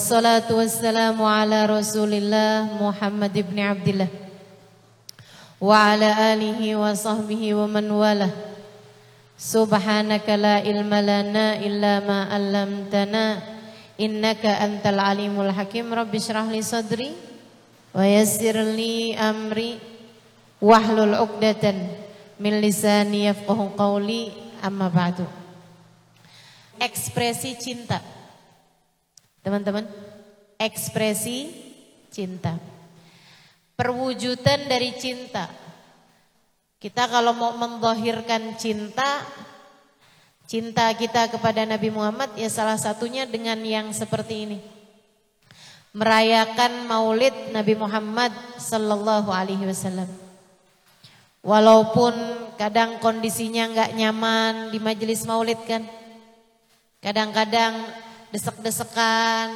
Wassalatu 0.00 0.56
wassalamu 0.56 1.28
ala 1.28 1.68
rasulillah 1.68 2.72
Muhammad 2.72 3.36
ibn 3.36 3.60
Abdullah 3.60 4.08
Wa 5.60 5.92
ala 5.92 6.32
alihi 6.32 6.72
wa 6.72 6.96
sahbihi 6.96 7.52
wa 7.52 7.68
man 7.68 7.84
wala. 7.92 8.32
Subhanaka 9.36 10.40
la 10.40 10.64
ilma 10.64 11.04
lana 11.04 11.60
illa 11.60 12.00
ma 12.00 12.32
allamtana. 12.32 13.44
Innaka 14.00 14.64
antal 14.64 15.04
alimul 15.04 15.52
hakim. 15.52 15.92
Rabbi 15.92 16.16
syrah 16.16 16.48
li 16.48 16.64
sadri 16.64 17.12
Wa 17.92 18.00
yassir 18.00 18.56
amri. 19.20 19.76
Wahlul 20.64 21.12
uqdatan 21.28 21.76
Min 22.40 22.56
lisani 22.64 23.28
yafqahu 23.28 23.76
qawli. 23.76 24.32
Amma 24.64 24.88
ba'du. 24.88 25.28
Ekspresi 26.80 27.52
cinta 27.60 28.19
Teman-teman, 29.40 29.88
ekspresi 30.60 31.48
cinta. 32.12 32.60
Perwujudan 33.78 34.68
dari 34.68 34.92
cinta. 35.00 35.48
Kita 36.76 37.08
kalau 37.08 37.32
mau 37.32 37.56
menzahirkan 37.56 38.56
cinta, 38.60 39.24
cinta 40.44 40.92
kita 40.92 41.32
kepada 41.32 41.64
Nabi 41.64 41.88
Muhammad 41.88 42.36
ya 42.36 42.52
salah 42.52 42.76
satunya 42.76 43.24
dengan 43.24 43.56
yang 43.64 43.88
seperti 43.96 44.44
ini. 44.44 44.58
Merayakan 45.96 46.86
maulid 46.86 47.32
Nabi 47.52 47.74
Muhammad 47.76 48.32
sallallahu 48.60 49.32
alaihi 49.32 49.64
wasallam. 49.64 50.08
Walaupun 51.40 52.12
kadang 52.60 53.00
kondisinya 53.00 53.64
nggak 53.72 53.90
nyaman 53.96 54.54
di 54.68 54.78
majelis 54.78 55.24
maulid 55.24 55.56
kan. 55.64 55.80
Kadang-kadang 57.00 57.88
desek-desekan. 58.30 59.54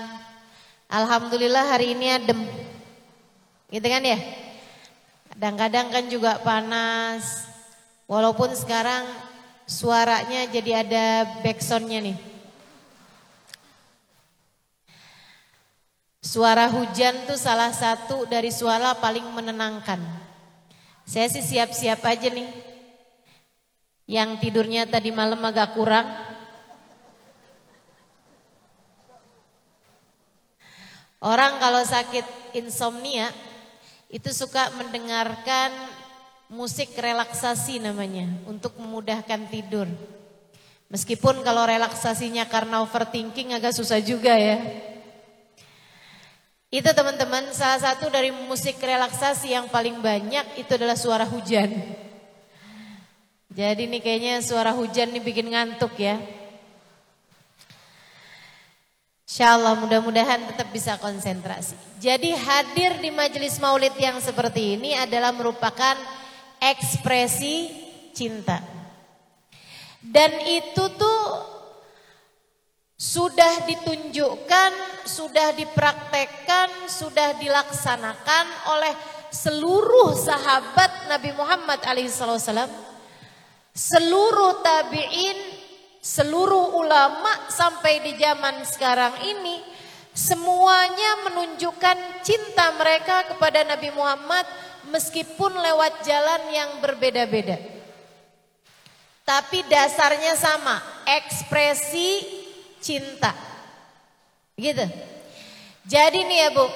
Alhamdulillah 0.90 1.64
hari 1.74 1.94
ini 1.94 2.06
adem. 2.14 2.40
Gitu 3.70 3.86
kan 3.86 4.02
ya? 4.02 4.18
Kadang-kadang 5.34 5.86
kan 5.90 6.04
juga 6.06 6.38
panas. 6.42 7.50
Walaupun 8.06 8.52
sekarang 8.54 9.02
suaranya 9.64 10.46
jadi 10.52 10.84
ada 10.84 11.04
backsoundnya 11.42 11.98
nih. 12.04 12.18
Suara 16.24 16.66
hujan 16.66 17.28
tuh 17.28 17.38
salah 17.38 17.70
satu 17.70 18.26
dari 18.26 18.50
suara 18.50 18.96
paling 18.96 19.24
menenangkan. 19.34 20.00
Saya 21.04 21.28
sih 21.28 21.44
siap-siap 21.44 22.00
aja 22.00 22.32
nih. 22.32 22.48
Yang 24.04 24.30
tidurnya 24.40 24.84
tadi 24.84 25.12
malam 25.12 25.40
agak 25.44 25.76
kurang, 25.76 26.04
Orang 31.24 31.56
kalau 31.56 31.80
sakit 31.80 32.52
insomnia 32.52 33.32
itu 34.12 34.28
suka 34.28 34.68
mendengarkan 34.76 35.72
musik 36.52 36.92
relaksasi 37.00 37.80
namanya 37.80 38.28
untuk 38.44 38.76
memudahkan 38.76 39.48
tidur. 39.48 39.88
Meskipun 40.92 41.40
kalau 41.40 41.64
relaksasinya 41.64 42.44
karena 42.44 42.84
overthinking 42.84 43.56
agak 43.56 43.72
susah 43.72 44.04
juga 44.04 44.36
ya. 44.36 44.60
Itu 46.68 46.92
teman-teman 46.92 47.56
salah 47.56 47.80
satu 47.80 48.12
dari 48.12 48.28
musik 48.28 48.76
relaksasi 48.76 49.56
yang 49.56 49.72
paling 49.72 50.04
banyak 50.04 50.60
itu 50.60 50.76
adalah 50.76 50.98
suara 50.98 51.24
hujan. 51.24 51.72
Jadi 53.48 53.88
nih 53.88 54.02
kayaknya 54.04 54.34
suara 54.44 54.76
hujan 54.76 55.08
nih 55.08 55.24
bikin 55.24 55.48
ngantuk 55.48 55.96
ya. 55.96 56.20
Insya 59.24 59.56
Allah 59.56 59.72
mudah-mudahan 59.80 60.52
tetap 60.52 60.68
bisa 60.68 61.00
konsentrasi. 61.00 61.72
Jadi 61.96 62.36
hadir 62.36 63.00
di 63.00 63.08
majelis 63.08 63.56
maulid 63.56 63.96
yang 63.96 64.20
seperti 64.20 64.76
ini 64.76 64.92
adalah 64.92 65.32
merupakan 65.32 65.96
ekspresi 66.60 67.72
cinta. 68.12 68.60
Dan 70.04 70.28
itu 70.44 70.84
tuh 71.00 71.24
sudah 73.00 73.64
ditunjukkan, 73.64 74.72
sudah 75.08 75.56
dipraktekkan, 75.56 76.92
sudah 76.92 77.40
dilaksanakan 77.40 78.44
oleh 78.76 78.92
seluruh 79.32 80.12
sahabat 80.12 81.08
Nabi 81.08 81.32
Muhammad 81.32 81.80
alaihissalam, 81.80 82.68
seluruh 83.72 84.60
tabiin 84.60 85.63
seluruh 86.04 86.76
ulama 86.76 87.48
sampai 87.48 88.04
di 88.04 88.12
zaman 88.20 88.60
sekarang 88.68 89.24
ini 89.24 89.64
semuanya 90.12 91.24
menunjukkan 91.24 92.20
cinta 92.20 92.76
mereka 92.76 93.24
kepada 93.32 93.64
Nabi 93.64 93.88
Muhammad 93.96 94.44
meskipun 94.92 95.56
lewat 95.64 96.04
jalan 96.04 96.52
yang 96.52 96.70
berbeda-beda. 96.84 97.56
Tapi 99.24 99.64
dasarnya 99.64 100.36
sama, 100.36 100.76
ekspresi 101.08 102.20
cinta. 102.84 103.32
Gitu. 104.60 104.84
Jadi 105.88 106.20
nih 106.28 106.38
ya 106.44 106.48
Bu, 106.52 106.68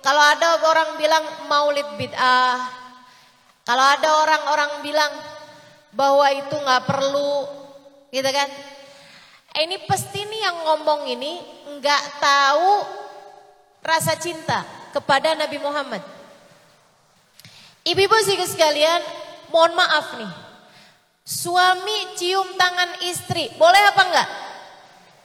kalau 0.00 0.24
ada 0.24 0.56
orang 0.64 0.96
bilang 0.96 1.24
maulid 1.52 1.84
bid'ah, 2.00 2.56
kalau 3.68 3.84
ada 3.84 4.08
orang-orang 4.24 4.72
bilang 4.80 5.12
bahwa 5.92 6.24
itu 6.32 6.56
nggak 6.56 6.88
perlu 6.88 7.59
gitu 8.10 8.30
kan. 8.30 8.50
Ini 9.50 9.82
pasti 9.86 10.22
nih 10.22 10.40
yang 10.46 10.56
ngomong 10.62 11.10
ini 11.10 11.42
nggak 11.78 12.22
tahu 12.22 12.72
rasa 13.82 14.14
cinta 14.14 14.62
kepada 14.94 15.34
Nabi 15.34 15.58
Muhammad. 15.58 16.02
Ibu-ibu 17.82 18.16
sih 18.22 18.38
sekalian, 18.46 19.02
mohon 19.50 19.74
maaf 19.74 20.14
nih. 20.20 20.32
Suami 21.26 22.14
cium 22.18 22.54
tangan 22.54 23.02
istri, 23.06 23.50
boleh 23.56 23.82
apa 23.90 24.02
enggak? 24.06 24.28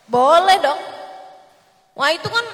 Boleh 0.06 0.58
dong. 0.62 0.82
Wah 1.96 2.12
itu 2.14 2.28
kan 2.30 2.46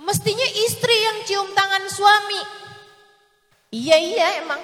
mestinya 0.00 0.46
istri 0.66 0.96
yang 0.96 1.18
cium 1.28 1.48
tangan 1.52 1.84
suami. 1.88 2.42
Iya 3.72 3.96
iya 3.96 4.28
emang. 4.44 4.60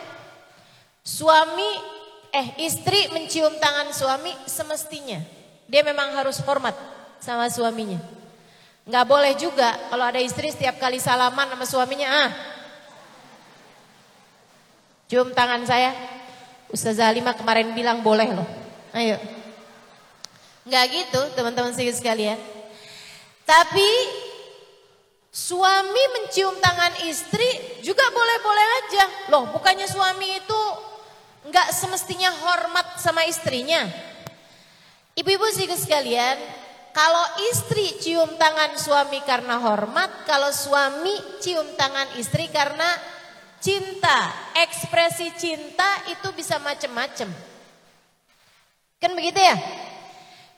Suami 1.01 1.98
eh 2.33 2.47
istri 2.65 3.09
mencium 3.13 3.55
tangan 3.61 3.93
suami 3.93 4.33
semestinya. 4.45 5.21
Dia 5.69 5.85
memang 5.85 6.17
harus 6.17 6.41
hormat 6.45 6.77
sama 7.21 7.49
suaminya. 7.53 8.01
Nggak 8.89 9.05
boleh 9.05 9.33
juga 9.37 9.77
kalau 9.93 10.05
ada 10.09 10.17
istri 10.17 10.49
setiap 10.49 10.81
kali 10.81 10.97
salaman 10.97 11.45
sama 11.53 11.67
suaminya 11.69 12.09
ah. 12.09 12.31
Cium 15.09 15.33
tangan 15.33 15.65
saya. 15.69 15.93
Ustazah 16.69 17.09
Halimah 17.09 17.33
kemarin 17.37 17.73
bilang 17.73 18.05
boleh 18.05 18.29
loh. 18.33 18.49
Ayo. 18.93 19.17
Nggak 20.69 20.85
gitu 20.93 21.21
teman-teman 21.33 21.73
sekalian. 21.73 22.37
Tapi 23.49 23.89
suami 25.33 26.03
mencium 26.17 26.57
tangan 26.61 26.93
istri 27.09 27.81
juga 27.81 28.05
boleh-boleh 28.13 28.67
aja. 28.85 29.05
Loh 29.33 29.49
bukannya 29.53 29.89
suami 29.89 30.45
itu 30.45 30.61
nggak 31.49 31.69
semestinya 31.73 32.29
hormat 32.31 33.01
sama 33.01 33.25
istrinya. 33.25 33.89
Ibu-ibu 35.19 35.49
sih 35.51 35.67
sekalian, 35.67 36.39
kalau 36.95 37.27
istri 37.51 37.99
cium 37.99 38.39
tangan 38.39 38.79
suami 38.79 39.19
karena 39.27 39.59
hormat, 39.59 40.29
kalau 40.29 40.53
suami 40.55 41.15
cium 41.43 41.75
tangan 41.75 42.15
istri 42.21 42.47
karena 42.53 42.87
cinta, 43.59 44.31
ekspresi 44.55 45.35
cinta 45.35 46.07
itu 46.07 46.31
bisa 46.37 46.63
macem-macem. 46.63 47.27
Kan 48.99 49.15
begitu 49.15 49.39
ya? 49.43 49.57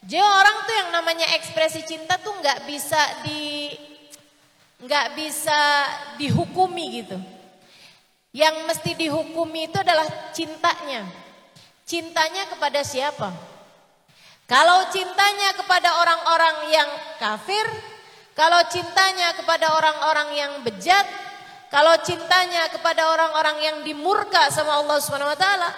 Jadi 0.00 0.20
orang 0.20 0.56
tuh 0.64 0.74
yang 0.76 0.90
namanya 0.96 1.28
ekspresi 1.36 1.84
cinta 1.84 2.16
tuh 2.16 2.32
nggak 2.40 2.64
bisa 2.64 3.00
di 3.24 3.72
nggak 4.80 5.06
bisa 5.12 5.60
dihukumi 6.16 7.04
gitu. 7.04 7.20
Yang 8.30 8.56
mesti 8.66 8.94
dihukumi 8.94 9.66
itu 9.66 9.78
adalah 9.82 10.06
cintanya. 10.30 11.02
Cintanya 11.82 12.46
kepada 12.46 12.86
siapa? 12.86 13.34
Kalau 14.46 14.86
cintanya 14.90 15.54
kepada 15.58 15.98
orang-orang 16.02 16.56
yang 16.70 16.90
kafir, 17.18 17.66
kalau 18.34 18.62
cintanya 18.70 19.34
kepada 19.34 19.74
orang-orang 19.74 20.28
yang 20.38 20.52
bejat, 20.62 21.06
kalau 21.70 21.94
cintanya 22.02 22.66
kepada 22.70 23.10
orang-orang 23.14 23.62
yang 23.62 23.76
dimurka 23.86 24.50
sama 24.50 24.82
Allah 24.82 24.98
Subhanahu 24.98 25.34
wa 25.34 25.38
taala, 25.38 25.70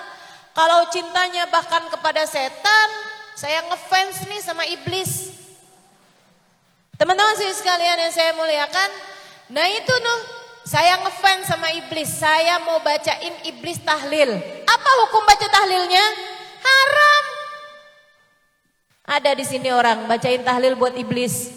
kalau 0.56 0.88
cintanya 0.88 1.48
bahkan 1.48 1.84
kepada 1.88 2.24
setan, 2.24 2.88
saya 3.36 3.64
ngefans 3.68 4.24
nih 4.28 4.40
sama 4.40 4.64
iblis. 4.68 5.32
Teman-teman 6.96 7.36
sekalian 7.36 8.08
yang 8.08 8.12
saya 8.12 8.36
muliakan, 8.36 8.90
nah 9.52 9.68
itu 9.68 9.94
noh 10.00 10.41
saya 10.62 11.02
ngefans 11.02 11.50
sama 11.50 11.74
iblis, 11.74 12.06
saya 12.06 12.62
mau 12.62 12.78
bacain 12.78 13.34
iblis 13.50 13.82
tahlil. 13.82 14.30
Apa 14.62 14.90
hukum 15.06 15.22
baca 15.26 15.46
tahlilnya? 15.50 16.04
Haram. 16.62 17.24
Ada 19.02 19.30
di 19.34 19.42
sini 19.42 19.74
orang 19.74 20.06
bacain 20.06 20.46
tahlil 20.46 20.78
buat 20.78 20.94
iblis. 20.94 21.50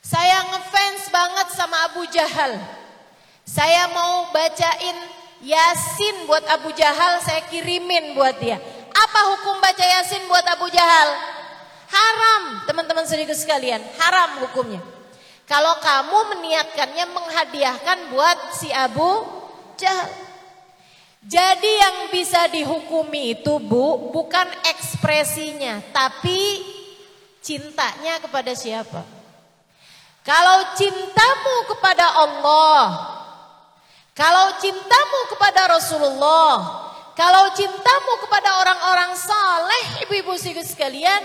Saya 0.00 0.40
ngefans 0.48 1.12
banget 1.12 1.48
sama 1.52 1.76
Abu 1.92 2.08
Jahal. 2.08 2.56
Saya 3.44 3.92
mau 3.92 4.32
bacain 4.32 4.96
Yasin 5.44 6.24
buat 6.24 6.48
Abu 6.48 6.72
Jahal, 6.72 7.20
saya 7.20 7.44
kirimin 7.52 8.16
buat 8.16 8.40
dia. 8.40 8.56
Apa 8.88 9.20
hukum 9.36 9.60
baca 9.60 9.84
Yasin 9.84 10.24
buat 10.24 10.44
Abu 10.48 10.72
Jahal? 10.72 11.08
Haram, 11.92 12.64
teman-teman 12.64 13.04
sedikit 13.04 13.36
sekalian, 13.36 13.84
haram 14.00 14.40
hukumnya. 14.48 14.93
Kalau 15.44 15.76
kamu 15.76 16.18
meniatkannya 16.36 17.06
menghadiahkan 17.12 17.98
buat 18.12 18.38
si 18.56 18.72
Abu 18.72 19.28
Jahal. 19.76 20.08
Jadi 21.24 21.72
yang 21.80 21.96
bisa 22.12 22.52
dihukumi 22.52 23.32
itu 23.32 23.56
Bu, 23.56 24.12
bukan 24.12 24.44
ekspresinya, 24.68 25.80
tapi 25.88 26.60
cintanya 27.40 28.20
kepada 28.20 28.52
siapa? 28.52 29.00
Kalau 30.20 30.76
cintamu 30.76 31.56
kepada 31.72 32.04
Allah, 32.28 32.80
kalau 34.12 34.56
cintamu 34.60 35.20
kepada 35.32 35.76
Rasulullah, 35.76 36.52
kalau 37.16 37.52
cintamu 37.56 38.12
kepada 38.24 38.60
orang-orang 38.60 39.16
saleh, 39.16 40.04
ibu-ibu 40.04 40.36
sekalian, 40.36 41.24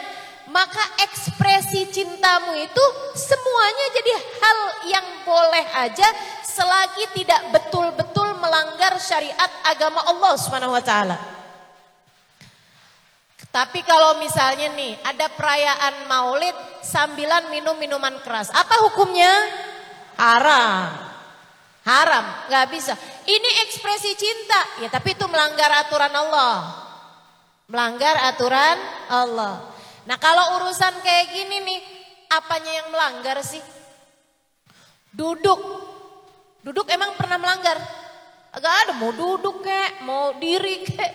maka 0.49 0.81
ekspresi 1.05 1.93
cintamu 1.93 2.57
itu 2.57 2.85
semuanya 3.13 3.85
jadi 3.93 4.13
hal 4.17 4.59
yang 4.89 5.07
boleh 5.21 5.65
aja 5.77 6.07
selagi 6.41 7.05
tidak 7.13 7.53
betul-betul 7.53 8.33
melanggar 8.41 8.97
syariat 8.97 9.51
agama 9.65 10.01
Allah 10.09 10.33
Subhanahu 10.35 10.73
wa 10.73 10.83
taala. 10.83 11.17
Tapi 13.49 13.81
kalau 13.81 14.21
misalnya 14.21 14.69
nih 14.77 14.93
ada 15.01 15.25
perayaan 15.33 16.05
Maulid 16.05 16.53
sambilan 16.85 17.49
minum 17.49 17.73
minuman 17.81 18.13
keras, 18.21 18.53
apa 18.53 18.85
hukumnya? 18.89 19.31
Haram. 20.17 21.09
Haram, 21.89 22.25
nggak 22.45 22.67
bisa. 22.69 22.93
Ini 23.25 23.49
ekspresi 23.65 24.13
cinta, 24.13 24.61
ya 24.85 24.89
tapi 24.93 25.17
itu 25.17 25.25
melanggar 25.25 25.73
aturan 25.81 26.13
Allah. 26.13 26.57
Melanggar 27.65 28.13
aturan 28.29 28.77
Allah. 29.09 29.78
Nah 30.07 30.17
kalau 30.21 30.61
urusan 30.61 31.01
kayak 31.03 31.33
gini 31.35 31.57
nih, 31.63 31.79
apanya 32.29 32.71
yang 32.83 32.87
melanggar 32.93 33.41
sih? 33.41 33.61
Duduk. 35.11 35.59
Duduk 36.63 36.85
emang 36.91 37.17
pernah 37.17 37.39
melanggar? 37.41 37.79
Agak 38.49 38.73
ada, 38.85 38.91
mau 38.97 39.13
duduk 39.13 39.61
kek, 39.65 40.03
mau 40.05 40.35
diri 40.37 40.85
kek. 40.85 41.11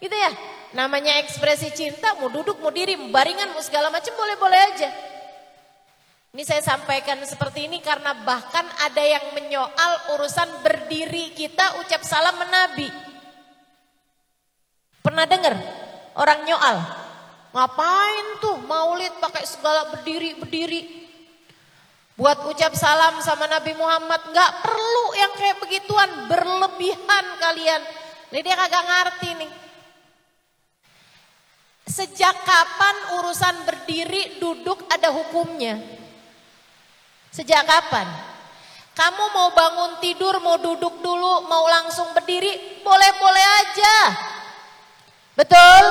Gitu 0.00 0.16
ya, 0.16 0.30
namanya 0.72 1.18
ekspresi 1.20 1.70
cinta, 1.74 2.14
mau 2.16 2.30
duduk, 2.30 2.58
mau 2.62 2.72
diri, 2.72 2.96
baringan, 3.10 3.52
mau 3.52 3.62
segala 3.62 3.90
macam 3.90 4.14
boleh-boleh 4.14 4.60
aja. 4.74 4.88
Ini 6.30 6.46
saya 6.46 6.62
sampaikan 6.62 7.18
seperti 7.26 7.66
ini 7.66 7.82
karena 7.82 8.14
bahkan 8.22 8.62
ada 8.86 9.02
yang 9.02 9.34
menyoal 9.34 10.14
urusan 10.14 10.62
berdiri 10.62 11.34
kita 11.34 11.82
ucap 11.82 12.06
salam 12.06 12.38
menabi. 12.38 12.86
Pernah 15.02 15.26
dengar 15.26 15.58
orang 16.14 16.46
nyoal? 16.46 16.99
Ngapain 17.50 18.26
tuh 18.38 18.62
maulid 18.62 19.10
pakai 19.18 19.42
segala 19.42 19.90
berdiri-berdiri? 19.90 21.02
Buat 22.14 22.46
ucap 22.46 22.76
salam 22.76 23.18
sama 23.24 23.48
Nabi 23.48 23.74
Muhammad 23.74 24.20
nggak 24.30 24.52
perlu 24.62 25.06
yang 25.16 25.32
kayak 25.34 25.58
begituan 25.58 26.10
berlebihan 26.30 27.24
kalian. 27.40 27.82
Ini 28.30 28.40
dia 28.44 28.54
kagak 28.54 28.84
ngerti 28.86 29.30
nih. 29.40 29.52
Sejak 31.90 32.46
kapan 32.46 32.96
urusan 33.18 33.66
berdiri 33.66 34.38
duduk 34.38 34.86
ada 34.86 35.10
hukumnya? 35.10 35.80
Sejak 37.34 37.66
kapan? 37.66 38.06
Kamu 38.94 39.24
mau 39.34 39.50
bangun 39.50 39.98
tidur, 39.98 40.38
mau 40.38 40.60
duduk 40.60 41.02
dulu, 41.02 41.48
mau 41.48 41.66
langsung 41.66 42.14
berdiri, 42.14 42.84
boleh-boleh 42.84 43.46
aja. 43.64 43.96
Betul? 45.34 45.84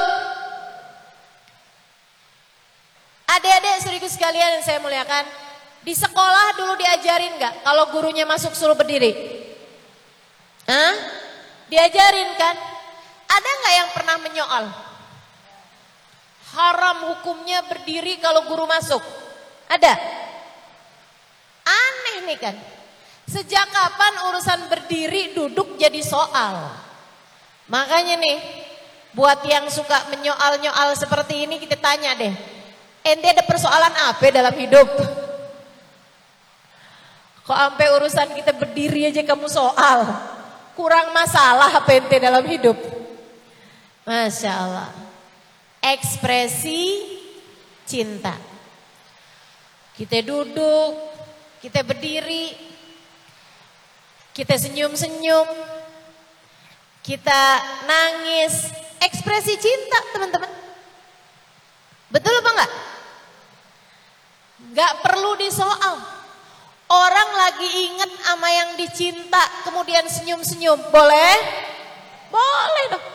Adik-adik 3.29 3.85
serius 3.85 4.17
sekalian 4.17 4.57
yang 4.57 4.63
saya 4.65 4.81
muliakan, 4.81 5.21
di 5.85 5.93
sekolah 5.93 6.57
dulu 6.57 6.73
diajarin 6.81 7.37
gak 7.37 7.61
kalau 7.61 7.93
gurunya 7.93 8.25
masuk 8.25 8.57
suruh 8.57 8.73
berdiri? 8.73 9.13
Hah? 10.65 10.93
Diajarin 11.69 12.33
kan? 12.41 12.55
Ada 13.29 13.49
gak 13.61 13.75
yang 13.77 13.89
pernah 13.93 14.17
menyoal? 14.17 14.65
Haram 16.49 16.97
hukumnya 17.13 17.61
berdiri 17.69 18.17
kalau 18.17 18.49
guru 18.49 18.65
masuk? 18.65 19.01
Ada? 19.69 19.93
Aneh 21.69 22.25
nih 22.25 22.37
kan. 22.41 22.57
Sejak 23.29 23.69
kapan 23.69 24.13
urusan 24.33 24.73
berdiri 24.73 25.37
duduk 25.37 25.77
jadi 25.77 26.01
soal? 26.01 26.73
Makanya 27.69 28.17
nih, 28.17 28.37
buat 29.13 29.45
yang 29.45 29.69
suka 29.69 30.09
menyoal-nyoal 30.09 30.97
seperti 30.97 31.45
ini 31.45 31.61
kita 31.61 31.77
tanya 31.77 32.17
deh. 32.17 32.58
Ente 33.03 33.27
ada 33.31 33.43
persoalan 33.47 33.93
apa 33.95 34.25
dalam 34.29 34.55
hidup? 34.55 34.89
Kok 37.49 37.57
sampai 37.57 37.87
urusan 37.97 38.29
kita 38.37 38.53
berdiri 38.53 39.09
aja 39.09 39.25
kamu 39.25 39.49
soal? 39.49 40.05
Kurang 40.77 41.09
masalah 41.11 41.73
apa 41.73 41.89
ente 41.97 42.21
dalam 42.21 42.45
hidup? 42.45 42.77
Masya 44.05 44.51
Allah. 44.53 44.89
Ekspresi 45.81 47.03
cinta. 47.89 48.37
Kita 49.97 50.21
duduk, 50.21 50.93
kita 51.59 51.83
berdiri, 51.83 52.55
kita 54.31 54.55
senyum-senyum, 54.55 55.49
kita 57.03 57.41
nangis, 57.83 58.71
ekspresi 59.03 59.57
cinta 59.59 59.99
teman-teman. 60.15 60.51
Betul 62.07 62.33
apa 62.39 62.49
enggak? 62.55 62.71
Enggak 64.69 65.01
perlu 65.01 65.33
disoal. 65.41 65.97
Orang 66.89 67.29
lagi 67.37 67.69
inget 67.89 68.11
sama 68.25 68.49
yang 68.49 68.69
dicinta, 68.73 69.41
kemudian 69.65 70.05
senyum-senyum, 70.09 70.89
boleh? 70.89 71.35
Boleh 72.33 72.85
dong. 72.93 73.05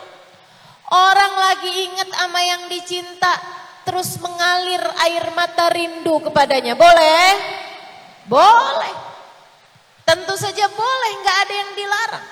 Orang 0.94 1.34
lagi 1.34 1.70
inget 1.90 2.06
sama 2.14 2.38
yang 2.38 2.70
dicinta, 2.70 3.34
terus 3.82 4.14
mengalir 4.22 4.82
air 5.10 5.26
mata 5.34 5.70
rindu 5.74 6.22
kepadanya, 6.22 6.78
boleh? 6.78 7.26
Boleh. 8.30 8.94
Tentu 10.06 10.34
saja 10.38 10.70
boleh, 10.70 11.12
nggak 11.22 11.38
ada 11.42 11.54
yang 11.54 11.70
dilarang. 11.74 12.26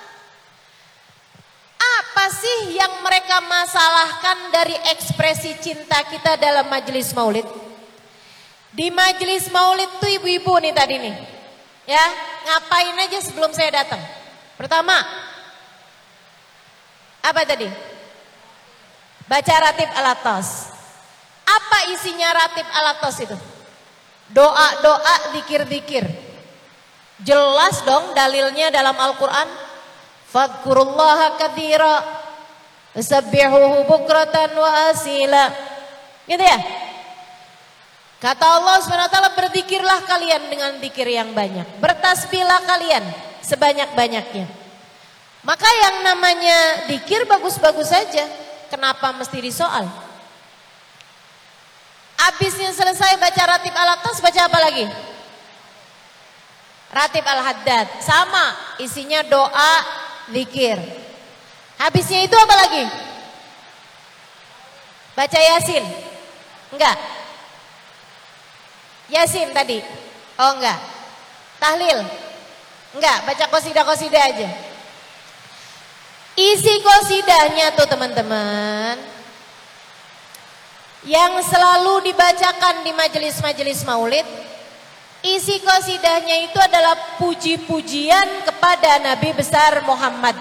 Apa 1.83 2.25
sih 2.39 2.79
yang 2.79 3.03
mereka 3.03 3.43
masalahkan 3.43 4.51
dari 4.55 4.79
ekspresi 4.95 5.59
cinta 5.59 6.07
kita 6.07 6.39
dalam 6.39 6.71
majelis 6.71 7.11
maulid? 7.11 7.62
Di 8.73 8.89
majelis 8.89 9.53
maulid 9.53 9.89
tuh 10.01 10.09
ibu-ibu 10.09 10.57
nih 10.65 10.73
tadi 10.73 10.97
nih. 10.97 11.17
Ya, 11.85 12.05
ngapain 12.49 12.97
aja 13.05 13.21
sebelum 13.21 13.53
saya 13.53 13.85
datang? 13.85 14.01
Pertama, 14.57 14.97
apa 17.21 17.41
tadi? 17.45 17.69
Baca 19.29 19.55
ratib 19.61 19.91
alatos. 19.93 20.73
Apa 21.45 21.93
isinya 21.93 22.33
ratib 22.33 22.65
alatos 22.65 23.17
itu? 23.21 23.37
Doa-doa, 24.33 25.37
zikir-zikir. 25.37 26.09
Jelas 27.21 27.85
dong 27.85 28.17
dalilnya 28.17 28.73
dalam 28.73 28.97
Al-Quran. 28.97 29.49
Fadkurullaha 30.33 31.37
kathira. 31.37 32.01
Sabbihuhu 32.97 33.85
bukratan 33.85 34.57
wa 34.57 34.71
asila. 34.93 35.53
Gitu 36.25 36.41
ya? 36.41 36.59
Kata 38.23 38.63
Allah 38.63 38.79
SWT 38.79 39.19
berzikirlah 39.35 40.07
kalian 40.07 40.47
dengan 40.47 40.79
zikir 40.79 41.11
yang 41.11 41.35
banyak. 41.35 41.67
Bertasbihlah 41.83 42.63
kalian 42.71 43.03
sebanyak-banyaknya. 43.43 44.47
Maka 45.43 45.67
yang 45.67 46.07
namanya 46.07 46.87
zikir 46.87 47.27
bagus-bagus 47.27 47.91
saja. 47.91 48.31
Kenapa 48.71 49.11
mesti 49.11 49.43
disoal? 49.43 49.91
Habisnya 52.15 52.71
selesai 52.71 53.19
baca 53.19 53.43
ratib 53.43 53.75
al-atas, 53.75 54.23
baca 54.23 54.41
apa 54.47 54.59
lagi? 54.71 54.87
Ratib 56.95 57.27
al-haddad. 57.27 57.91
Sama, 58.07 58.79
isinya 58.79 59.27
doa, 59.27 59.75
zikir. 60.31 60.79
Habisnya 61.75 62.23
itu 62.23 62.39
apa 62.39 62.55
lagi? 62.55 62.87
Baca 65.19 65.39
Yasin. 65.43 65.83
Enggak. 66.71 67.22
Yasin 69.13 69.53
tadi. 69.53 69.85
Oh 70.41 70.57
enggak. 70.57 70.81
Tahlil. 71.61 72.01
Enggak, 72.97 73.19
baca 73.29 73.45
kosida-kosida 73.53 74.21
aja. 74.21 74.49
Isi 76.33 76.81
kosidahnya 76.81 77.77
tuh 77.77 77.85
teman-teman 77.85 78.97
yang 81.03 81.35
selalu 81.43 82.09
dibacakan 82.09 82.87
di 82.87 82.95
majelis-majelis 82.95 83.83
maulid 83.83 84.23
isi 85.23 85.59
kosidahnya 85.63 86.47
itu 86.47 86.59
adalah 86.63 87.19
puji-pujian 87.19 88.47
kepada 88.47 89.03
Nabi 89.03 89.35
besar 89.35 89.83
Muhammad 89.83 90.39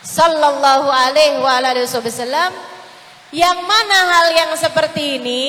sallallahu 0.00 0.88
alaihi 0.88 1.40
wasallam 1.44 2.52
yang 3.28 3.60
mana 3.68 3.98
hal 4.16 4.26
yang 4.32 4.52
seperti 4.56 5.20
ini 5.20 5.44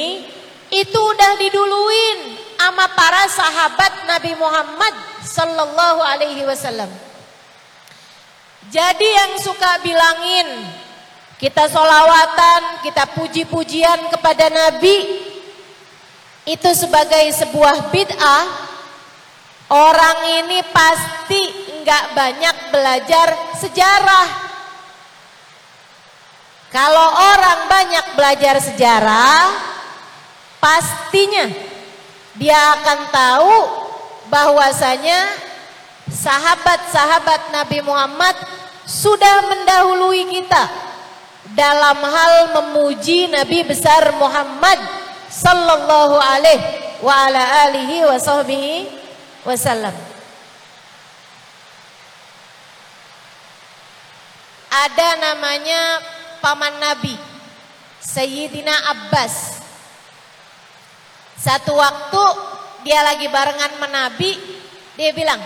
itu 0.69 0.99
udah 0.99 1.31
diduluin 1.41 2.19
sama 2.59 2.85
para 2.93 3.25
sahabat 3.27 3.93
Nabi 4.05 4.37
Muhammad 4.37 4.93
sallallahu 5.25 5.99
alaihi 6.05 6.45
wasallam. 6.45 6.87
Jadi 8.69 9.07
yang 9.09 9.41
suka 9.41 9.81
bilangin 9.81 10.69
kita 11.41 11.65
solawatan, 11.71 12.85
kita 12.85 13.09
puji-pujian 13.17 14.13
kepada 14.13 14.51
Nabi 14.51 15.25
itu 16.45 16.69
sebagai 16.77 17.31
sebuah 17.33 17.89
bid'ah, 17.89 18.45
orang 19.73 20.17
ini 20.43 20.59
pasti 20.69 21.41
nggak 21.81 22.05
banyak 22.13 22.55
belajar 22.69 23.27
sejarah. 23.57 24.27
Kalau 26.69 27.07
orang 27.33 27.59
banyak 27.65 28.05
belajar 28.13 28.61
sejarah, 28.61 29.41
pastinya 30.59 31.47
dia 32.35 32.59
akan 32.79 32.99
tahu 33.11 33.55
bahwasanya 34.31 35.27
sahabat-sahabat 36.07 37.51
Nabi 37.51 37.79
Muhammad 37.83 38.35
sudah 38.87 39.49
mendahului 39.49 40.23
kita 40.29 40.63
dalam 41.53 41.99
hal 41.99 42.33
memuji 42.55 43.27
Nabi 43.27 43.65
besar 43.65 44.13
Muhammad 44.15 44.77
sallallahu 45.27 46.15
alaihi 46.17 46.63
wa 47.03 47.13
ala 47.27 47.69
alihi 47.69 48.05
wa 48.05 48.17
sahbihi 48.17 48.87
wasallam. 49.43 49.95
Ada 54.69 55.09
namanya 55.17 55.81
paman 56.45 56.77
Nabi 56.77 57.17
Sayyidina 57.99 58.71
Abbas 58.95 59.58
Satu 61.39 61.71
waktu 61.73 62.23
dia 62.83 62.99
lagi 62.99 63.31
barengan 63.31 63.79
menabi 63.79 64.35
Dia 64.99 65.15
bilang 65.15 65.39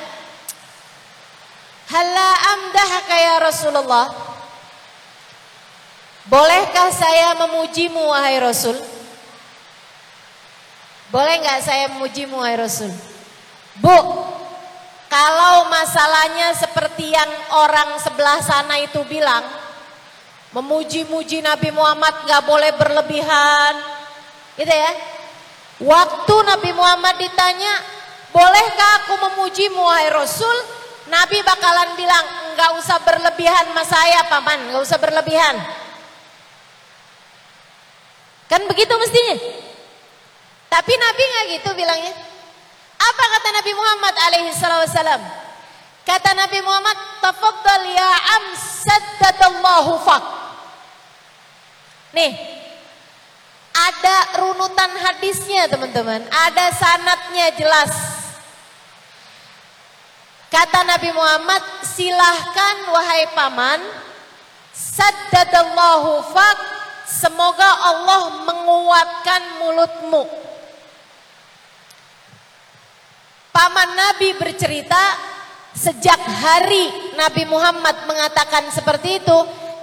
Hala 1.94 2.30
amdah 2.58 2.92
ya 3.14 3.36
Rasulullah 3.38 4.10
Bolehkah 6.26 6.90
saya 6.90 7.38
memujimu 7.38 8.10
wahai 8.10 8.42
Rasul 8.42 8.74
Boleh 11.14 11.36
nggak 11.46 11.62
saya 11.62 11.86
memujimu 11.94 12.42
wahai 12.42 12.58
Rasul 12.58 12.90
Bu 13.78 13.98
Kalau 15.14 15.70
masalahnya 15.70 16.58
seperti 16.58 17.14
yang 17.14 17.30
orang 17.54 18.02
sebelah 18.02 18.42
sana 18.42 18.82
itu 18.82 18.98
bilang 19.06 19.46
Memuji-muji 20.54 21.42
Nabi 21.42 21.74
Muhammad 21.74 22.30
gak 22.30 22.46
boleh 22.46 22.78
berlebihan. 22.78 23.74
Gitu 24.54 24.70
ya. 24.70 24.92
Waktu 25.82 26.36
Nabi 26.46 26.70
Muhammad 26.78 27.18
ditanya, 27.18 27.74
bolehkah 28.30 28.92
aku 29.04 29.14
memuji 29.30 29.74
wahai 29.74 30.14
Rasul? 30.14 30.58
Nabi 31.10 31.42
bakalan 31.42 31.98
bilang, 31.98 32.26
enggak 32.54 32.72
usah 32.78 32.98
berlebihan 33.02 33.74
mas 33.74 33.90
saya 33.90 34.26
paman, 34.30 34.70
enggak 34.70 34.82
usah 34.86 34.98
berlebihan. 35.02 35.56
Kan 38.46 38.70
begitu 38.70 38.94
mestinya. 39.02 39.38
Tapi 40.70 40.94
Nabi 40.94 41.22
enggak 41.26 41.46
gitu 41.58 41.70
bilangnya. 41.74 42.14
Apa 42.98 43.24
kata 43.36 43.50
Nabi 43.52 43.72
Muhammad 43.74 44.16
alaihi 44.16 44.54
salam? 44.54 45.22
Kata 46.04 46.36
Nabi 46.36 46.60
Muhammad, 46.60 46.98
tafaddal 47.24 47.84
ya 47.92 48.12
am 48.40 48.44
saddadallahu 48.56 49.92
faq. 50.04 50.24
Nih, 52.14 52.32
ada 53.74 54.18
runutan 54.38 54.92
hadisnya 55.02 55.66
teman-teman, 55.66 56.22
ada 56.30 56.66
sanatnya 56.72 57.50
jelas. 57.58 57.92
Kata 60.54 60.86
Nabi 60.86 61.10
Muhammad, 61.10 61.62
silahkan 61.82 62.76
wahai 62.94 63.26
paman, 63.34 63.82
saddadallahu 64.70 66.30
fak, 66.30 66.58
semoga 67.10 67.66
Allah 67.90 68.46
menguatkan 68.46 69.42
mulutmu. 69.58 70.24
Paman 73.50 73.90
Nabi 73.98 74.38
bercerita, 74.38 75.18
sejak 75.74 76.22
hari 76.22 77.18
Nabi 77.18 77.50
Muhammad 77.50 78.06
mengatakan 78.06 78.70
seperti 78.70 79.18
itu, 79.18 79.38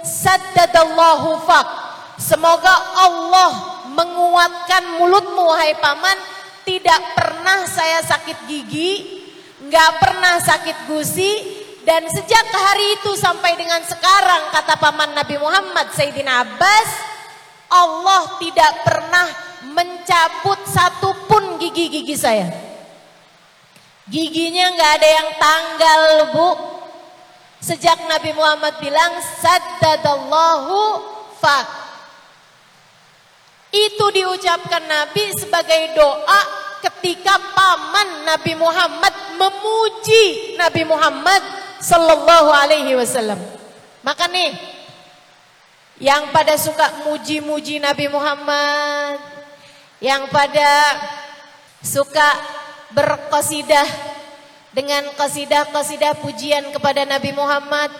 saddadallahu 0.07 1.43
fak, 1.43 1.91
Semoga 2.21 2.69
Allah 3.01 3.70
menguatkan 3.91 4.97
mulutmu 4.99 5.43
wahai 5.51 5.75
paman. 5.79 6.17
Tidak 6.61 7.01
pernah 7.17 7.65
saya 7.65 8.05
sakit 8.05 8.45
gigi, 8.45 9.21
nggak 9.65 9.91
pernah 9.97 10.37
sakit 10.37 10.85
gusi, 10.85 11.61
dan 11.81 12.05
sejak 12.05 12.45
hari 12.53 13.01
itu 13.01 13.17
sampai 13.17 13.57
dengan 13.57 13.81
sekarang 13.81 14.53
kata 14.53 14.77
paman 14.77 15.17
Nabi 15.17 15.41
Muhammad 15.41 15.89
Sayyidina 15.89 16.45
Abbas, 16.45 16.89
Allah 17.73 18.37
tidak 18.37 18.73
pernah 18.85 19.27
mencabut 19.73 20.61
satupun 20.69 21.57
gigi-gigi 21.57 22.13
saya. 22.13 22.53
Giginya 24.05 24.69
nggak 24.77 24.91
ada 25.01 25.09
yang 25.09 25.29
tanggal 25.41 26.01
bu. 26.29 26.49
Sejak 27.61 28.05
Nabi 28.05 28.33
Muhammad 28.37 28.77
bilang 28.77 29.17
saddadallahu 29.41 31.01
fak 31.41 31.80
itu 33.71 34.05
diucapkan 34.11 34.83
Nabi 34.83 35.31
sebagai 35.39 35.95
doa 35.95 36.41
ketika 36.83 37.39
paman 37.55 38.27
Nabi 38.27 38.53
Muhammad 38.59 39.13
memuji 39.39 40.55
Nabi 40.59 40.83
Muhammad 40.83 41.39
sallallahu 41.79 42.51
alaihi 42.51 42.99
wasallam. 42.99 43.39
Maka 44.03 44.27
nih 44.27 44.51
yang 46.03 46.35
pada 46.35 46.59
suka 46.59 47.07
muji-muji 47.07 47.79
Nabi 47.79 48.11
Muhammad, 48.11 49.21
yang 50.03 50.27
pada 50.33 50.97
suka 51.79 52.27
berkosidah 52.91 53.87
dengan 54.75 55.05
kosidah-kosidah 55.15 56.19
pujian 56.19 56.73
kepada 56.75 57.05
Nabi 57.05 57.31
Muhammad, 57.31 57.93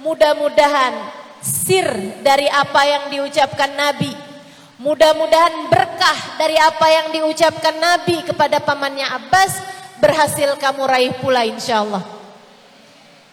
mudah-mudahan 0.00 0.94
sir 1.42 1.86
dari 2.22 2.46
apa 2.46 2.82
yang 2.86 3.04
diucapkan 3.10 3.74
Nabi 3.74 4.27
Mudah-mudahan 4.78 5.66
berkah 5.66 6.38
dari 6.38 6.54
apa 6.54 6.86
yang 6.86 7.06
diucapkan 7.10 7.74
Nabi 7.82 8.22
kepada 8.22 8.62
pamannya 8.62 9.10
Abbas 9.10 9.58
berhasil 9.98 10.54
kamu 10.54 10.82
raih 10.86 11.12
pula 11.18 11.42
insya 11.42 11.82
Allah. 11.82 12.06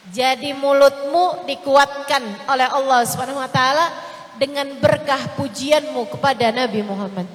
Jadi 0.09 0.57
mulutmu 0.57 1.45
dikuatkan 1.45 2.49
oleh 2.49 2.65
Allah 2.65 3.05
Subhanahu 3.05 3.41
wa 3.41 3.49
taala 3.49 3.93
dengan 4.41 4.73
berkah 4.81 5.37
pujianmu 5.37 6.09
kepada 6.17 6.49
Nabi 6.49 6.81
Muhammad. 6.81 7.29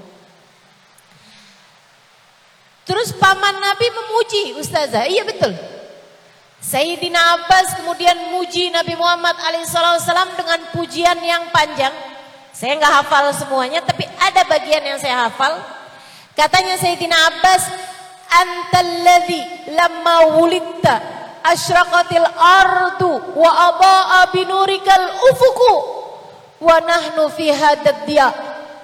Terus 2.82 3.14
paman 3.14 3.62
Nabi 3.62 3.86
memuji 3.94 4.42
Ustazah. 4.58 5.06
Iya 5.06 5.22
betul. 5.22 5.54
Sayyidina 6.58 7.38
Abbas 7.38 7.78
kemudian 7.78 8.34
muji 8.34 8.74
Nabi 8.74 8.98
Muhammad 8.98 9.38
alaihissalam 9.38 10.34
dengan 10.34 10.60
pujian 10.74 11.18
yang 11.22 11.54
panjang. 11.54 12.09
Saya 12.60 12.76
nggak 12.76 12.92
hafal 13.00 13.32
semuanya, 13.32 13.80
tapi 13.80 14.04
ada 14.04 14.44
bagian 14.44 14.84
yang 14.84 15.00
saya 15.00 15.32
hafal. 15.32 15.56
Katanya 16.36 16.76
Sayyidina 16.76 17.16
Abbas, 17.16 17.64
"Antalladzi 18.28 19.72
lamma 19.72 20.36
wulidta 20.36 21.00
asyraqatil 21.40 22.28
ardu 22.36 23.32
wa 23.32 23.48
adaa 23.72 24.28
binurikal 24.28 25.08
ufuku 25.32 25.74
wa 26.60 26.76
nahnu 26.84 27.32
fi 27.32 27.48
hadad 27.48 28.04
dia 28.04 28.28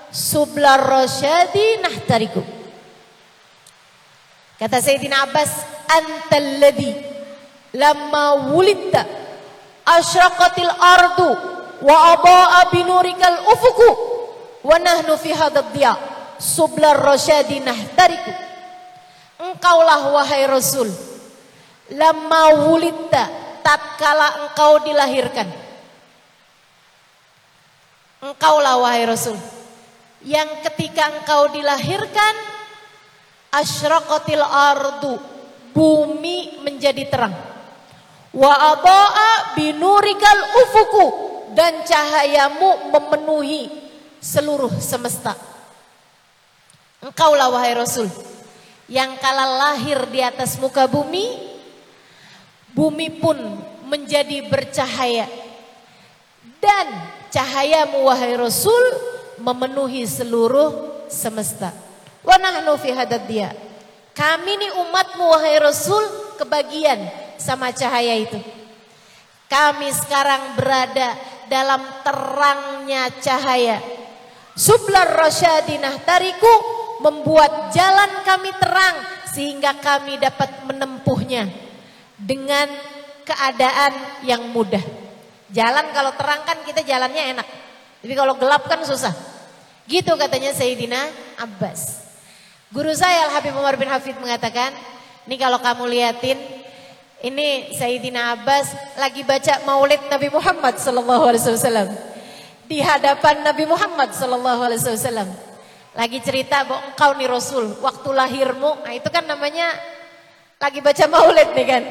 sublar 0.09 0.81
rasyadi 0.81 1.85
nahtariku." 1.85 2.41
Kata 4.57 4.81
Sayyidina 4.81 5.29
Abbas, 5.29 5.53
"Antalladzi 5.85 6.97
lamma 7.77 8.57
wulidta 8.57 9.05
asyraqatil 9.85 10.73
ardu 10.81 11.56
wa 11.83 11.97
aba'a 12.17 12.71
binurikal 12.73 13.45
ufuku. 13.53 13.91
Wa 14.67 14.77
nahnu 14.83 15.15
fi 15.21 15.31
hadad 15.31 15.71
dia 15.71 15.95
sublar 16.41 16.99
rasyadi 16.99 17.63
nahtariku. 17.63 18.33
Engkaulah 19.37 20.11
wahai 20.11 20.49
rasul. 20.49 20.89
Lama 21.95 22.67
wulidta 22.67 23.31
tatkala 23.63 24.49
engkau 24.49 24.83
dilahirkan. 24.83 25.47
Engkaulah 28.27 28.81
wahai 28.81 29.07
rasul. 29.07 29.39
Yang 30.27 30.67
ketika 30.67 31.15
engkau 31.15 31.53
dilahirkan 31.55 32.35
asyraqatil 33.55 34.43
ardu 34.43 35.15
bumi 35.71 36.59
menjadi 36.67 37.07
terang. 37.07 37.37
Wa 38.35 38.53
adaa 38.75 39.55
binurikal 39.55 40.41
ufuku 40.67 41.26
dan 41.57 41.81
cahayamu 41.89 42.93
memenuhi 42.93 43.73
seluruh 44.21 44.77
semesta. 44.77 45.33
Engkaulah 47.01 47.49
wahai 47.49 47.73
rasul 47.73 48.13
yang 48.93 49.17
kala 49.17 49.57
lahir 49.57 50.05
di 50.13 50.21
atas 50.21 50.61
muka 50.61 50.85
bumi 50.85 51.57
bumi 52.77 53.09
pun 53.17 53.41
menjadi 53.89 54.45
bercahaya. 54.53 55.25
Dan 56.61 56.87
cahayamu 57.33 58.05
wahai 58.05 58.37
rasul 58.37 58.85
memenuhi 59.41 60.05
seluruh 60.05 61.09
semesta. 61.09 61.73
Wa 62.21 62.37
nahnu 62.37 62.77
fi 62.77 62.93
dia. 63.25 63.57
Kami 64.13 64.53
ni 64.61 64.69
umatmu 64.77 65.25
wahai 65.25 65.57
rasul 65.61 66.05
kebagian 66.37 67.01
sama 67.41 67.73
cahaya 67.73 68.17
itu. 68.17 68.41
Kami 69.47 69.93
sekarang 69.95 70.59
berada 70.59 71.15
dalam 71.47 71.83
terangnya 72.03 73.11
cahaya. 73.19 73.79
Sublar 74.57 75.21
rasyadinah 75.21 76.01
tariku 76.07 76.55
membuat 77.05 77.71
jalan 77.77 78.25
kami 78.25 78.51
terang 78.57 78.97
sehingga 79.29 79.77
kami 79.77 80.17
dapat 80.17 80.65
menempuhnya 80.65 81.45
dengan 82.17 82.65
keadaan 83.27 84.25
yang 84.25 84.49
mudah. 84.49 84.81
Jalan 85.53 85.93
kalau 85.93 86.17
terang 86.17 86.43
kan 86.49 86.59
kita 86.65 86.81
jalannya 86.81 87.37
enak. 87.37 87.47
Tapi 88.01 88.15
kalau 88.17 88.35
gelap 88.41 88.65
kan 88.65 88.81
susah. 88.87 89.13
Gitu 89.87 90.11
katanya 90.19 90.51
Sayyidina 90.57 90.99
Abbas. 91.39 92.07
Guru 92.75 92.91
saya 92.97 93.31
Al-Habib 93.31 93.55
Umar 93.55 93.79
bin 93.79 93.87
Hafid 93.87 94.19
mengatakan, 94.19 94.75
ini 95.31 95.39
kalau 95.39 95.63
kamu 95.63 95.87
liatin 95.87 96.39
ini 97.25 97.73
Sayyidina 97.73 98.37
Abbas 98.37 98.77
lagi 99.01 99.25
baca 99.25 99.65
maulid 99.65 100.01
Nabi 100.13 100.29
Muhammad 100.29 100.77
sallallahu 100.77 101.25
alaihi 101.33 101.49
wasallam. 101.49 101.89
Di 102.67 102.83
hadapan 102.85 103.41
Nabi 103.41 103.65
Muhammad 103.65 104.13
sallallahu 104.13 104.61
alaihi 104.61 104.85
wasallam. 104.85 105.29
Lagi 105.97 106.21
cerita 106.21 106.61
bahwa 106.69 106.93
engkau 106.93 107.17
nih 107.17 107.25
Rasul, 107.25 107.73
waktu 107.81 108.09
lahirmu, 108.13 108.85
nah 108.85 108.93
itu 108.93 109.09
kan 109.09 109.25
namanya 109.25 109.73
lagi 110.61 110.85
baca 110.85 111.05
maulid 111.09 111.57
nih 111.57 111.67
kan. 111.67 111.83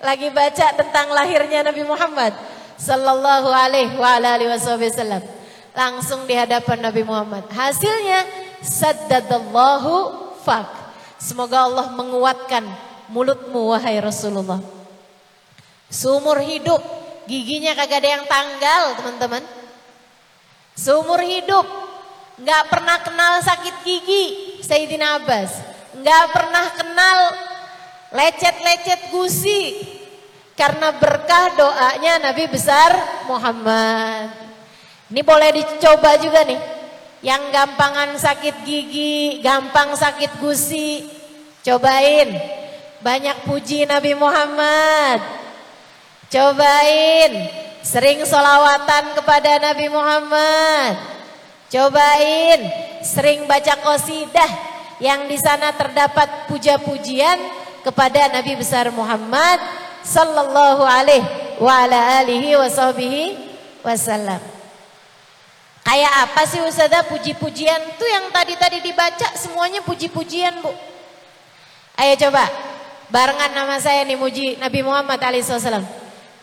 Lagi 0.00 0.32
baca 0.32 0.66
tentang 0.72 1.12
lahirnya 1.12 1.68
Nabi 1.68 1.84
Muhammad 1.84 2.32
sallallahu 2.80 3.52
alaihi 3.52 3.92
wa 4.00 4.16
wasallam. 4.56 5.20
Langsung 5.76 6.24
di 6.24 6.32
hadapan 6.32 6.80
Nabi 6.80 7.04
Muhammad. 7.04 7.44
Hasilnya 7.52 8.24
saddadallahu 8.64 9.92
fak. 10.40 10.68
Semoga 11.20 11.68
Allah 11.68 11.92
menguatkan 11.92 12.91
mulutmu 13.12 13.76
wahai 13.76 14.00
Rasulullah. 14.00 14.58
Seumur 15.92 16.40
hidup 16.40 16.80
giginya 17.28 17.76
kagak 17.76 18.00
ada 18.00 18.08
yang 18.18 18.24
tanggal 18.24 18.82
teman-teman. 18.96 19.44
Seumur 20.72 21.20
hidup 21.20 21.68
nggak 22.40 22.64
pernah 22.72 22.96
kenal 23.04 23.44
sakit 23.44 23.84
gigi 23.84 24.24
Sayyidina 24.64 25.20
Abbas. 25.20 25.70
nggak 25.92 26.24
pernah 26.32 26.66
kenal 26.72 27.18
lecet-lecet 28.16 29.12
gusi 29.12 29.76
karena 30.56 30.96
berkah 30.96 31.52
doanya 31.52 32.32
Nabi 32.32 32.48
besar 32.48 32.96
Muhammad. 33.28 34.32
Ini 35.12 35.20
boleh 35.20 35.52
dicoba 35.52 36.16
juga 36.16 36.48
nih. 36.48 36.56
Yang 37.20 37.42
gampangan 37.52 38.10
sakit 38.16 38.64
gigi, 38.64 39.44
gampang 39.44 39.92
sakit 39.92 40.40
gusi, 40.40 41.04
cobain 41.60 42.61
banyak 43.02 43.44
puji 43.44 43.84
Nabi 43.84 44.14
Muhammad. 44.14 45.18
Cobain 46.30 47.32
sering 47.82 48.24
solawatan 48.24 49.18
kepada 49.18 49.58
Nabi 49.58 49.90
Muhammad. 49.90 50.96
Cobain 51.68 52.60
sering 53.02 53.44
baca 53.44 53.74
kosidah 53.82 54.50
yang 55.02 55.26
di 55.26 55.36
sana 55.36 55.74
terdapat 55.74 56.46
puja-pujian 56.46 57.36
kepada 57.82 58.30
Nabi 58.30 58.54
besar 58.54 58.88
Muhammad 58.94 59.58
sallallahu 60.06 60.86
alaihi 60.86 61.26
wa 61.58 61.84
ala 61.84 62.22
alihi 62.22 62.54
wasallam. 63.82 64.40
Kayak 65.82 66.12
apa 66.30 66.42
sih 66.46 66.62
Ustazah 66.62 67.02
puji-pujian 67.10 67.98
tuh 67.98 68.06
yang 68.06 68.30
tadi-tadi 68.30 68.78
dibaca 68.78 69.34
semuanya 69.34 69.82
puji-pujian 69.82 70.62
Bu. 70.62 70.70
Ayo 71.98 72.14
coba 72.16 72.71
Barengan 73.12 73.52
nama 73.52 73.76
saya 73.76 74.08
nih 74.08 74.16
muji 74.16 74.56
Nabi 74.56 74.80
Muhammad 74.80 75.20
SAW. 75.20 75.84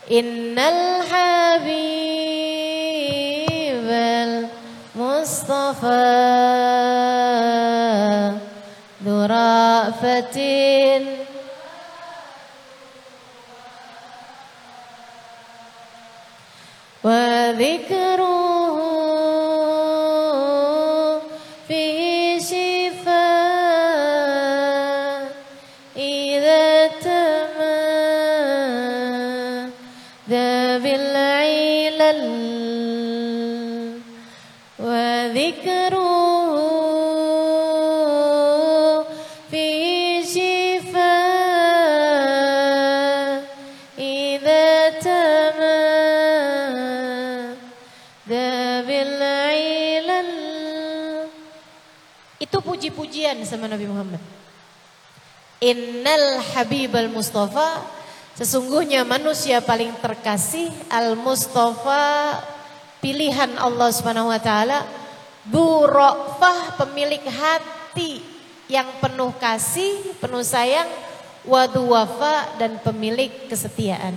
Innal 0.06 1.02
habibal 1.02 1.74
Mustafa 4.94 6.06
Durafatin 9.02 10.30
Wa 17.02 17.58
puji-pujian 52.90 53.38
sama 53.46 53.70
Nabi 53.70 53.86
Muhammad. 53.86 54.18
Innal 55.62 56.42
Habibal 56.56 57.12
Mustafa 57.14 57.86
sesungguhnya 58.34 59.06
manusia 59.06 59.62
paling 59.62 59.94
terkasih 60.02 60.72
Al 60.90 61.14
Mustafa 61.14 62.40
pilihan 63.04 63.54
Allah 63.60 63.90
Subhanahu 63.94 64.32
wa 64.34 64.42
taala 64.42 64.88
Burofah 65.50 66.78
pemilik 66.78 67.24
hati 67.26 68.22
yang 68.70 68.86
penuh 69.02 69.34
kasih, 69.42 70.14
penuh 70.22 70.46
sayang, 70.46 70.86
waduwafa 71.42 72.60
dan 72.62 72.78
pemilik 72.86 73.34
kesetiaan. 73.50 74.14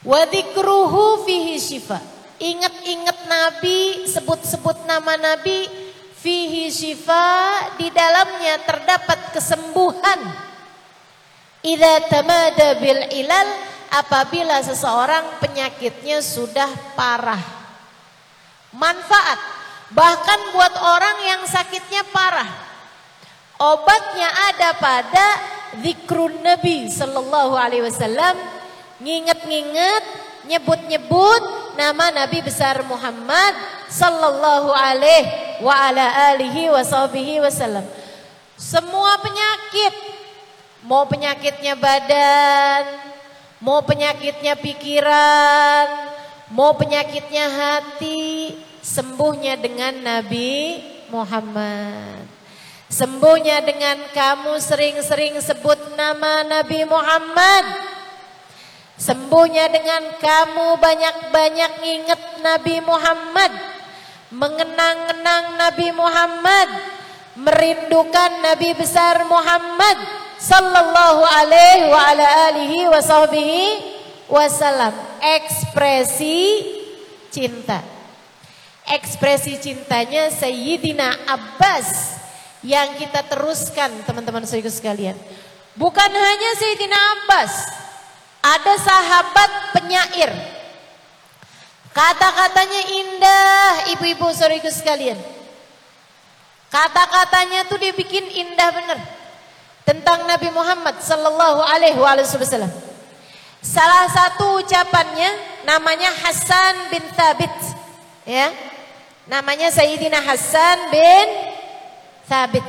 Wadikruhu 0.00 1.26
fihi 1.28 1.60
syifa. 1.60 2.00
Ingat-ingat 2.38 3.28
Nabi, 3.28 4.08
sebut-sebut 4.08 4.88
nama 4.88 5.20
Nabi 5.20 5.87
Fihi 6.18 6.66
syifa 6.66 7.26
di 7.78 7.94
dalamnya 7.94 8.58
terdapat 8.66 9.30
kesembuhan. 9.30 10.18
Idza 11.62 11.94
tamada 12.10 12.74
bil 12.82 13.06
ilal 13.14 13.48
apabila 13.94 14.58
seseorang 14.62 15.38
penyakitnya 15.38 16.18
sudah 16.18 16.66
parah. 16.98 17.38
Manfaat 18.74 19.38
bahkan 19.94 20.40
buat 20.52 20.74
orang 20.74 21.16
yang 21.22 21.42
sakitnya 21.46 22.02
parah. 22.10 22.50
Obatnya 23.58 24.28
ada 24.54 24.70
pada 24.78 25.26
zikrun 25.82 26.42
Nabi 26.42 26.86
sallallahu 26.90 27.58
alaihi 27.58 27.82
wasallam, 27.86 28.38
nginget-nginget, 29.02 30.04
nyebut-nyebut 30.48 31.42
nama 31.76 32.10
Nabi 32.10 32.40
besar 32.40 32.80
Muhammad 32.88 33.54
sallallahu 33.86 34.72
alaihi 34.72 35.62
wa 35.62 35.74
ala 35.76 36.34
alihi 36.34 36.72
wa 36.72 36.82
wasallam. 37.44 37.84
Semua 38.58 39.20
penyakit, 39.22 39.94
mau 40.82 41.06
penyakitnya 41.06 41.78
badan, 41.78 42.82
mau 43.62 43.84
penyakitnya 43.86 44.58
pikiran, 44.58 45.86
mau 46.50 46.74
penyakitnya 46.74 47.46
hati, 47.46 48.58
sembuhnya 48.82 49.60
dengan 49.62 49.94
Nabi 50.02 50.82
Muhammad. 51.12 52.26
Sembuhnya 52.88 53.60
dengan 53.60 54.00
kamu 54.16 54.56
sering-sering 54.64 55.36
sebut 55.44 55.76
nama 55.92 56.40
Nabi 56.42 56.88
Muhammad. 56.88 57.97
Sembuhnya 58.98 59.70
dengan 59.70 60.10
kamu 60.18 60.74
banyak-banyak 60.82 61.72
ingat 61.86 62.42
Nabi 62.42 62.82
Muhammad 62.82 63.78
mengenang-enang 64.34 65.54
Nabi 65.56 65.88
Muhammad, 65.94 66.68
merindukan 67.38 68.42
Nabi 68.42 68.74
besar 68.74 69.24
Muhammad 69.24 69.96
sallallahu 70.36 71.22
alaihi 71.24 71.88
wa 71.88 72.00
ala 72.12 72.26
alihi 72.52 72.90
wa 72.90 72.98
sahbihi 72.98 73.66
wasallam. 74.26 74.92
Ekspresi 75.22 76.66
cinta. 77.30 77.80
Ekspresi 78.88 79.60
cintanya 79.60 80.32
Sayyidina 80.32 81.28
Abbas 81.28 82.18
yang 82.64 82.96
kita 82.96 83.22
teruskan 83.30 83.92
teman-teman 84.04 84.42
saudara 84.42 84.72
sekalian. 84.72 85.16
Bukan 85.78 86.10
hanya 86.10 86.50
Sayyidina 86.58 86.98
Abbas, 86.98 87.52
ada 88.48 88.74
sahabat 88.80 89.50
penyair. 89.76 90.30
Kata-katanya 91.92 92.82
indah 92.94 93.68
ibu-ibu 93.96 94.30
saudara 94.30 94.70
sekalian. 94.70 95.18
Kata-katanya 96.68 97.64
tuh 97.66 97.80
dibikin 97.80 98.28
indah 98.28 98.70
bener 98.70 98.98
tentang 99.82 100.28
Nabi 100.28 100.52
Muhammad 100.52 101.00
sallallahu 101.00 101.64
alaihi 101.64 101.96
wasallam. 101.96 102.70
Salah 103.58 104.06
satu 104.06 104.62
ucapannya 104.62 105.32
namanya 105.66 106.12
Hasan 106.22 106.92
bin 106.94 107.02
Thabit 107.16 107.50
ya. 108.22 108.52
Namanya 109.26 109.68
Sayyidina 109.74 110.22
Hasan 110.22 110.92
bin 110.92 111.26
Thabit. 112.30 112.68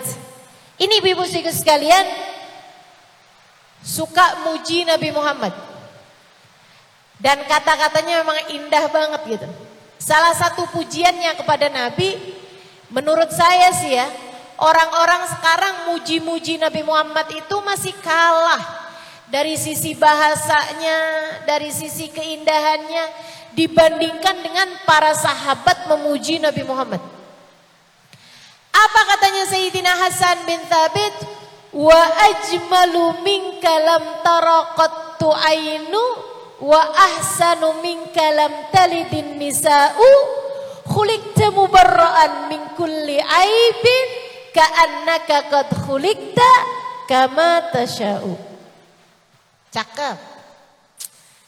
Ini 0.80 1.04
ibu-ibu 1.04 1.28
sekalian 1.28 2.08
suka 3.84 4.48
muji 4.48 4.88
Nabi 4.88 5.12
Muhammad. 5.12 5.69
Dan 7.20 7.44
kata-katanya 7.44 8.24
memang 8.24 8.40
indah 8.56 8.86
banget 8.88 9.22
gitu. 9.28 9.48
Salah 10.00 10.32
satu 10.32 10.64
pujiannya 10.72 11.36
kepada 11.36 11.68
Nabi 11.68 12.16
menurut 12.90 13.30
saya 13.30 13.70
sih 13.76 13.92
ya 13.94 14.08
Orang-orang 14.60 15.24
sekarang 15.32 15.76
muji-muji 15.88 16.60
Nabi 16.60 16.84
Muhammad 16.84 17.32
itu 17.32 17.56
masih 17.64 17.96
kalah 18.04 18.60
dari 19.32 19.56
sisi 19.56 19.96
bahasanya, 19.96 21.00
dari 21.48 21.72
sisi 21.72 22.12
keindahannya 22.12 23.08
dibandingkan 23.56 24.36
dengan 24.44 24.68
para 24.84 25.16
sahabat 25.16 25.88
memuji 25.88 26.44
Nabi 26.44 26.68
Muhammad. 26.68 27.00
Apa 28.76 29.02
katanya 29.16 29.48
Sayyidina 29.48 29.96
Hasan 29.96 30.44
bin 30.44 30.60
Thabit? 30.68 31.16
Wa 31.72 32.02
ajmalu 32.28 33.24
minka 33.24 33.72
lam 33.80 34.04
taraqattu 34.28 35.30
ainu 35.40 36.04
wa 36.60 36.82
ahsanu 36.92 37.80
minka 37.80 38.24
lam 38.36 38.52
talidin 38.72 39.40
nisa'u 39.40 40.12
khuliqta 40.88 41.56
mubarra'an 41.56 42.52
min 42.52 42.62
kulli 42.76 43.20
aibin 43.20 44.06
ka'annaka 44.52 45.48
qad 45.48 45.68
khuliqta 45.88 46.52
kama 47.08 47.72
tasya'u. 47.74 48.36
Cakep. 49.70 50.18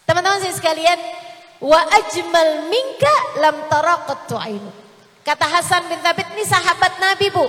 Teman-teman 0.05 0.43
sekalian, 0.51 0.99
wa 1.61 1.79
ajmal 1.89 2.69
minka 2.69 3.15
lam 3.39 3.55
taraqatu 3.69 4.35
ainu. 4.37 4.71
Kata 5.21 5.45
Hasan 5.45 5.85
bin 5.85 6.01
Thabit 6.01 6.33
ini 6.33 6.43
sahabat 6.45 6.97
Nabi, 6.97 7.29
Bu. 7.29 7.45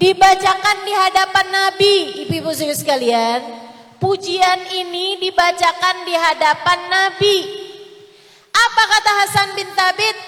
Dibacakan 0.00 0.76
di 0.82 0.92
hadapan 0.96 1.46
Nabi, 1.52 1.94
ibu-ibu 2.26 2.50
sekalian. 2.56 3.61
Pujian 4.02 4.66
ini 4.66 5.14
dibacakan 5.22 6.02
di 6.02 6.10
hadapan 6.10 6.90
Nabi. 6.90 7.38
Apa 8.50 8.82
kata 8.90 9.10
Hasan 9.22 9.48
bin 9.54 9.70
Thabit? 9.78 10.18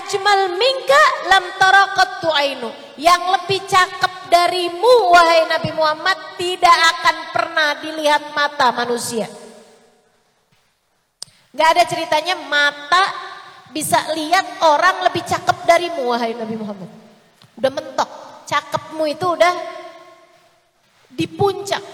Ajmal 0.00 0.56
minka 0.56 1.02
lam 1.28 1.44
taraqatu 1.60 2.32
ainu. 2.32 2.72
Yang 2.96 3.22
lebih 3.36 3.60
cakep 3.68 4.32
darimu 4.32 5.12
wahai 5.12 5.44
Nabi 5.44 5.76
Muhammad 5.76 6.40
tidak 6.40 6.72
akan 6.72 7.16
pernah 7.36 7.68
dilihat 7.84 8.32
mata 8.32 8.72
manusia. 8.72 9.28
Gak 11.52 11.68
ada 11.76 11.84
ceritanya 11.84 12.32
mata 12.48 13.12
bisa 13.76 14.08
lihat 14.16 14.64
orang 14.64 15.04
lebih 15.04 15.20
cakep 15.28 15.68
darimu 15.68 16.16
wahai 16.16 16.32
Nabi 16.32 16.56
Muhammad. 16.56 16.88
Udah 17.60 17.72
mentok, 17.76 18.10
cakepmu 18.48 19.04
itu 19.04 19.26
udah 19.36 19.54
di 21.12 21.28
puncak, 21.28 21.84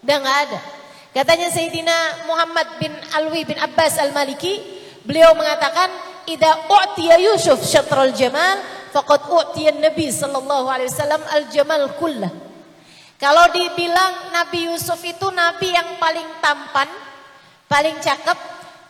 udah 0.00 0.16
gak 0.24 0.38
ada. 0.48 0.77
Katanya 1.18 1.50
Sayyidina 1.50 2.30
Muhammad 2.30 2.78
bin 2.78 2.94
Alwi 3.10 3.42
bin 3.42 3.58
Abbas 3.58 3.98
al-Maliki, 3.98 4.62
beliau 5.02 5.34
mengatakan, 5.34 5.90
"Idza 6.30 6.70
u'tiya 6.70 7.18
Yusuf 7.18 7.58
syatrul 7.66 8.14
jamal, 8.14 8.62
faqad 8.94 9.26
u'tiyan 9.26 9.82
Nabi 9.82 10.14
sallallahu 10.14 10.70
alaihi 10.70 10.94
wasallam 10.94 11.22
al-jamal 11.34 11.90
kullah. 11.98 12.30
Kalau 13.18 13.50
dibilang 13.50 14.30
Nabi 14.30 14.70
Yusuf 14.70 15.02
itu 15.02 15.26
nabi 15.34 15.74
yang 15.74 15.98
paling 15.98 16.38
tampan, 16.38 16.86
paling 17.66 17.98
cakep, 17.98 18.38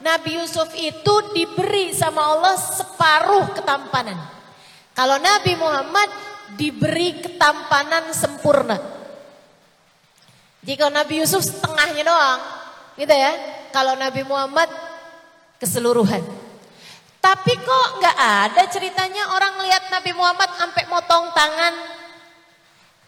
Nabi 0.04 0.36
Yusuf 0.36 0.68
itu 0.76 1.14
diberi 1.32 1.96
sama 1.96 2.28
Allah 2.36 2.60
separuh 2.60 3.56
ketampanan. 3.56 4.20
Kalau 4.92 5.16
Nabi 5.16 5.56
Muhammad 5.56 6.12
diberi 6.60 7.24
ketampanan 7.24 8.12
sempurna. 8.12 8.97
Jika 10.62 10.90
Nabi 10.90 11.22
Yusuf 11.22 11.46
setengahnya 11.46 12.02
doang, 12.02 12.40
gitu 12.98 13.14
ya. 13.14 13.32
Kalau 13.70 13.94
Nabi 13.94 14.26
Muhammad 14.26 14.66
keseluruhan. 15.62 16.22
Tapi 17.18 17.52
kok 17.58 17.88
nggak 17.98 18.18
ada 18.18 18.62
ceritanya 18.70 19.26
orang 19.34 19.60
lihat 19.66 19.90
Nabi 19.90 20.14
Muhammad 20.14 20.50
sampai 20.54 20.86
motong 20.86 21.30
tangan. 21.34 21.74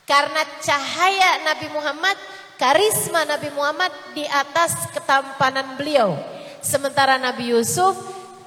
Karena 0.07 0.43
cahaya 0.59 1.47
Nabi 1.47 1.71
Muhammad, 1.71 2.19
karisma 2.59 3.23
Nabi 3.23 3.55
Muhammad 3.55 3.95
di 4.11 4.27
atas 4.27 4.91
ketampanan 4.91 5.79
beliau. 5.79 6.19
Sementara 6.59 7.17
Nabi 7.17 7.55
Yusuf 7.55 7.95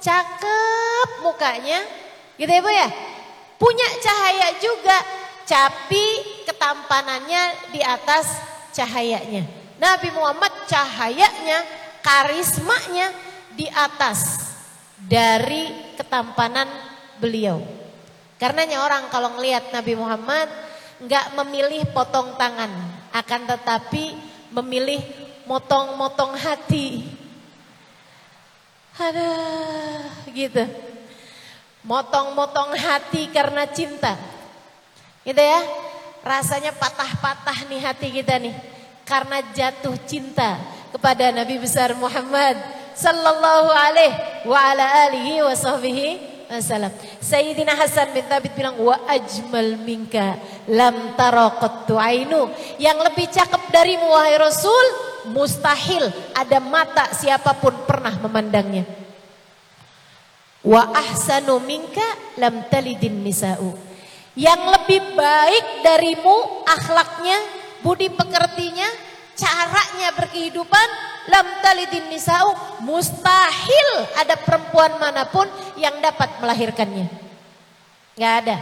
cakep 0.04 1.24
mukanya, 1.24 1.80
gitu 2.36 2.52
ya 2.52 2.60
Bu 2.60 2.68
ya? 2.68 2.88
Punya 3.56 3.88
cahaya 4.04 4.60
juga, 4.60 4.98
tapi 5.48 6.04
ketampanannya 6.44 7.72
di 7.72 7.80
atas 7.80 8.28
cahayanya. 8.74 9.46
Nabi 9.78 10.10
Muhammad 10.10 10.52
cahayanya, 10.66 11.62
karismanya 12.02 13.14
di 13.54 13.70
atas 13.70 14.42
dari 14.98 15.94
ketampanan 15.94 16.66
beliau. 17.22 17.62
Karenanya 18.36 18.82
orang 18.82 19.06
kalau 19.08 19.38
ngelihat 19.38 19.70
Nabi 19.70 19.94
Muhammad 19.94 20.50
nggak 20.98 21.26
memilih 21.38 21.86
potong 21.94 22.34
tangan, 22.34 22.70
akan 23.14 23.42
tetapi 23.46 24.14
memilih 24.50 25.00
motong-motong 25.46 26.34
hati. 26.34 27.06
Ada 28.94 29.30
gitu. 30.30 30.64
Motong-motong 31.84 32.78
hati 32.78 33.28
karena 33.28 33.66
cinta. 33.68 34.16
Gitu 35.26 35.40
ya. 35.40 35.60
Rasanya 36.24 36.72
patah-patah 36.72 37.68
nih 37.68 37.80
hati 37.84 38.08
kita 38.08 38.40
nih. 38.40 38.56
Karena 39.04 39.44
jatuh 39.52 39.92
cinta 40.08 40.56
kepada 40.88 41.28
Nabi 41.28 41.60
besar 41.60 41.92
Muhammad 41.92 42.56
sallallahu 42.96 43.68
alaihi 43.68 44.48
wa 44.48 44.56
ala 44.56 44.84
alihi 45.04 45.44
wa 45.44 45.52
sahbihi 45.52 46.08
wasallam. 46.48 46.88
Sayyidina 47.20 47.76
Hasan 47.76 48.16
bin 48.16 48.24
Thabit 48.24 48.56
bilang 48.56 48.80
wa 48.80 48.96
ajmal 49.04 49.76
minka 49.84 50.40
lam 50.64 51.12
taraqattu 51.12 52.00
ainu. 52.00 52.48
Yang 52.80 52.98
lebih 53.12 53.26
cakep 53.28 53.62
dari 53.68 54.00
wahai 54.00 54.40
Rasul 54.40 54.86
mustahil 55.36 56.08
ada 56.32 56.56
mata 56.64 57.12
siapa 57.12 57.52
pun 57.60 57.74
pernah 57.84 58.16
memandangnya. 58.16 58.88
Wa 60.64 60.96
ahsanu 60.96 61.60
minka 61.60 62.04
lam 62.40 62.64
talidin 62.72 63.20
nisa'u. 63.20 63.83
Yang 64.34 64.62
lebih 64.66 65.00
baik 65.14 65.64
darimu 65.86 66.66
akhlaknya, 66.66 67.38
budi 67.86 68.10
pekertinya, 68.10 68.86
caranya 69.38 70.10
berkehidupan 70.18 70.88
lam 71.30 71.46
talidin 71.62 72.10
nisa'u 72.10 72.82
mustahil 72.82 73.88
ada 74.18 74.34
perempuan 74.42 74.98
mana 74.98 75.26
pun 75.30 75.46
yang 75.78 75.94
dapat 76.02 76.42
melahirkannya. 76.42 77.06
Gak 78.18 78.34
ada. 78.46 78.56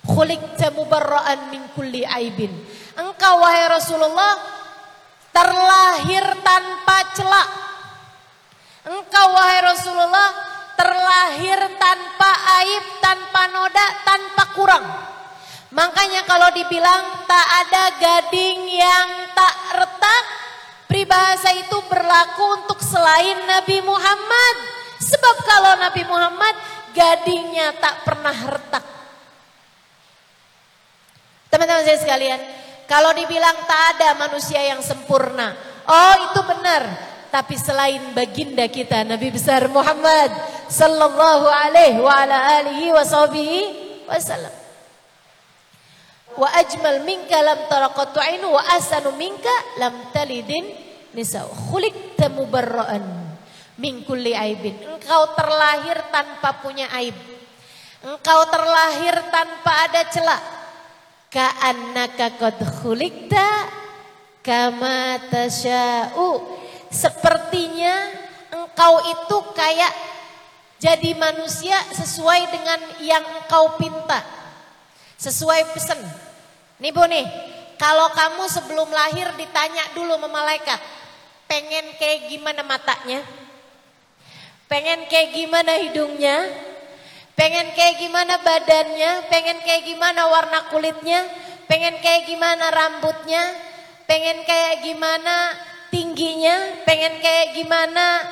Khuliqta 0.00 0.72
mubarra'an 0.72 1.52
min 1.52 1.60
kulli 1.76 2.04
aibin. 2.08 2.52
Engkau 2.96 3.40
wahai 3.40 3.68
Rasulullah 3.68 4.32
terlahir 5.28 6.24
tanpa 6.40 6.96
celak. 7.12 7.48
Engkau 8.88 9.26
wahai 9.36 9.60
Rasulullah 9.60 10.28
terlahir 10.80 11.60
tanpa 11.76 12.30
aib, 12.64 12.84
tanpa 13.04 13.52
noda, 13.52 13.86
tanpa 14.00 14.44
kurang. 14.56 14.84
Makanya 15.76 16.24
kalau 16.24 16.48
dibilang 16.56 17.28
tak 17.28 17.46
ada 17.68 17.84
gading 18.00 18.64
yang 18.64 19.08
tak 19.36 19.54
retak, 19.76 20.24
Pribahasa 20.90 21.54
itu 21.54 21.78
berlaku 21.86 22.66
untuk 22.66 22.82
selain 22.82 23.46
Nabi 23.46 23.78
Muhammad. 23.78 24.56
Sebab 24.98 25.36
kalau 25.46 25.78
Nabi 25.78 26.02
Muhammad 26.02 26.50
gadingnya 26.90 27.78
tak 27.78 28.02
pernah 28.02 28.34
retak. 28.34 28.82
Teman-teman 31.46 31.86
saya 31.86 31.94
sekalian, 31.94 32.42
kalau 32.90 33.14
dibilang 33.14 33.54
tak 33.70 34.02
ada 34.02 34.18
manusia 34.18 34.66
yang 34.66 34.82
sempurna, 34.82 35.54
oh 35.86 36.14
itu 36.26 36.40
benar. 36.42 36.82
Tapi 37.30 37.54
selain 37.54 38.10
baginda 38.10 38.66
kita 38.66 39.06
Nabi 39.06 39.30
besar 39.30 39.70
Muhammad 39.70 40.34
sallallahu 40.70 41.46
alaihi 41.50 41.98
wa 41.98 42.14
ala 42.14 42.62
alihi 42.62 42.94
wa 42.94 43.02
sahbihi 43.02 43.60
wasallam. 44.06 44.54
Wa 46.38 46.46
ajmal 46.56 47.02
minka 47.02 47.42
lam 47.42 47.66
taraqatu 47.66 48.22
ainu 48.22 48.54
wa 48.54 48.62
asanu 48.78 49.12
minka 49.18 49.50
lam 49.82 50.14
talidin 50.14 50.62
nisa. 51.12 51.42
Khuliqta 51.42 52.30
mubarra'an 52.30 53.02
min 53.82 54.06
kulli 54.06 54.32
aibin. 54.32 54.78
Engkau 54.86 55.34
terlahir 55.34 55.98
tanpa 56.14 56.62
punya 56.62 56.86
aib. 57.02 57.18
Engkau 58.06 58.40
terlahir 58.48 59.18
tanpa 59.28 59.90
ada 59.90 60.06
celah. 60.06 60.40
Ka'annaka 61.30 62.38
qad 62.42 62.58
khuliqta 62.82 63.46
kama 64.42 65.30
tasya'u 65.30 66.58
Sepertinya 66.90 68.10
engkau 68.50 68.98
itu 69.06 69.36
kayak 69.54 69.94
jadi 70.80 71.12
manusia 71.12 71.76
sesuai 71.92 72.48
dengan 72.48 72.80
yang 73.04 73.20
engkau 73.20 73.76
pinta. 73.76 74.24
Sesuai 75.20 75.76
pesan. 75.76 76.00
Nih 76.80 76.88
Bu 76.88 77.04
nih, 77.04 77.28
kalau 77.76 78.08
kamu 78.16 78.48
sebelum 78.48 78.88
lahir 78.88 79.28
ditanya 79.36 79.92
dulu 79.92 80.16
sama 80.16 80.32
malaikat, 80.32 80.80
pengen 81.44 81.84
kayak 82.00 82.32
gimana 82.32 82.64
matanya? 82.64 83.20
Pengen 84.72 85.04
kayak 85.12 85.36
gimana 85.36 85.76
hidungnya? 85.84 86.48
Pengen 87.36 87.76
kayak 87.76 88.00
gimana 88.00 88.40
badannya? 88.40 89.28
Pengen 89.28 89.60
kayak 89.60 89.84
gimana 89.84 90.32
warna 90.32 90.72
kulitnya? 90.72 91.28
Pengen 91.68 92.00
kayak 92.00 92.24
gimana 92.24 92.72
rambutnya? 92.72 93.44
Pengen 94.08 94.48
kayak 94.48 94.80
gimana 94.80 95.52
tingginya, 95.92 96.82
pengen 96.86 97.20
kayak 97.20 97.52
gimana 97.52 98.24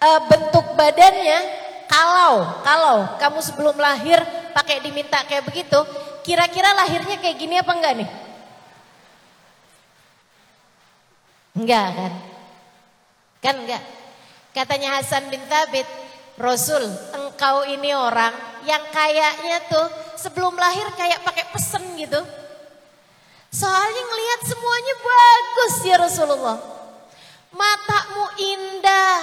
uh, 0.00 0.20
bentuk 0.28 0.76
badannya, 0.76 1.63
kalau 1.94 2.58
kalau 2.66 2.96
kamu 3.22 3.38
sebelum 3.38 3.76
lahir 3.78 4.18
pakai 4.50 4.82
diminta 4.82 5.22
kayak 5.22 5.46
begitu, 5.46 5.78
kira-kira 6.26 6.74
lahirnya 6.74 7.22
kayak 7.22 7.38
gini 7.38 7.54
apa 7.62 7.70
enggak 7.70 7.94
nih? 8.02 8.10
Enggak 11.54 11.88
kan? 11.94 12.12
Kan 13.38 13.54
enggak. 13.62 13.82
Katanya 14.50 14.98
Hasan 14.98 15.30
bin 15.30 15.38
Thabit, 15.46 15.86
Rasul, 16.34 16.82
engkau 17.14 17.62
ini 17.62 17.94
orang 17.94 18.34
yang 18.66 18.82
kayaknya 18.90 19.62
tuh 19.70 19.86
sebelum 20.18 20.58
lahir 20.58 20.90
kayak 20.98 21.22
pakai 21.22 21.46
pesen 21.54 21.94
gitu. 21.94 22.18
Soalnya 23.54 24.02
ngelihat 24.02 24.40
semuanya 24.50 24.94
bagus 24.98 25.74
ya 25.86 25.96
Rasulullah. 26.02 26.58
Matamu 27.54 28.26
indah, 28.34 29.18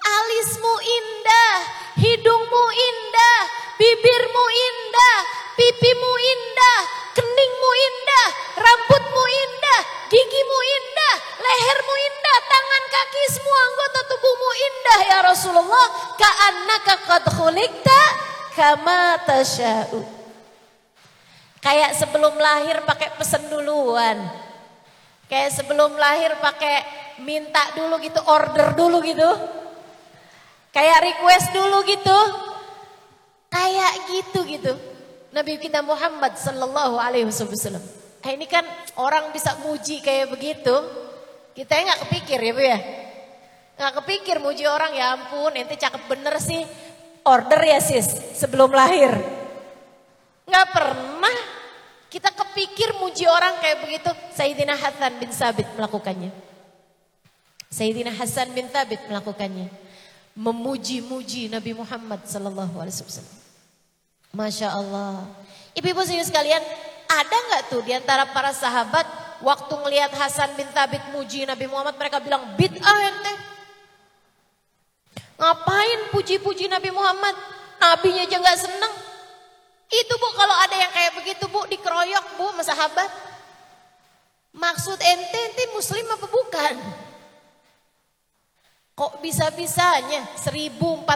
alismu 0.00 0.74
indah, 0.80 1.54
hidungmu 2.00 2.64
indah, 2.72 3.38
bibirmu 3.76 4.44
indah, 4.48 5.16
pipimu 5.56 6.12
indah, 6.16 6.78
keningmu 7.16 7.70
indah, 7.70 8.26
rambutmu 8.60 9.24
indah, 9.24 9.80
gigimu 10.08 10.58
indah, 10.64 11.14
lehermu 11.40 11.94
indah, 11.94 12.36
tangan 12.48 12.84
kaki 12.88 13.22
semua 13.28 13.58
anggota 13.68 14.00
tubuhmu 14.08 14.50
indah 14.50 14.98
ya 15.04 15.18
Rasulullah. 15.24 15.86
Ka'annaka 16.16 16.94
qad 17.08 17.24
khuliqta 17.32 18.02
kama 18.56 19.20
tasya'u. 19.24 20.00
Kayak 21.60 21.92
sebelum 22.00 22.40
lahir 22.40 22.80
pakai 22.88 23.20
pesen 23.20 23.44
duluan. 23.52 24.16
Kayak 25.28 25.60
sebelum 25.60 25.94
lahir 25.94 26.34
pakai 26.40 26.82
minta 27.20 27.62
dulu 27.76 28.00
gitu, 28.00 28.18
order 28.24 28.72
dulu 28.72 29.04
gitu. 29.04 29.28
Kayak 30.70 30.98
request 31.02 31.46
dulu 31.50 31.78
gitu. 31.86 32.18
Kayak 33.50 33.92
gitu 34.14 34.40
gitu. 34.46 34.72
Nabi 35.30 35.58
kita 35.58 35.82
Muhammad 35.82 36.34
sallallahu 36.38 36.98
alaihi 36.98 37.26
wasallam. 37.26 37.82
Nah, 38.20 38.30
ini 38.36 38.46
kan 38.46 38.66
orang 38.98 39.30
bisa 39.30 39.56
muji 39.62 40.02
kayak 40.02 40.30
begitu. 40.30 40.74
Kita 41.54 41.72
nggak 41.74 42.00
kepikir 42.06 42.38
ya 42.38 42.52
Bu 42.54 42.62
ya. 42.62 42.78
Nggak 43.80 43.94
kepikir 44.04 44.36
muji 44.44 44.68
orang 44.68 44.92
ya 44.92 45.16
ampun, 45.16 45.56
ente 45.56 45.74
cakep 45.74 46.02
bener 46.04 46.36
sih. 46.36 46.62
Order 47.24 47.60
ya 47.64 47.80
sis 47.80 48.36
sebelum 48.36 48.70
lahir. 48.70 49.12
Nggak 50.46 50.66
pernah 50.72 51.36
kita 52.10 52.30
kepikir 52.34 52.98
muji 52.98 53.24
orang 53.24 53.56
kayak 53.62 53.86
begitu. 53.86 54.10
Sayyidina 54.34 54.74
Hasan 54.76 55.16
bin 55.16 55.30
Sabit 55.30 55.68
melakukannya. 55.78 56.30
Sayyidina 57.70 58.12
Hasan 58.18 58.50
bin 58.50 58.66
Sabit 58.68 59.00
melakukannya. 59.06 59.89
Memuji-muji 60.38 61.50
Nabi 61.50 61.74
Muhammad 61.74 62.22
sallallahu 62.24 62.78
alaihi 62.78 62.94
wasallam. 63.02 63.38
Masya 64.30 64.68
Allah. 64.70 65.26
Ibu-ibu 65.74 66.06
sekalian, 66.06 66.62
ada 67.10 67.36
nggak 67.50 67.62
tuh 67.70 67.82
di 67.82 67.90
antara 67.90 68.30
para 68.30 68.54
sahabat 68.54 69.02
waktu 69.42 69.74
ngelihat 69.74 70.14
Hasan 70.14 70.54
bin 70.54 70.68
Thabit 70.70 71.02
muji 71.10 71.42
Nabi 71.42 71.66
Muhammad 71.66 71.98
mereka 71.98 72.22
bilang 72.22 72.54
bid'ah 72.54 72.98
ente. 73.10 73.34
Ngapain 75.40 76.14
puji-puji 76.14 76.70
Nabi 76.70 76.92
Muhammad? 76.94 77.34
Nabinya 77.80 78.28
aja 78.28 78.36
nggak 78.38 78.60
seneng. 78.60 78.94
Itu 79.90 80.14
bu 80.14 80.28
kalau 80.38 80.54
ada 80.54 80.76
yang 80.78 80.92
kayak 80.94 81.12
begitu 81.18 81.44
bu 81.50 81.66
dikeroyok 81.66 82.24
bu 82.38 82.46
sama 82.54 82.62
sahabat. 82.62 83.10
Maksud 84.54 84.98
ente 85.00 85.38
ente 85.50 85.64
muslim 85.74 86.06
apa 86.06 86.26
bukan? 86.28 86.74
Kok 89.00 89.24
bisa-bisanya 89.24 90.28
1400 90.36 91.08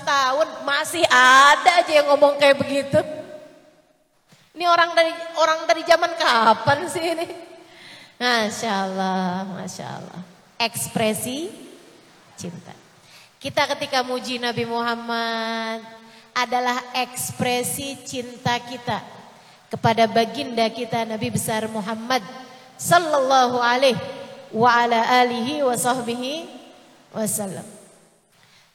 tahun 0.00 0.48
masih 0.64 1.04
ada 1.12 1.84
aja 1.84 1.92
yang 1.92 2.08
ngomong 2.08 2.40
kayak 2.40 2.56
begitu? 2.56 2.96
Ini 4.56 4.64
orang 4.64 4.96
dari 4.96 5.12
orang 5.36 5.68
dari 5.68 5.84
zaman 5.84 6.16
kapan 6.16 6.88
sih 6.88 7.04
ini? 7.04 7.28
Masya 8.16 8.72
Allah, 8.72 9.44
Masya 9.52 9.84
Allah. 9.84 10.20
Ekspresi 10.56 11.52
cinta. 12.40 12.72
Kita 13.36 13.68
ketika 13.76 14.00
muji 14.00 14.40
Nabi 14.40 14.64
Muhammad, 14.64 15.84
adalah 16.32 16.80
ekspresi 16.96 18.00
cinta 18.08 18.56
kita 18.64 19.04
kepada 19.68 20.08
baginda 20.08 20.64
kita 20.72 21.04
Nabi 21.04 21.28
besar 21.28 21.68
Muhammad 21.68 22.24
sallallahu 22.80 23.60
alaihi 23.60 24.00
wa 24.56 24.72
ala 24.72 25.04
alihi 25.20 25.60
wa 25.60 25.76
sahbihi 25.76 26.55
wasallam. 27.16 27.64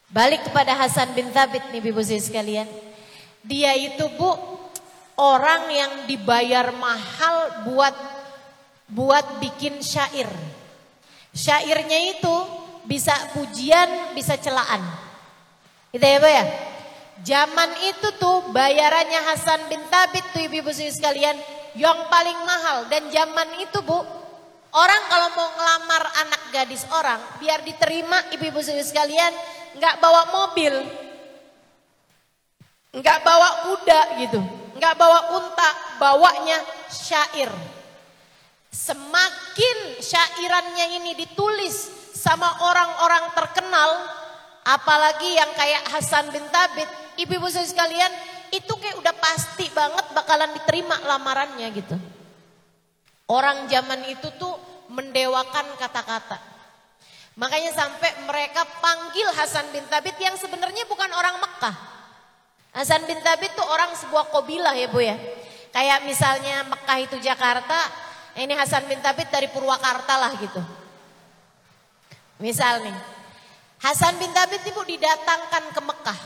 Balik 0.09 0.49
kepada 0.49 0.73
Hasan 0.75 1.13
bin 1.13 1.29
Thabit 1.29 1.71
nih 1.71 1.79
Ibu 1.79 2.01
sekalian. 2.01 2.67
Dia 3.45 3.77
itu 3.77 4.09
Bu 4.17 4.33
orang 5.15 5.69
yang 5.71 5.93
dibayar 6.09 6.73
mahal 6.73 7.69
buat 7.69 7.95
buat 8.91 9.39
bikin 9.39 9.79
syair. 9.79 10.27
Syairnya 11.31 12.17
itu 12.17 12.35
bisa 12.83 13.15
pujian, 13.31 14.11
bisa 14.17 14.35
celaan. 14.35 14.83
Itu 15.95 16.03
ya 16.03 16.19
Bu 16.19 16.27
ya? 16.27 16.45
Zaman 17.21 17.69
itu 17.85 18.17
tuh 18.17 18.49
bayarannya 18.49 19.21
Hasan 19.31 19.69
bin 19.69 19.79
Thabit 19.87 20.25
tuh 20.33 20.41
ibu-ibu 20.41 20.73
sekalian 20.73 21.37
yang 21.77 22.09
paling 22.11 22.35
mahal 22.43 22.89
dan 22.91 23.07
zaman 23.13 23.47
itu 23.63 23.79
bu 23.85 24.03
orang 24.75 25.01
kalau 25.07 25.29
mau 25.35 25.49
ngelamar 25.55 26.03
anak 26.25 26.41
gadis 26.51 26.83
orang 26.91 27.19
biar 27.39 27.63
diterima 27.63 28.31
ibu-ibu 28.35 28.59
sekalian 28.63 29.33
nggak 29.77 29.99
bawa 30.03 30.21
mobil. 30.31 30.73
Nggak 32.91 33.19
bawa 33.23 33.49
kuda 33.71 34.01
gitu. 34.19 34.39
Nggak 34.75 34.95
bawa 34.99 35.19
unta 35.39 35.69
bawanya 35.95 36.59
syair. 36.91 37.51
Semakin 38.71 39.99
syairannya 39.99 40.99
ini 40.99 41.11
ditulis 41.15 41.91
sama 42.15 42.67
orang-orang 42.67 43.31
terkenal 43.35 43.91
apalagi 44.67 45.35
yang 45.35 45.51
kayak 45.55 45.87
Hasan 45.91 46.29
bin 46.31 46.43
Thabit 46.51 46.87
ibu-ibu 47.19 47.47
sekalian, 47.49 48.11
itu 48.51 48.73
kayak 48.77 48.99
udah 48.99 49.15
pasti 49.19 49.67
banget 49.71 50.05
bakalan 50.15 50.51
diterima 50.55 50.95
lamarannya 51.05 51.67
gitu. 51.75 51.95
Orang 53.31 53.71
zaman 53.71 54.03
itu 54.11 54.27
tuh 54.35 54.59
mendewakan 54.91 55.79
kata-kata. 55.79 56.35
Makanya 57.39 57.71
sampai 57.71 58.27
mereka 58.27 58.67
panggil 58.83 59.23
Hasan 59.31 59.71
bin 59.71 59.87
Thabit 59.87 60.19
yang 60.19 60.35
sebenarnya 60.35 60.83
bukan 60.83 61.07
orang 61.15 61.39
Mekah. 61.39 61.75
Hasan 62.75 63.07
bin 63.07 63.15
Thabit 63.23 63.55
tuh 63.55 63.63
orang 63.63 63.95
sebuah 63.95 64.27
kobilah 64.35 64.75
ya 64.75 64.91
Bu 64.91 64.99
ya. 64.99 65.15
Kayak 65.71 66.03
misalnya 66.03 66.67
Mekah 66.67 66.97
itu 67.07 67.15
Jakarta, 67.23 67.87
ini 68.35 68.51
Hasan 68.51 68.83
bin 68.91 68.99
Thabit 68.99 69.31
dari 69.31 69.47
Purwakarta 69.47 70.19
lah 70.19 70.35
gitu. 70.35 70.59
Misal 72.43 72.83
nih, 72.83 72.97
Hasan 73.79 74.19
bin 74.19 74.35
Thabit 74.35 74.67
ibu 74.67 74.83
didatangkan 74.83 75.71
ke 75.71 75.81
Mekah. 75.87 76.19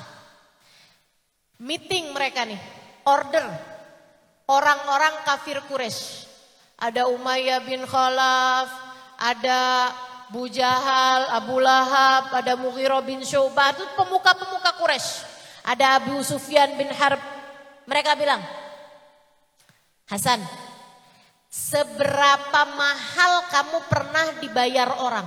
Meeting 1.61 2.17
mereka 2.17 2.49
nih, 2.49 2.57
order. 3.05 3.45
orang-orang 4.45 5.25
kafir 5.25 5.57
Quraisy. 5.65 6.34
Ada 6.75 7.07
Umayyah 7.07 7.63
bin 7.63 7.87
Khalaf, 7.87 8.67
ada 9.15 9.91
Abu 10.27 10.51
Jahal, 10.51 11.31
Abu 11.31 11.63
Lahab, 11.63 12.35
ada 12.35 12.59
Mughirah 12.59 12.99
bin 12.99 13.23
Syubah, 13.23 13.71
itu 13.71 13.85
pemuka-pemuka 13.95 14.75
Quraisy. 14.75 15.23
Ada 15.63 16.01
Abu 16.03 16.19
Sufyan 16.21 16.75
bin 16.75 16.91
Harb. 16.91 17.21
Mereka 17.87 18.19
bilang, 18.19 18.43
Hasan, 20.11 20.43
seberapa 21.47 22.61
mahal 22.75 23.47
kamu 23.49 23.77
pernah 23.87 24.25
dibayar 24.43 24.89
orang? 24.99 25.25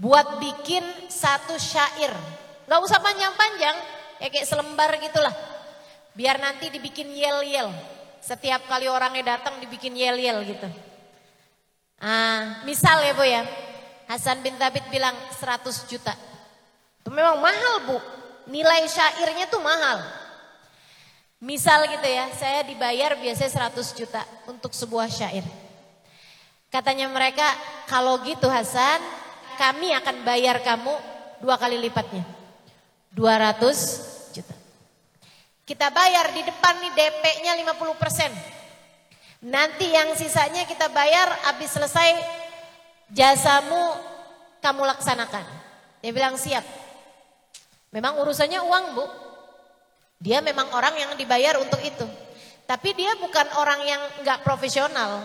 Buat 0.00 0.40
bikin 0.40 0.82
satu 1.12 1.60
syair. 1.60 2.10
Gak 2.66 2.80
usah 2.82 2.98
panjang-panjang, 2.98 3.76
ya 4.24 4.26
kayak 4.32 4.48
selembar 4.48 4.90
gitulah. 4.98 5.34
Biar 6.16 6.40
nanti 6.40 6.72
dibikin 6.72 7.12
yel-yel. 7.12 7.95
Setiap 8.26 8.66
kali 8.66 8.90
orangnya 8.90 9.38
datang 9.38 9.62
dibikin 9.62 9.94
yel-yel 9.94 10.42
gitu. 10.42 10.66
Ah, 12.02 12.66
misal 12.66 12.98
ya 13.06 13.14
Bu 13.14 13.22
ya. 13.22 13.46
Hasan 14.10 14.42
bin 14.42 14.58
Thabit 14.58 14.82
bilang 14.90 15.14
100 15.38 15.86
juta. 15.86 16.10
Itu 16.98 17.14
memang 17.14 17.38
mahal 17.38 17.86
Bu. 17.86 17.98
Nilai 18.50 18.82
syairnya 18.90 19.46
tuh 19.46 19.62
mahal. 19.62 20.02
Misal 21.38 21.86
gitu 21.86 22.02
ya, 22.02 22.26
saya 22.34 22.66
dibayar 22.66 23.14
biasanya 23.14 23.70
100 23.70 23.94
juta 23.94 24.22
untuk 24.50 24.74
sebuah 24.74 25.06
syair. 25.06 25.46
Katanya 26.66 27.06
mereka, 27.06 27.46
kalau 27.86 28.18
gitu 28.26 28.50
Hasan, 28.50 28.98
kami 29.54 29.94
akan 29.94 30.26
bayar 30.26 30.66
kamu 30.66 30.90
dua 31.38 31.54
kali 31.54 31.78
lipatnya. 31.78 32.26
200 33.14 33.70
juta. 33.70 34.15
Kita 35.66 35.90
bayar 35.90 36.30
di 36.30 36.46
depan 36.46 36.78
nih 36.78 36.94
DP-nya 36.94 37.58
50 37.58 37.98
persen. 37.98 38.30
Nanti 39.50 39.90
yang 39.90 40.14
sisanya 40.14 40.62
kita 40.62 40.86
bayar 40.94 41.26
habis 41.42 41.74
selesai 41.74 42.22
jasamu 43.10 43.98
kamu 44.62 44.86
laksanakan. 44.94 45.42
Dia 46.06 46.12
bilang 46.14 46.38
siap. 46.38 46.62
Memang 47.90 48.22
urusannya 48.22 48.62
uang 48.62 48.84
bu. 48.94 49.04
Dia 50.22 50.38
memang 50.38 50.70
orang 50.70 50.94
yang 51.02 51.10
dibayar 51.18 51.58
untuk 51.58 51.82
itu. 51.82 52.06
Tapi 52.62 52.94
dia 52.94 53.18
bukan 53.18 53.46
orang 53.58 53.82
yang 53.82 54.02
nggak 54.22 54.46
profesional. 54.46 55.18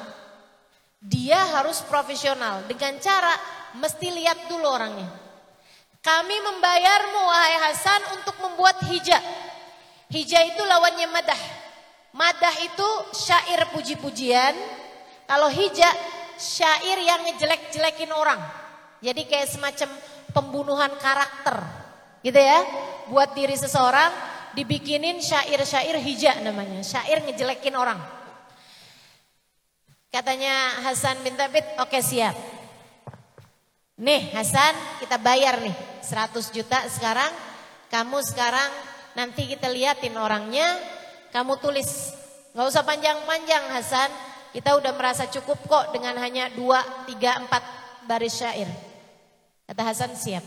Dia 1.02 1.38
harus 1.54 1.86
profesional 1.86 2.66
dengan 2.66 2.98
cara 2.98 3.38
mesti 3.78 4.10
lihat 4.10 4.50
dulu 4.50 4.66
orangnya. 4.66 5.10
Kami 6.02 6.34
membayarmu 6.34 7.22
wahai 7.30 7.56
Hasan 7.62 8.02
untuk 8.18 8.34
membuat 8.42 8.82
hijab. 8.90 9.22
Hijab 10.12 10.44
itu 10.44 10.62
lawannya 10.68 11.08
madah. 11.08 11.42
Madah 12.12 12.56
itu 12.68 12.90
syair 13.16 13.64
puji-pujian. 13.72 14.52
Kalau 15.24 15.48
hijab 15.48 15.96
syair 16.36 17.00
yang 17.00 17.24
ngejelek-jelekin 17.32 18.12
orang. 18.12 18.44
Jadi 19.00 19.24
kayak 19.24 19.48
semacam 19.48 19.90
pembunuhan 20.36 20.92
karakter. 21.00 21.64
Gitu 22.20 22.36
ya. 22.36 22.60
Buat 23.08 23.32
diri 23.32 23.56
seseorang 23.56 24.12
dibikinin 24.52 25.24
syair-syair 25.24 25.96
hijab 26.04 26.44
namanya. 26.44 26.84
Syair 26.84 27.24
ngejelekin 27.24 27.76
orang. 27.80 28.00
Katanya 30.12 30.84
Hasan 30.84 31.24
bin 31.24 31.40
Thabit, 31.40 31.64
oke 31.80 31.88
okay, 31.88 32.04
siap. 32.04 32.36
Nih 34.04 34.36
Hasan 34.36 34.76
kita 35.00 35.16
bayar 35.16 35.64
nih 35.64 35.72
100 36.04 36.52
juta 36.52 36.84
sekarang. 36.92 37.32
Kamu 37.88 38.20
sekarang 38.20 38.91
nanti 39.18 39.48
kita 39.48 39.68
liatin 39.72 40.16
orangnya 40.16 40.66
kamu 41.32 41.58
tulis. 41.64 42.16
Gak 42.52 42.68
usah 42.68 42.84
panjang-panjang 42.84 43.64
Hasan. 43.72 44.12
Kita 44.52 44.76
udah 44.76 44.92
merasa 44.92 45.32
cukup 45.32 45.64
kok 45.64 45.96
dengan 45.96 46.20
hanya 46.20 46.52
dua, 46.52 46.84
tiga, 47.08 47.40
empat 47.40 47.64
baris 48.04 48.36
syair. 48.36 48.68
Kata 49.64 49.82
Hasan 49.88 50.12
siap. 50.12 50.44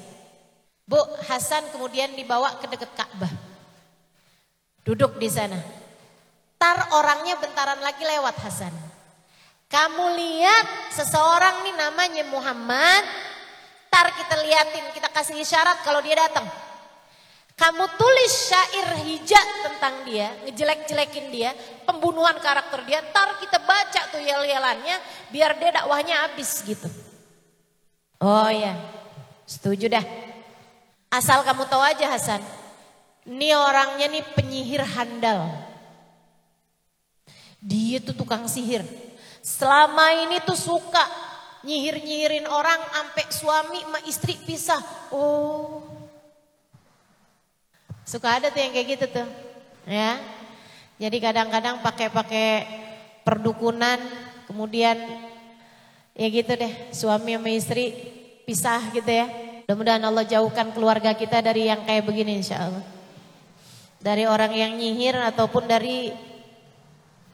Bu, 0.85 1.01
Hasan 1.25 1.65
kemudian 1.73 2.13
dibawa 2.13 2.61
ke 2.61 2.69
dekat 2.69 2.93
Ka'bah. 2.93 3.33
Duduk 4.85 5.17
di 5.17 5.33
sana. 5.33 5.57
Tar 6.61 6.93
orangnya 6.93 7.41
bentaran 7.41 7.81
lagi 7.81 8.05
lewat 8.05 8.37
Hasan. 8.45 8.75
Kamu 9.73 10.13
lihat 10.13 10.93
seseorang 10.93 11.65
nih 11.65 11.77
namanya 11.81 12.25
Muhammad. 12.29 13.03
Tar 13.89 14.13
kita 14.13 14.37
liatin, 14.45 14.93
kita 14.93 15.09
kasih 15.09 15.41
isyarat 15.41 15.81
kalau 15.81 16.05
dia 16.05 16.21
datang. 16.21 16.45
Kamu 17.55 17.87
tulis 17.95 18.35
syair 18.51 18.99
hijab 19.07 19.47
tentang 19.63 20.03
dia, 20.03 20.35
ngejelek-jelekin 20.43 21.31
dia, 21.31 21.55
pembunuhan 21.87 22.35
karakter 22.43 22.83
dia, 22.83 22.99
tar 23.15 23.39
kita 23.39 23.63
baca 23.63 24.11
tuh 24.11 24.19
yel-yelannya 24.19 24.99
biar 25.31 25.55
dia 25.63 25.71
dakwahnya 25.71 26.27
habis 26.27 26.51
gitu. 26.67 26.91
Oh 28.19 28.51
ya, 28.51 28.75
setuju 29.47 29.87
dah. 29.87 30.03
Asal 31.15 31.47
kamu 31.47 31.71
tahu 31.71 31.79
aja 31.79 32.11
Hasan, 32.11 32.43
ini 33.23 33.55
orangnya 33.55 34.11
nih 34.11 34.27
penyihir 34.35 34.83
handal. 34.83 35.47
Dia 37.63 38.03
tuh 38.03 38.19
tukang 38.19 38.51
sihir. 38.51 38.83
Selama 39.47 40.11
ini 40.27 40.43
tuh 40.43 40.59
suka 40.59 41.07
nyihir-nyihirin 41.63 42.51
orang 42.51 42.83
sampai 42.91 43.25
suami 43.31 43.81
sama 43.87 44.01
istri 44.11 44.35
pisah. 44.43 44.83
Oh, 45.15 45.94
Suka 48.05 48.37
ada 48.37 48.53
tuh 48.53 48.61
yang 48.61 48.73
kayak 48.77 48.89
gitu 49.01 49.07
tuh. 49.21 49.29
Ya. 49.89 50.21
Jadi 51.01 51.17
kadang-kadang 51.19 51.81
pakai-pakai 51.81 52.49
perdukunan, 53.25 53.99
kemudian 54.47 54.95
ya 56.15 56.27
gitu 56.31 56.53
deh, 56.55 56.73
suami 56.95 57.35
sama 57.35 57.51
istri 57.51 57.85
pisah 58.45 58.93
gitu 58.93 59.09
ya. 59.09 59.27
Mudah-mudahan 59.65 60.05
Allah 60.05 60.29
jauhkan 60.29 60.71
keluarga 60.77 61.17
kita 61.17 61.41
dari 61.41 61.73
yang 61.73 61.83
kayak 61.89 62.05
begini 62.05 62.45
insya 62.45 62.69
Allah. 62.69 62.85
Dari 64.05 64.29
orang 64.29 64.53
yang 64.53 64.77
nyihir 64.77 65.17
ataupun 65.17 65.65
dari 65.65 66.13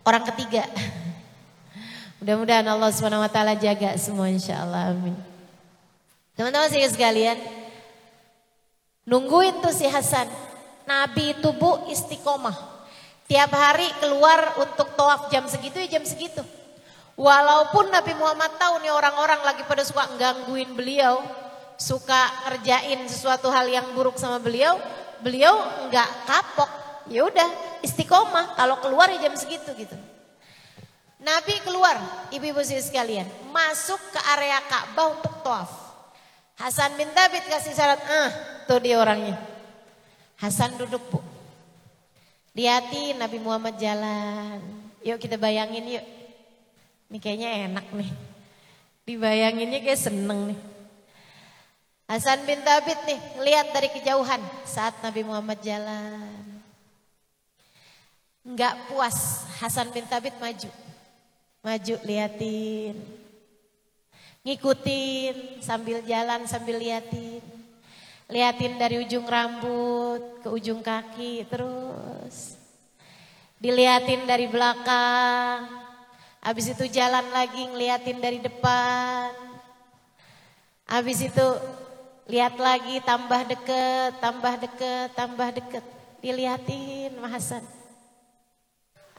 orang 0.07 0.23
ketiga. 0.31 0.65
Mudah-mudahan 2.23 2.71
Allah 2.71 2.95
SWT 2.95 3.39
jaga 3.59 3.91
semua 3.99 4.31
insya 4.31 4.63
Allah. 4.63 4.95
Amin. 4.95 5.19
Teman-teman 6.39 6.71
sekalian, 6.71 7.37
nungguin 9.05 9.59
tuh 9.61 9.75
si 9.75 9.91
Hasan. 9.91 10.31
Nabi 10.91 11.39
itu 11.39 11.55
bu 11.55 11.87
istiqomah. 11.87 12.83
Tiap 13.31 13.55
hari 13.55 13.87
keluar 14.03 14.59
untuk 14.59 14.91
toaf 14.99 15.31
jam 15.31 15.47
segitu 15.47 15.79
ya 15.87 15.99
jam 15.99 16.03
segitu. 16.03 16.43
Walaupun 17.15 17.95
Nabi 17.95 18.11
Muhammad 18.19 18.59
tahu 18.59 18.83
nih 18.83 18.91
orang-orang 18.91 19.39
lagi 19.47 19.63
pada 19.71 19.87
suka 19.87 20.11
gangguin 20.19 20.75
beliau. 20.75 21.23
Suka 21.79 22.51
ngerjain 22.51 23.07
sesuatu 23.07 23.47
hal 23.55 23.71
yang 23.71 23.87
buruk 23.95 24.19
sama 24.19 24.43
beliau. 24.43 24.83
Beliau 25.23 25.55
nggak 25.87 26.11
kapok. 26.27 26.71
Ya 27.07 27.23
udah 27.23 27.47
istiqomah 27.87 28.59
kalau 28.59 28.83
keluar 28.83 29.07
ya 29.15 29.31
jam 29.31 29.35
segitu 29.39 29.71
gitu. 29.79 29.95
Nabi 31.21 31.53
keluar, 31.61 32.01
ibu-ibu 32.33 32.65
sekalian, 32.65 33.29
masuk 33.53 34.01
ke 34.09 34.21
area 34.33 34.57
Ka'bah 34.65 35.21
untuk 35.21 35.45
toaf. 35.45 35.69
Hasan 36.57 36.97
bin 36.97 37.13
Thabit 37.13 37.45
kasih 37.45 37.77
syarat, 37.77 38.01
ah, 38.09 38.31
tuh 38.65 38.81
dia 38.81 38.97
orangnya. 38.97 39.37
Hasan 40.41 40.81
duduk 40.81 41.05
bu. 41.13 41.21
Lihatin 42.57 43.21
Nabi 43.21 43.37
Muhammad 43.37 43.77
jalan. 43.77 44.65
Yuk 45.05 45.21
kita 45.21 45.37
bayangin 45.37 46.01
yuk. 46.01 46.07
Ini 47.13 47.19
kayaknya 47.21 47.49
enak 47.69 47.87
nih. 47.93 48.11
Dibayanginnya 49.05 49.85
kayak 49.85 50.01
seneng 50.01 50.55
nih. 50.55 50.61
Hasan 52.11 52.43
bin 52.43 52.59
Thabit 52.67 52.99
nih, 53.07 53.21
lihat 53.47 53.71
dari 53.71 53.87
kejauhan 53.95 54.43
saat 54.67 54.99
Nabi 54.99 55.23
Muhammad 55.23 55.63
jalan. 55.63 56.43
Enggak 58.43 58.75
puas, 58.91 59.47
Hasan 59.63 59.95
bin 59.95 60.03
Thabit 60.11 60.35
maju. 60.43 60.71
Maju 61.63 61.95
liatin. 62.03 62.99
Ngikutin 64.43 65.63
sambil 65.63 66.03
jalan 66.03 66.49
sambil 66.51 66.83
liatin. 66.83 67.60
Liatin 68.31 68.79
dari 68.79 69.03
ujung 69.03 69.27
rambut 69.27 70.39
ke 70.39 70.49
ujung 70.49 70.79
kaki 70.87 71.51
terus. 71.51 72.55
Diliatin 73.59 74.23
dari 74.23 74.47
belakang. 74.47 75.67
Habis 76.41 76.73
itu 76.73 76.87
jalan 76.89 77.27
lagi 77.35 77.67
ngeliatin 77.67 78.23
dari 78.23 78.39
depan. 78.39 79.35
Habis 80.87 81.27
itu 81.27 81.47
lihat 82.31 82.55
lagi 82.57 83.03
tambah 83.03 83.51
deket, 83.51 84.23
tambah 84.23 84.55
deket, 84.63 85.09
tambah 85.19 85.49
deket. 85.51 85.85
Diliatin 86.23 87.19
Mahasan. 87.19 87.67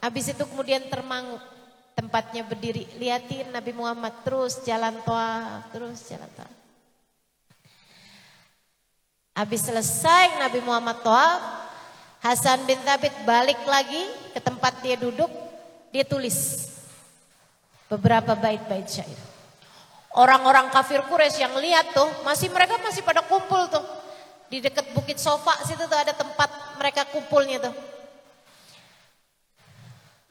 Habis 0.00 0.34
itu 0.34 0.42
kemudian 0.48 0.88
termangu 0.88 1.36
tempatnya 1.94 2.42
berdiri. 2.42 2.88
Liatin 2.96 3.52
Nabi 3.52 3.76
Muhammad 3.76 4.24
terus 4.24 4.64
jalan 4.64 4.96
toa, 5.04 5.62
terus 5.70 6.00
jalan 6.08 6.32
toa. 6.32 6.61
Habis 9.32 9.64
selesai 9.64 10.36
Nabi 10.44 10.60
Muhammad 10.60 11.00
tawaf, 11.00 11.40
Hasan 12.20 12.68
bin 12.68 12.76
Thabit 12.84 13.12
balik 13.24 13.58
lagi 13.64 14.04
ke 14.36 14.40
tempat 14.44 14.84
dia 14.84 15.00
duduk, 15.00 15.28
dia 15.88 16.04
tulis 16.04 16.68
beberapa 17.88 18.36
bait-bait 18.36 18.84
syair. 18.84 19.16
Orang-orang 20.12 20.68
kafir 20.68 21.00
Quraisy 21.08 21.40
yang 21.40 21.56
lihat 21.56 21.96
tuh, 21.96 22.08
masih 22.28 22.52
mereka 22.52 22.76
masih 22.84 23.00
pada 23.00 23.24
kumpul 23.24 23.64
tuh. 23.72 23.80
Di 24.52 24.60
dekat 24.60 24.92
Bukit 24.92 25.16
Sofa 25.16 25.56
situ 25.64 25.80
tuh 25.88 25.96
ada 25.96 26.12
tempat 26.12 26.76
mereka 26.76 27.08
kumpulnya 27.08 27.72
tuh. 27.72 27.74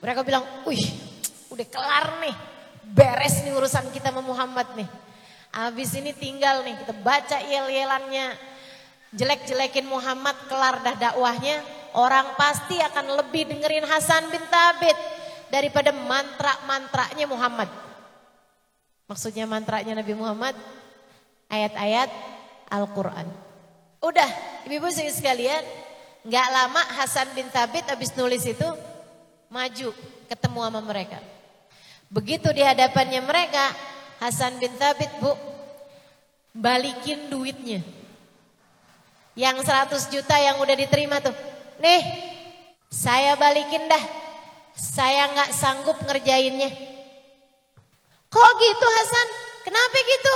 Mereka 0.06 0.22
bilang, 0.22 0.46
"Wih, 0.70 0.86
udah 1.50 1.66
kelar 1.66 2.22
nih. 2.22 2.36
Beres 2.86 3.42
nih 3.42 3.54
urusan 3.58 3.90
kita 3.90 4.14
sama 4.14 4.22
Muhammad 4.22 4.70
nih. 4.78 4.90
Habis 5.50 5.98
ini 5.98 6.14
tinggal 6.14 6.62
nih 6.62 6.78
kita 6.86 6.94
baca 7.02 7.38
yel-yelannya. 7.42 8.51
Jelek-jelekin 9.12 9.88
Muhammad 9.88 10.36
kelar 10.48 10.80
dah 10.84 10.96
dakwahnya. 10.96 11.60
Orang 11.92 12.40
pasti 12.40 12.80
akan 12.80 13.20
lebih 13.20 13.52
dengerin 13.52 13.84
Hasan 13.84 14.32
bin 14.32 14.40
Thabit 14.48 14.96
daripada 15.52 15.92
mantra-mantranya 15.92 17.28
Muhammad." 17.28 17.68
Maksudnya 19.12 19.44
mantranya 19.44 20.00
Nabi 20.00 20.16
Muhammad 20.16 20.56
ayat-ayat 21.52 22.08
Al-Quran. 22.72 23.28
Udah, 24.00 24.30
ibu-ibu 24.64 24.88
sekalian, 24.88 25.60
nggak 26.24 26.48
lama 26.48 26.82
Hasan 26.96 27.28
bin 27.36 27.52
Thabit 27.52 27.92
habis 27.92 28.16
nulis 28.16 28.48
itu 28.48 28.70
maju 29.52 29.92
ketemu 30.32 30.60
sama 30.64 30.80
mereka. 30.80 31.20
Begitu 32.08 32.56
di 32.56 32.64
hadapannya 32.64 33.20
mereka, 33.20 33.76
Hasan 34.24 34.56
bin 34.64 34.72
Thabit 34.80 35.12
bu 35.20 35.36
balikin 36.56 37.28
duitnya. 37.28 37.84
Yang 39.36 39.64
100 39.64 40.12
juta 40.12 40.36
yang 40.36 40.60
udah 40.60 40.76
diterima 40.76 41.24
tuh. 41.24 41.36
Nih, 41.80 42.02
saya 42.92 43.40
balikin 43.40 43.88
dah. 43.88 44.04
Saya 44.76 45.32
nggak 45.32 45.52
sanggup 45.56 45.98
ngerjainnya. 46.04 46.72
Kok 48.32 48.52
gitu 48.60 48.88
Hasan? 48.88 49.28
Kenapa 49.68 49.98
gitu? 50.00 50.36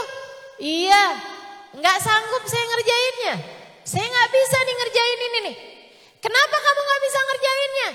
Iya, 0.63 1.03
nggak 1.75 1.97
sanggup 1.99 2.43
saya 2.47 2.65
ngerjainnya. 2.71 3.35
Saya 3.83 4.05
nggak 4.07 4.31
bisa 4.31 4.57
nih 4.63 4.75
ngerjain 4.79 5.19
ini 5.19 5.39
nih. 5.51 5.55
Kenapa 6.23 6.57
kamu 6.57 6.81
nggak 6.81 7.03
bisa 7.03 7.19
ngerjainnya? 7.19 7.89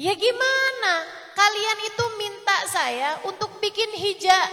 Ya 0.00 0.12
gimana? 0.16 0.94
Kalian 1.32 1.78
itu 1.88 2.04
minta 2.20 2.56
saya 2.68 3.10
untuk 3.24 3.62
bikin 3.64 3.90
hijab, 3.96 4.48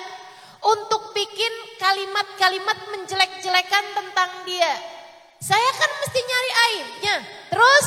untuk 0.64 1.12
bikin 1.12 1.53
kalimat-kalimat 1.82 2.78
menjelek-jelekan 2.95 3.86
tentang 3.91 4.32
dia. 4.47 4.97
Saya 5.38 5.70
kan 5.78 5.92
mesti 6.02 6.20
nyari 6.20 6.52
aibnya. 6.66 7.16
Terus 7.54 7.86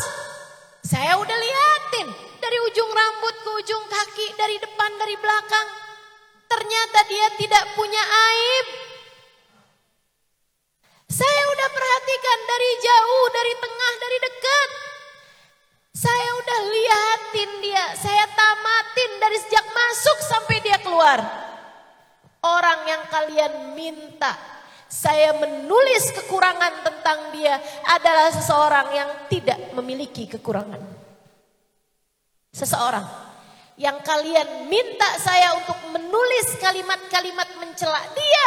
saya 0.87 1.19
udah 1.19 1.39
liatin 1.39 2.09
dari 2.39 2.59
ujung 2.71 2.91
rambut 2.91 3.35
ke 3.43 3.51
ujung 3.63 3.85
kaki, 3.91 4.27
dari 4.39 4.57
depan, 4.63 4.91
dari 4.99 5.17
belakang. 5.19 5.69
Ternyata 6.51 6.99
dia 7.07 7.27
tidak 7.39 7.65
punya 7.75 8.03
aib. 8.03 8.67
Saya 11.11 11.43
udah 11.51 11.69
perhatikan 11.75 12.39
dari 12.47 12.71
jauh, 12.83 13.27
dari 13.35 13.55
tengah, 13.59 13.93
dari 13.99 14.19
dekat. 14.23 14.71
Saya 15.91 16.31
udah 16.39 16.61
liatin 16.71 17.51
dia, 17.67 17.85
saya 17.99 18.25
tamatin 18.31 19.11
dari 19.19 19.39
sejak 19.43 19.67
masuk 19.75 20.19
sampai 20.23 20.57
dia 20.63 20.79
keluar. 20.79 21.19
Orang 22.41 22.89
yang 22.89 23.05
kalian 23.11 23.75
minta 23.75 24.33
saya 24.91 25.31
menulis 25.39 26.11
kekurangan 26.19 26.83
tentang 26.83 27.31
dia 27.31 27.55
adalah 27.87 28.35
seseorang 28.35 28.87
yang 28.91 29.11
tidak 29.31 29.59
memiliki 29.79 30.27
kekurangan. 30.27 30.83
Seseorang 32.51 33.07
yang 33.79 34.03
kalian 34.03 34.67
minta 34.67 35.15
saya 35.23 35.55
untuk 35.55 35.79
menulis 35.95 36.59
kalimat-kalimat 36.59 37.47
mencela 37.63 38.03
dia 38.19 38.47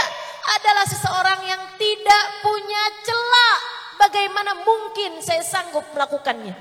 adalah 0.60 0.84
seseorang 0.84 1.40
yang 1.48 1.64
tidak 1.80 2.24
punya 2.44 2.84
celah. 3.08 3.58
Bagaimana 4.04 4.52
mungkin 4.68 5.24
saya 5.24 5.40
sanggup 5.48 5.88
melakukannya? 5.96 6.52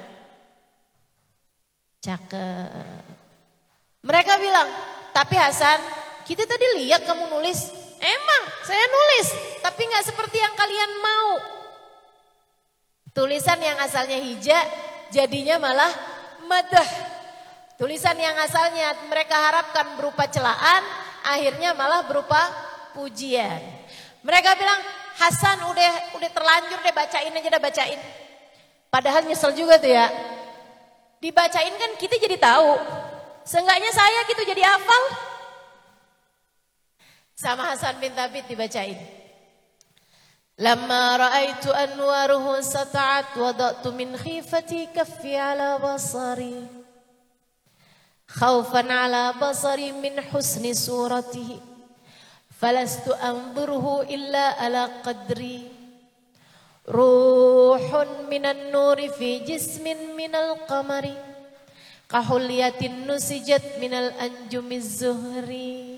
Cakep. 1.99 3.03
Mereka 4.07 4.33
bilang, 4.39 4.71
tapi 5.11 5.35
Hasan, 5.35 5.83
kita 6.23 6.47
tadi 6.47 6.87
lihat 6.87 7.03
kamu 7.03 7.35
nulis. 7.35 7.82
Emang 8.03 8.43
saya 8.67 8.83
nulis, 8.91 9.29
tapi 9.63 9.87
nggak 9.87 10.07
seperti 10.11 10.43
yang 10.43 10.55
kalian 10.59 10.93
mau. 10.99 11.31
Tulisan 13.15 13.63
yang 13.63 13.79
asalnya 13.79 14.19
hijab, 14.19 14.67
jadinya 15.15 15.63
malah 15.63 15.93
madah. 16.51 16.89
Tulisan 17.79 18.19
yang 18.19 18.35
asalnya 18.43 19.07
mereka 19.07 19.39
harapkan 19.39 19.95
berupa 19.95 20.27
celaan, 20.27 20.83
akhirnya 21.23 21.79
malah 21.79 22.03
berupa 22.03 22.43
pujian. 22.91 23.63
Mereka 24.27 24.51
bilang, 24.59 24.83
Hasan 25.13 25.61
udah 25.71 26.19
udah 26.19 26.31
terlanjur 26.33 26.79
deh 26.81 26.95
bacain 26.95 27.31
aja 27.31 27.49
dah 27.53 27.63
bacain. 27.63 28.01
Padahal 28.89 29.23
nyesel 29.29 29.53
juga 29.55 29.77
tuh 29.79 29.93
ya. 29.93 30.09
Dibacain 31.23 31.75
kan 31.79 31.91
kita 32.01 32.19
jadi 32.19 32.41
tahu. 32.41 32.75
Seenggaknya 33.47 33.93
saya 33.93 34.25
gitu 34.27 34.43
jadi 34.43 34.67
hafal. 34.67 35.32
Sama 37.36 37.70
Hasan 37.70 38.02
bin 38.02 38.14
Thabit 38.14 38.50
dibacain. 38.50 38.98
Lama 40.58 41.22
ra'aitu 41.22 41.70
anwaruhu 41.70 42.58
sata'at 42.62 43.38
wada'tu 43.38 43.94
min 43.94 44.18
khifati 44.18 44.90
kaffi 44.90 45.38
ala 45.38 45.78
basari. 45.78 46.88
خوفا 48.28 48.94
على 48.94 49.34
بصري 49.42 49.92
من 49.92 50.22
حسن 50.22 50.74
صورته 50.74 51.60
فلست 52.62 53.08
أنظره 53.08 54.02
إلا 54.02 54.46
على 54.60 54.84
قدري 55.04 55.72
روح 56.90 58.06
من 58.30 58.46
النور 58.46 59.08
في 59.10 59.40
جسم 59.40 59.84
من 60.18 60.36
القمر 60.36 61.06
كحلية 62.10 62.82
نسجت 63.08 63.66
من 63.82 63.94
الأنجم 63.94 64.72
الزهري 64.72 65.91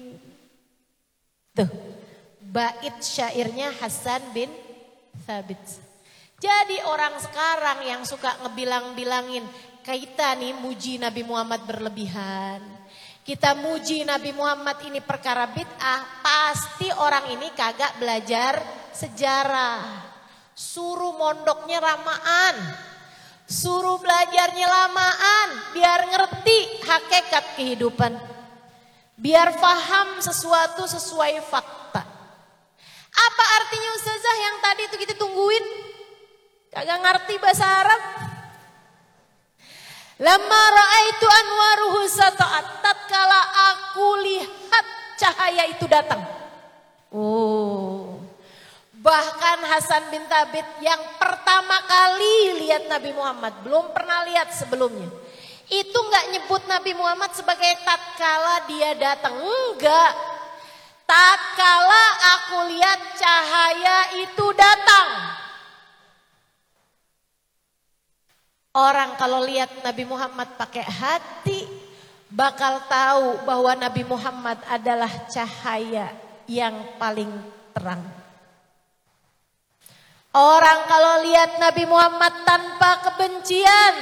Tuh, 1.54 1.70
bait 2.42 2.98
syairnya 2.98 3.70
Hasan 3.78 4.34
bin 4.34 4.50
Thabit. 5.22 5.62
Jadi 6.42 6.82
orang 6.90 7.14
sekarang 7.22 7.86
yang 7.86 8.02
suka 8.02 8.42
ngebilang-bilangin 8.42 9.46
kita 9.86 10.34
nih 10.34 10.50
muji 10.58 10.98
Nabi 10.98 11.22
Muhammad 11.22 11.62
berlebihan. 11.62 12.58
Kita 13.22 13.54
muji 13.54 14.02
Nabi 14.02 14.34
Muhammad 14.34 14.82
ini 14.82 14.98
perkara 14.98 15.46
bid'ah, 15.46 16.26
pasti 16.26 16.90
orang 16.90 17.30
ini 17.38 17.54
kagak 17.54 18.02
belajar 18.02 18.58
sejarah. 18.90 20.10
Suruh 20.58 21.14
mondoknya 21.14 21.78
ramaan. 21.78 22.82
Suruh 23.46 24.02
belajarnya 24.02 24.66
lamaan 24.66 25.48
biar 25.70 26.00
ngerti 26.10 26.82
hakikat 26.82 27.44
kehidupan. 27.54 28.33
Biar 29.14 29.54
faham 29.54 30.18
sesuatu 30.18 30.90
sesuai 30.90 31.38
fakta. 31.46 32.02
Apa 33.14 33.44
artinya 33.62 33.90
ustazah 33.94 34.36
yang 34.42 34.56
tadi 34.58 34.82
itu 34.90 34.96
kita 34.98 35.14
tungguin? 35.14 35.66
Kagak 36.74 36.98
ngerti 36.98 37.34
bahasa 37.38 37.62
Arab? 37.62 38.02
Lama 40.18 40.62
ra'aitu 40.74 41.26
anwaruhu 41.26 42.00
sata'at. 42.10 42.66
Tatkala 42.82 43.40
aku 43.70 44.06
lihat 44.26 44.86
cahaya 45.14 45.70
itu 45.70 45.86
datang. 45.86 46.22
Oh. 47.14 48.18
Bahkan 48.98 49.58
Hasan 49.68 50.10
bin 50.10 50.26
Thabit 50.26 50.66
yang 50.82 50.98
pertama 51.20 51.76
kali 51.86 52.66
lihat 52.66 52.90
Nabi 52.90 53.14
Muhammad. 53.14 53.52
Belum 53.62 53.94
pernah 53.94 54.26
lihat 54.26 54.50
sebelumnya. 54.50 55.06
Itu 55.68 55.96
nggak 55.96 56.26
nyebut 56.36 56.62
Nabi 56.68 56.92
Muhammad 56.92 57.32
sebagai 57.32 57.72
tatkala 57.84 58.68
dia 58.68 58.92
datang. 58.96 59.32
Enggak. 59.32 60.12
Tatkala 61.04 62.04
aku 62.36 62.58
lihat 62.72 63.00
cahaya 63.16 63.98
itu 64.24 64.46
datang. 64.56 65.08
Orang 68.74 69.14
kalau 69.14 69.46
lihat 69.46 69.70
Nabi 69.86 70.02
Muhammad 70.02 70.58
pakai 70.58 70.82
hati 70.82 71.62
bakal 72.26 72.82
tahu 72.90 73.46
bahwa 73.46 73.72
Nabi 73.78 74.02
Muhammad 74.02 74.58
adalah 74.66 75.30
cahaya 75.30 76.10
yang 76.50 76.98
paling 76.98 77.30
terang. 77.70 78.02
Orang 80.34 80.90
kalau 80.90 81.22
lihat 81.22 81.62
Nabi 81.62 81.86
Muhammad 81.86 82.34
tanpa 82.42 83.06
kebencian 83.06 83.94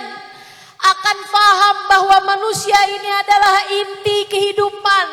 akan 0.83 1.19
faham 1.31 1.77
bahwa 1.87 2.17
manusia 2.35 2.79
ini 2.91 3.11
adalah 3.11 3.57
inti 3.71 4.19
kehidupan. 4.27 5.07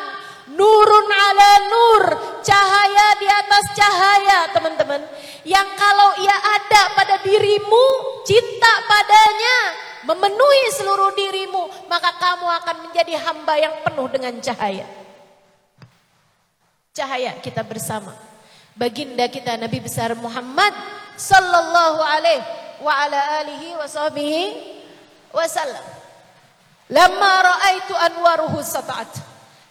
Nurun 0.50 1.08
ala 1.08 1.52
nur, 1.70 2.02
cahaya 2.42 3.08
di 3.22 3.28
atas 3.30 3.64
cahaya 3.78 4.38
teman-teman. 4.50 5.00
Yang 5.46 5.68
kalau 5.78 6.10
ia 6.20 6.36
ada 6.36 6.82
pada 6.98 7.16
dirimu, 7.22 7.86
cinta 8.26 8.72
padanya, 8.84 9.56
memenuhi 10.10 10.64
seluruh 10.74 11.14
dirimu, 11.14 11.86
maka 11.86 12.12
kamu 12.18 12.46
akan 12.60 12.76
menjadi 12.90 13.14
hamba 13.24 13.54
yang 13.56 13.74
penuh 13.86 14.10
dengan 14.10 14.34
cahaya. 14.42 14.84
Cahaya 16.90 17.38
kita 17.38 17.62
bersama. 17.62 18.12
Baginda 18.74 19.30
kita 19.30 19.54
Nabi 19.54 19.78
besar 19.78 20.12
Muhammad 20.18 20.74
sallallahu 21.14 22.00
alaihi 22.02 22.42
wa 22.80 22.92
ala 22.96 23.44
alihi 23.44 23.76
wa 23.76 23.86
sahbihi 23.86 24.79
wasallam. 25.34 25.84
Lama 26.90 27.32
ra'aitu 27.46 27.94
anwaruhu 27.94 28.58
sata'at. 28.58 29.10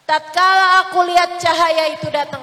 Tatkala 0.08 0.88
aku 0.88 1.04
lihat 1.06 1.38
cahaya 1.38 1.94
itu 1.94 2.08
datang. 2.10 2.42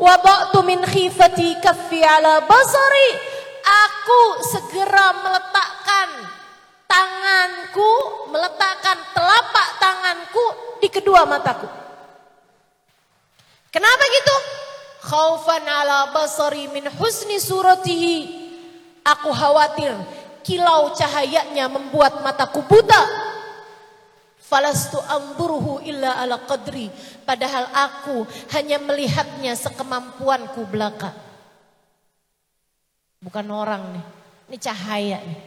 Wabaktu 0.00 0.58
min 0.66 0.80
khifati 0.82 1.60
kaffi 1.60 2.00
ala 2.02 2.42
basari. 2.42 3.10
Aku 3.64 4.20
segera 4.44 5.16
meletakkan 5.24 6.08
tanganku, 6.88 7.92
meletakkan 8.32 8.98
telapak 9.16 9.68
tanganku 9.80 10.44
di 10.80 10.88
kedua 10.92 11.24
mataku. 11.24 11.68
Kenapa 13.72 14.04
gitu? 14.06 14.36
Khaufan 15.04 15.64
ala 15.68 16.12
basari 16.16 16.68
min 16.72 16.88
husni 16.96 17.36
suratihi. 17.36 18.42
Aku 19.04 19.30
khawatir 19.36 19.92
kilau 20.44 20.92
cahayanya 20.92 21.66
membuat 21.72 22.20
mataku 22.20 22.60
buta. 22.68 23.32
Falastu 24.44 25.00
amburuhu 25.00 25.80
illa 25.82 26.20
ala 26.20 26.44
qadri. 26.44 26.92
Padahal 27.24 27.64
aku 27.72 28.28
hanya 28.52 28.76
melihatnya 28.76 29.56
sekemampuanku 29.56 30.68
belaka. 30.68 31.16
Bukan 33.24 33.46
orang 33.48 33.82
nih. 33.96 34.04
Ini 34.52 34.56
cahaya 34.60 35.18
nih. 35.24 35.40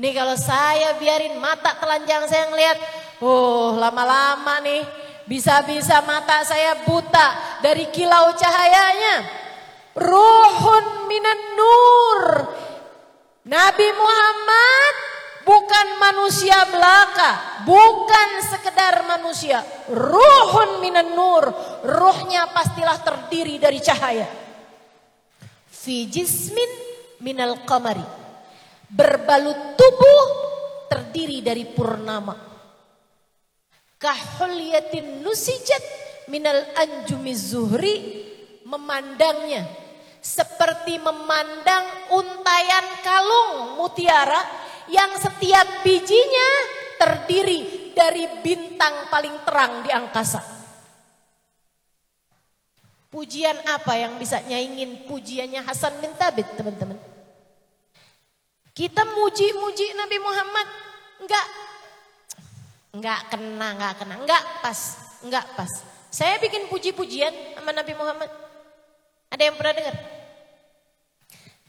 Ini 0.00 0.08
kalau 0.16 0.36
saya 0.40 0.96
biarin 0.96 1.36
mata 1.36 1.76
telanjang 1.76 2.24
saya 2.24 2.48
ngelihat. 2.48 2.78
Oh 3.20 3.76
lama-lama 3.76 4.64
nih. 4.64 4.82
Bisa-bisa 5.28 6.00
mata 6.08 6.40
saya 6.46 6.88
buta 6.88 7.60
dari 7.60 7.92
kilau 7.92 8.32
cahayanya. 8.32 9.28
Ruhun 9.92 11.04
minan 11.04 11.40
nur. 11.52 12.22
Nabi 13.46 13.88
Muhammad 13.94 14.94
bukan 15.46 15.86
manusia 16.02 16.66
belaka, 16.66 17.62
bukan 17.62 18.30
sekedar 18.42 19.06
manusia. 19.06 19.62
Ruhun 19.86 20.82
minan 20.82 21.14
nur, 21.14 21.46
ruhnya 21.86 22.50
pastilah 22.50 22.98
terdiri 23.06 23.62
dari 23.62 23.78
cahaya. 23.78 24.26
Fi 25.70 26.10
jismin 26.10 26.72
minal 27.22 27.62
qamari. 27.62 28.02
Berbalut 28.90 29.78
tubuh 29.78 30.26
terdiri 30.90 31.38
dari 31.38 31.70
purnama. 31.70 32.34
Kahulyatin 33.94 35.22
nusijat 35.22 35.82
minal 36.26 36.66
anjumi 36.74 37.30
zuhri 37.30 37.96
memandangnya 38.66 39.85
seperti 40.26 40.98
memandang 40.98 42.10
untayan 42.10 42.86
kalung 43.06 43.78
mutiara 43.78 44.42
yang 44.90 45.14
setiap 45.14 45.86
bijinya 45.86 46.50
terdiri 46.98 47.94
dari 47.94 48.26
bintang 48.42 49.06
paling 49.06 49.46
terang 49.46 49.86
di 49.86 49.90
angkasa. 49.94 50.42
Pujian 53.06 53.54
apa 53.70 53.96
yang 53.96 54.18
bisa 54.18 54.42
nyaingin 54.44 55.06
pujiannya 55.06 55.62
Hasan 55.62 56.02
bin 56.02 56.10
Thabit 56.18 56.58
teman-teman? 56.58 56.98
Kita 58.76 59.06
muji-muji 59.08 59.94
Nabi 59.96 60.18
Muhammad 60.20 60.68
enggak 61.22 61.46
enggak 62.92 63.20
kena, 63.32 63.68
enggak 63.72 63.94
kena, 64.02 64.14
enggak 64.20 64.42
pas, 64.60 64.80
enggak 65.24 65.46
pas. 65.56 65.72
Saya 66.12 66.36
bikin 66.42 66.68
puji-pujian 66.68 67.56
sama 67.56 67.72
Nabi 67.72 67.94
Muhammad. 67.96 68.28
Ada 69.32 69.42
yang 69.48 69.56
pernah 69.56 69.74
dengar? 69.80 70.15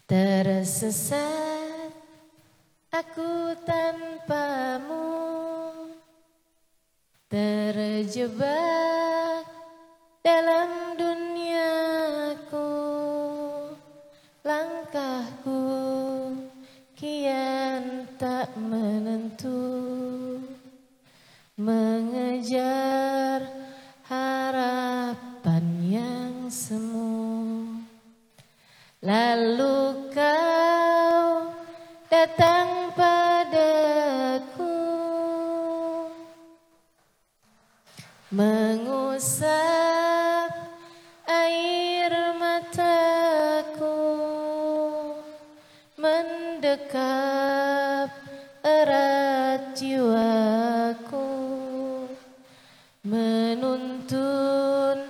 Tersesat 0.08 1.91
Aku 2.95 3.51
tanpamu. 3.68 5.12
Terjebak 7.28 8.47
dalam 10.24 10.95
duniaku. 10.95 12.72
Langkahku 14.47 15.60
kian 16.95 18.08
tak 18.16 18.55
menentu. 18.55 19.60
Mengejar 21.60 23.43
harapan 24.08 25.66
yang 25.84 26.47
semu. 26.47 27.28
Lalu 29.03 29.86
mengusap 38.38 39.49
air 41.25 42.13
mataku 42.38 43.97
mendekap 45.97 48.13
erat 48.61 49.73
jiwaku 49.73 51.33
menuntun 53.01 55.01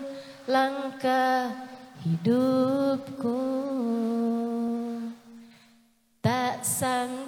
langkah 0.47 1.51
hidupku. 2.07 3.43
Tak 6.23 6.63
sanggup 6.63 7.26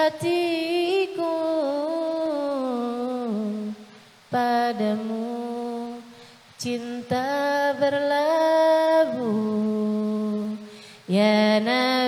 hatiku 0.00 1.36
Padamu. 4.32 5.28
Cinta 6.60 7.72
berlabuh 7.80 9.24
Ya 11.08 11.56
Nabi 11.64 11.99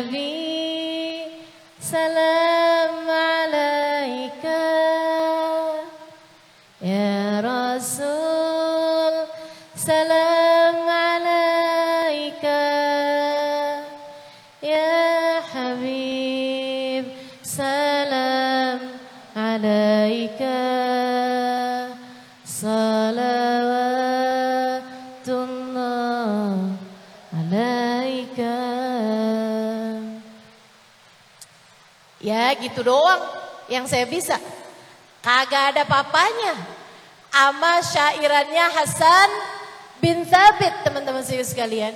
gitu 32.62 32.86
doang 32.86 33.18
yang 33.66 33.84
saya 33.90 34.06
bisa. 34.06 34.38
Kagak 35.22 35.74
ada 35.74 35.82
papanya. 35.86 36.54
Ama 37.32 37.80
syairannya 37.80 38.66
Hasan 38.76 39.30
bin 40.02 40.26
Thabit 40.26 40.84
teman-teman 40.84 41.24
sekalian. 41.24 41.94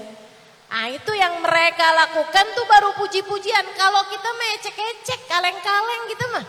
Ah 0.67 0.91
itu 0.91 1.13
yang 1.15 1.39
mereka 1.43 1.87
lakukan 1.95 2.47
tuh 2.55 2.67
baru 2.67 2.91
puji-pujian. 2.99 3.67
Kalau 3.79 4.03
kita 4.11 4.29
mah 4.35 4.49
ecek-ecek, 4.59 5.21
kaleng-kaleng 5.31 6.03
gitu 6.11 6.25
mah. 6.35 6.47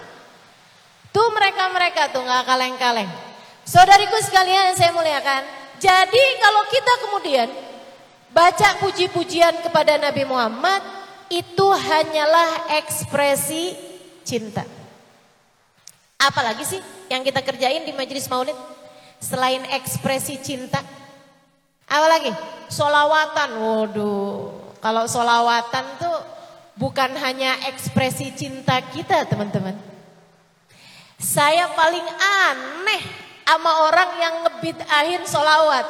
Tuh 1.14 1.28
mereka-mereka 1.34 2.14
tuh 2.14 2.22
nggak 2.26 2.44
kaleng-kaleng. 2.46 3.10
Saudariku 3.68 4.18
sekalian 4.24 4.74
yang 4.74 4.78
saya 4.78 4.92
muliakan. 4.96 5.44
Jadi 5.78 6.26
kalau 6.42 6.64
kita 6.72 6.94
kemudian 7.06 7.50
baca 8.34 8.70
puji-pujian 8.82 9.62
kepada 9.62 10.02
Nabi 10.02 10.26
Muhammad 10.26 10.82
itu 11.30 11.68
hanyalah 11.68 12.74
ekspresi 12.80 13.87
cinta. 14.28 14.68
Apalagi 16.20 16.68
sih 16.68 16.82
yang 17.08 17.24
kita 17.24 17.40
kerjain 17.40 17.88
di 17.88 17.96
majelis 17.96 18.28
maulid 18.28 18.58
selain 19.24 19.64
ekspresi 19.72 20.36
cinta? 20.44 20.84
Apalagi? 21.88 22.36
Solawatan. 22.68 23.50
Waduh, 23.64 24.52
kalau 24.84 25.08
solawatan 25.08 25.86
tuh 25.96 26.18
bukan 26.76 27.16
hanya 27.16 27.56
ekspresi 27.72 28.36
cinta 28.36 28.84
kita 28.92 29.24
teman-teman. 29.32 29.80
Saya 31.16 31.72
paling 31.72 32.04
aneh 32.20 33.02
sama 33.48 33.88
orang 33.88 34.12
yang 34.20 34.36
ngebidahin 34.44 35.24
solawat. 35.24 35.88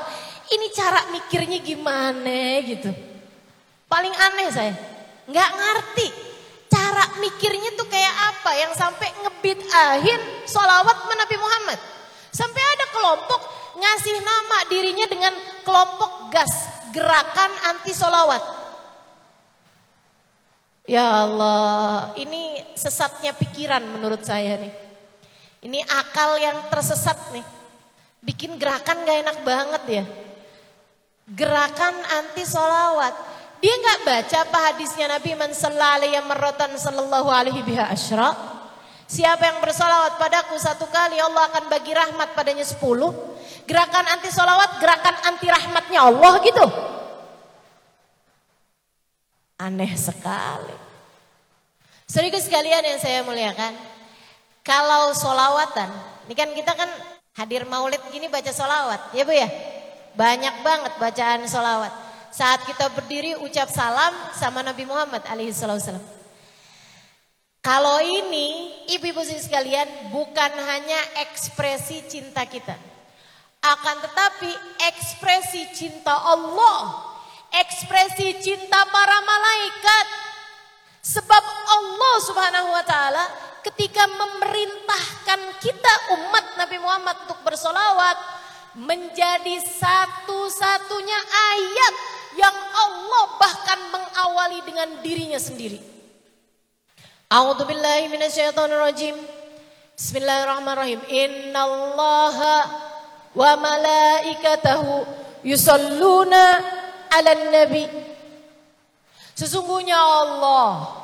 Ini 0.47 0.67
cara 0.71 1.09
mikirnya 1.11 1.59
gimana 1.59 2.61
gitu. 2.63 2.93
Paling 3.89 4.13
aneh 4.13 4.47
saya. 4.53 4.73
Nggak 5.27 5.51
ngerti. 5.57 6.26
Cara 6.67 7.03
mikirnya 7.23 7.73
tuh 7.79 7.87
kayak 7.87 8.15
apa 8.35 8.51
yang 8.59 8.71
sampai 8.75 9.09
ngebidahin 9.23 10.21
solawat 10.47 10.97
Nabi 11.07 11.35
Muhammad. 11.39 11.79
Sampai 12.31 12.61
ada 12.61 12.85
kelompok 12.93 13.41
ngasih 13.75 14.17
nama 14.21 14.57
dirinya 14.69 15.05
dengan 15.09 15.33
kelompok 15.63 16.31
gas. 16.31 16.51
Gerakan 16.95 17.51
anti 17.67 17.91
solawat. 17.91 18.43
Ya 20.87 21.27
Allah, 21.27 22.15
ini 22.15 22.63
sesatnya 22.79 23.35
pikiran 23.35 23.83
menurut 23.83 24.23
saya 24.23 24.55
nih. 24.55 24.71
Ini 25.67 25.83
akal 25.83 26.39
yang 26.39 26.71
tersesat 26.71 27.35
nih. 27.35 27.43
Bikin 28.23 28.55
gerakan 28.55 29.03
gak 29.03 29.19
enak 29.27 29.37
banget 29.43 29.83
ya. 29.87 30.03
Gerakan 31.27 31.95
anti 32.07 32.47
solawat. 32.47 33.11
Dia 33.57 33.73
nggak 33.73 33.99
baca 34.05 34.37
apa 34.45 34.57
hadisnya 34.69 35.09
Nabi 35.09 35.33
man 35.33 35.49
sallallahu 35.49 36.77
sallallahu 36.77 37.29
alaihi 37.33 37.65
biha 37.65 37.89
asyra. 37.89 38.33
Siapa 39.07 39.39
yang 39.39 39.63
bersolawat 39.63 40.19
padaku 40.19 40.59
satu 40.59 40.85
kali 40.91 41.15
Allah 41.17 41.47
akan 41.49 41.71
bagi 41.71 41.95
rahmat 41.95 42.35
padanya 42.35 42.67
sepuluh. 42.67 43.15
Gerakan 43.63 44.05
anti 44.07 44.31
solawat, 44.31 44.79
gerakan 44.79 45.15
anti 45.27 45.47
rahmatnya 45.47 45.99
Allah 46.05 46.33
gitu. 46.43 46.65
Aneh 49.57 49.91
sekali. 49.97 50.75
Sedikit 52.07 52.39
sekalian 52.39 52.83
yang 52.83 52.99
saya 53.01 53.25
muliakan. 53.25 53.75
Kalau 54.63 55.15
solawatan, 55.15 55.87
ini 56.27 56.35
kan 56.35 56.51
kita 56.51 56.75
kan 56.75 56.87
hadir 57.39 57.63
maulid 57.63 57.99
gini 58.11 58.27
baca 58.27 58.51
solawat, 58.51 59.15
ya 59.15 59.23
bu 59.23 59.31
ya? 59.31 59.47
Banyak 60.15 60.63
banget 60.63 60.93
bacaan 60.99 61.47
solawat. 61.47 62.06
Saat 62.37 62.69
kita 62.69 62.93
berdiri 62.93 63.33
ucap 63.41 63.65
salam 63.65 64.13
sama 64.37 64.61
Nabi 64.61 64.85
Muhammad 64.85 65.25
alaihissalam. 65.25 65.97
Kalau 67.65 67.97
ini 67.97 68.77
ibu-ibu 68.93 69.25
sekalian 69.25 70.13
bukan 70.13 70.51
hanya 70.53 71.17
ekspresi 71.25 72.05
cinta 72.05 72.45
kita. 72.45 72.77
Akan 73.65 74.05
tetapi 74.05 74.53
ekspresi 74.85 75.65
cinta 75.73 76.13
Allah. 76.13 77.09
Ekspresi 77.57 78.37
cinta 78.37 78.85
para 78.85 79.17
malaikat. 79.25 80.07
Sebab 81.01 81.43
Allah 81.73 82.15
subhanahu 82.21 82.69
wa 82.69 82.85
ta'ala 82.85 83.25
ketika 83.65 84.05
memerintahkan 84.05 85.57
kita 85.57 85.93
umat 86.21 86.45
Nabi 86.53 86.77
Muhammad 86.85 87.17
untuk 87.25 87.41
bersolawat 87.41 88.17
menjadi 88.77 89.57
satu-satunya 89.57 91.19
ayat 91.33 92.16
yang 92.37 92.55
Allah 92.55 93.23
bahkan 93.41 93.79
mengawali 93.91 94.61
dengan 94.63 94.89
dirinya 95.01 95.41
sendiri. 95.41 95.81
A'udzu 97.27 97.67
billahi 97.67 98.07
minasyaitonir 98.07 98.79
rajim. 98.79 99.15
Bismillahirrahmanirrahim. 99.97 101.01
Innallaha 101.09 102.55
wa 103.33 103.51
malaikatahu 103.57 105.03
yusalluna 105.43 106.61
'alan 107.11 107.43
nabi. 107.51 107.85
Sesungguhnya 109.35 109.97
Allah 109.97 110.97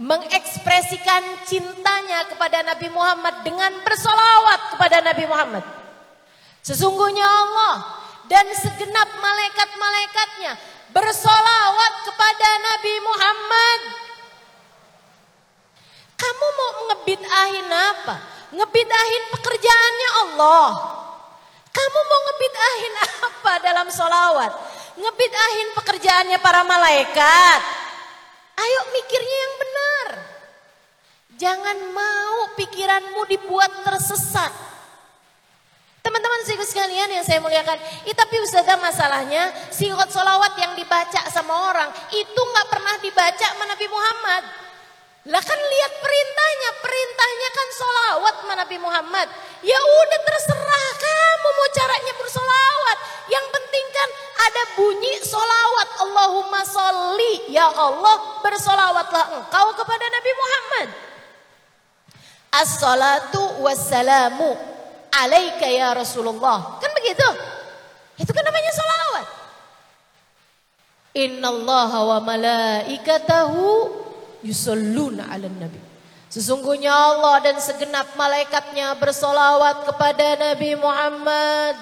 mengekspresikan 0.00 1.44
cintanya 1.44 2.24
kepada 2.32 2.64
Nabi 2.64 2.88
Muhammad 2.88 3.44
dengan 3.44 3.68
bersolawat 3.84 4.76
kepada 4.76 5.04
Nabi 5.04 5.24
Muhammad. 5.28 5.64
Sesungguhnya 6.64 7.24
Allah 7.24 8.00
dan 8.28 8.48
segenap 8.56 9.08
malaikat-malaikatnya 9.20 10.52
bersolawat 10.90 11.92
kepada 12.06 12.48
Nabi 12.58 12.94
Muhammad. 13.02 13.80
Kamu 16.20 16.46
mau 16.52 16.72
ngebidahin 16.92 17.68
apa? 17.70 18.16
Ngebidahin 18.52 19.24
pekerjaannya 19.32 20.10
Allah. 20.26 20.68
Kamu 21.70 21.98
mau 22.02 22.20
ngebidahin 22.28 22.94
apa 23.24 23.52
dalam 23.62 23.88
solawat? 23.88 24.52
Ngebidahin 24.98 25.68
pekerjaannya 25.78 26.38
para 26.42 26.60
malaikat. 26.66 27.60
Ayo 28.60 28.80
mikirnya 28.92 29.36
yang 29.40 29.54
benar. 29.56 30.08
Jangan 31.40 31.78
mau 31.96 32.52
pikiranmu 32.60 33.22
dibuat 33.32 33.72
tersesat. 33.80 34.69
Teman-teman 36.00 36.40
sikut 36.48 36.64
sekalian 36.64 37.12
yang 37.12 37.24
saya 37.24 37.44
muliakan, 37.44 37.76
eh, 38.08 38.16
tapi 38.16 38.40
Ustazah 38.40 38.80
masalahnya 38.80 39.52
sikut 39.68 40.08
solawat 40.08 40.56
yang 40.56 40.72
dibaca 40.72 41.28
sama 41.28 41.52
orang 41.68 41.92
itu 42.08 42.40
nggak 42.40 42.66
pernah 42.72 42.96
dibaca 43.04 43.46
sama 43.52 43.68
Nabi 43.68 43.84
Muhammad. 43.84 44.42
Lah 45.28 45.42
kan 45.44 45.60
lihat 45.60 45.92
perintahnya, 46.00 46.70
perintahnya 46.80 47.48
kan 47.52 47.68
solawat 47.76 48.34
sama 48.40 48.54
Nabi 48.56 48.76
Muhammad. 48.80 49.28
Ya 49.60 49.76
udah 49.76 50.20
terserah 50.24 50.88
kamu 50.96 51.48
mau 51.52 51.68
caranya 51.76 52.12
bersolawat. 52.16 52.98
Yang 53.28 53.46
penting 53.52 53.86
kan 53.92 54.08
ada 54.48 54.62
bunyi 54.80 55.14
solawat. 55.20 55.88
Allahumma 56.08 56.64
sholli. 56.64 57.52
Ya 57.52 57.68
Allah 57.68 58.40
bersolawatlah 58.40 59.44
engkau 59.44 59.66
kepada 59.76 60.04
Nabi 60.08 60.32
Muhammad. 60.32 60.88
As-salatu 62.50 63.60
wassalamu 63.60 64.69
alaika 65.12 65.66
ya 65.66 65.94
Rasulullah. 65.94 66.78
Kan 66.78 66.90
begitu? 66.94 67.28
Itu 68.20 68.30
kan 68.30 68.44
namanya 68.44 68.70
solawat. 68.74 69.26
Innallaha 71.10 71.98
wa 72.06 72.18
malaikatahu 72.22 73.90
yusalluna 74.46 75.26
ala 75.28 75.50
nabi. 75.50 75.80
Sesungguhnya 76.30 76.94
Allah 76.94 77.42
dan 77.42 77.58
segenap 77.58 78.14
malaikatnya 78.14 78.94
bersolawat 78.94 79.82
kepada 79.82 80.38
Nabi 80.38 80.78
Muhammad. 80.78 81.74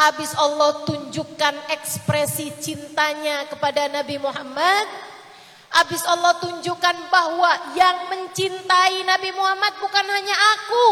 Habis 0.00 0.32
Allah 0.40 0.88
tunjukkan 0.88 1.54
ekspresi 1.68 2.48
cintanya 2.64 3.44
kepada 3.44 3.92
Nabi 3.92 4.16
Muhammad. 4.16 5.11
Habis 5.72 6.04
Allah 6.04 6.36
tunjukkan 6.36 7.08
bahwa 7.08 7.48
yang 7.72 8.12
mencintai 8.12 9.08
Nabi 9.08 9.32
Muhammad 9.32 9.72
bukan 9.80 10.04
hanya 10.04 10.36
aku. 10.36 10.86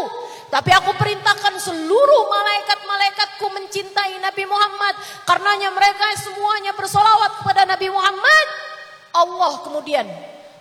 Tapi 0.49 0.73
aku 0.73 0.91
perintahkan 0.97 1.55
seluruh 1.61 2.23
malaikat-malaikatku 2.27 3.45
mencintai 3.55 4.17
Nabi 4.19 4.43
Muhammad. 4.49 4.97
Karenanya 5.23 5.69
mereka 5.71 6.17
semuanya 6.17 6.73
bersolawat 6.73 7.39
kepada 7.39 7.69
Nabi 7.69 7.87
Muhammad. 7.93 8.47
Allah 9.13 9.53
kemudian 9.63 10.07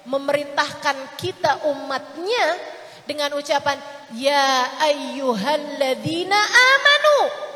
memerintahkan 0.05 1.17
kita 1.17 1.65
umatnya 1.73 2.61
dengan 3.09 3.35
ucapan 3.35 3.81
ya 4.15 4.69
ayyuhalladzina 4.85 6.39
amanu 6.39 7.50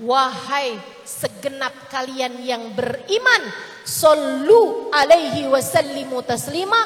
wahai 0.00 0.80
segenap 1.04 1.72
kalian 1.92 2.40
yang 2.40 2.72
beriman 2.72 3.42
sallu 3.84 4.88
alaihi 4.94 5.48
wasallimu 5.50 6.24
taslima 6.24 6.78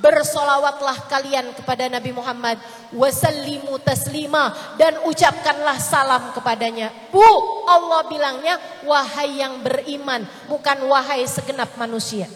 bersolawatlah 0.00 1.08
kalian 1.12 1.52
kepada 1.52 1.88
Nabi 1.92 2.12
Muhammad 2.16 2.56
wasallimu 2.92 3.76
taslima 3.84 4.52
dan 4.80 4.96
ucapkanlah 5.04 5.76
salam 5.76 6.32
kepadanya 6.32 6.88
Bu 7.12 7.24
Allah 7.68 8.08
bilangnya 8.08 8.56
wahai 8.88 9.40
yang 9.44 9.60
beriman 9.60 10.24
bukan 10.48 10.88
wahai 10.88 11.24
segenap 11.28 11.76
manusia 11.76 12.28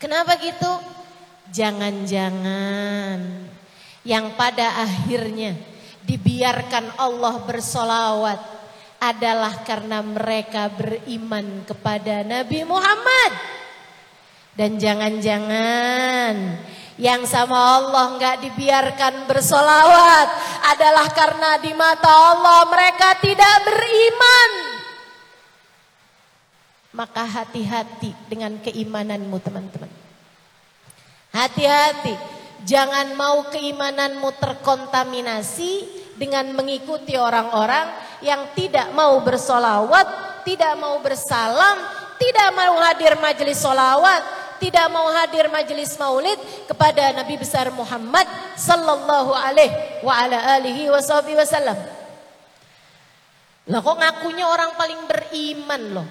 Kenapa 0.00 0.32
gitu? 0.40 0.72
Jangan-jangan 1.52 3.20
yang 4.00 4.32
pada 4.32 4.80
akhirnya 4.80 5.52
dibiarkan 6.08 6.96
Allah 6.96 7.36
bersolawat 7.44 8.40
adalah 9.00 9.64
karena 9.64 10.04
mereka 10.04 10.68
beriman 10.68 11.64
kepada 11.64 12.20
Nabi 12.20 12.68
Muhammad. 12.68 13.32
Dan 14.52 14.76
jangan-jangan 14.76 16.36
yang 17.00 17.24
sama 17.24 17.80
Allah 17.80 18.20
nggak 18.20 18.36
dibiarkan 18.44 19.24
bersolawat 19.24 20.28
adalah 20.68 21.08
karena 21.16 21.56
di 21.56 21.72
mata 21.72 22.12
Allah 22.12 22.68
mereka 22.68 23.16
tidak 23.24 23.54
beriman. 23.64 24.50
Maka 26.92 27.24
hati-hati 27.24 28.12
dengan 28.28 28.60
keimananmu 28.60 29.38
teman-teman. 29.40 29.88
Hati-hati, 31.32 32.18
jangan 32.68 33.16
mau 33.16 33.48
keimananmu 33.48 34.28
terkontaminasi 34.36 35.72
dengan 36.20 36.52
mengikuti 36.52 37.16
orang-orang 37.16 38.09
yang 38.20 38.52
tidak 38.56 38.92
mau 38.92 39.20
bersolawat, 39.24 40.06
tidak 40.44 40.76
mau 40.76 41.00
bersalam, 41.00 41.76
tidak 42.20 42.48
mau 42.52 42.76
hadir 42.84 43.16
majelis 43.16 43.60
solawat, 43.60 44.22
tidak 44.60 44.86
mau 44.92 45.08
hadir 45.08 45.48
majelis 45.48 45.96
maulid 45.96 46.36
kepada 46.68 47.16
Nabi 47.16 47.40
besar 47.40 47.72
Muhammad 47.72 48.28
sallallahu 48.60 49.32
alaihi 49.32 50.04
wa 50.04 50.12
ala 50.12 50.60
alihi 50.60 50.92
wasallam. 50.92 51.76
Lah 53.70 53.80
kok 53.80 53.96
ngakunya 53.96 54.44
orang 54.44 54.76
paling 54.76 55.00
beriman 55.08 55.82
loh. 55.96 56.08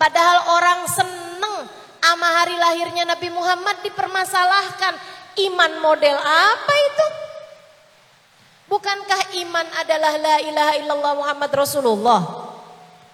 Padahal 0.00 0.56
orang 0.56 0.80
seneng 0.88 1.68
ama 2.02 2.28
hari 2.42 2.56
lahirnya 2.56 3.04
Nabi 3.06 3.28
Muhammad 3.28 3.80
dipermasalahkan. 3.84 5.20
Iman 5.32 5.80
model 5.80 6.12
apa 6.20 6.74
itu? 6.76 7.06
Bukankah 8.72 9.36
iman 9.44 9.68
adalah 9.84 10.16
la 10.16 10.36
ilaha 10.40 10.72
illallah 10.80 11.12
Muhammad 11.12 11.52
Rasulullah? 11.52 12.24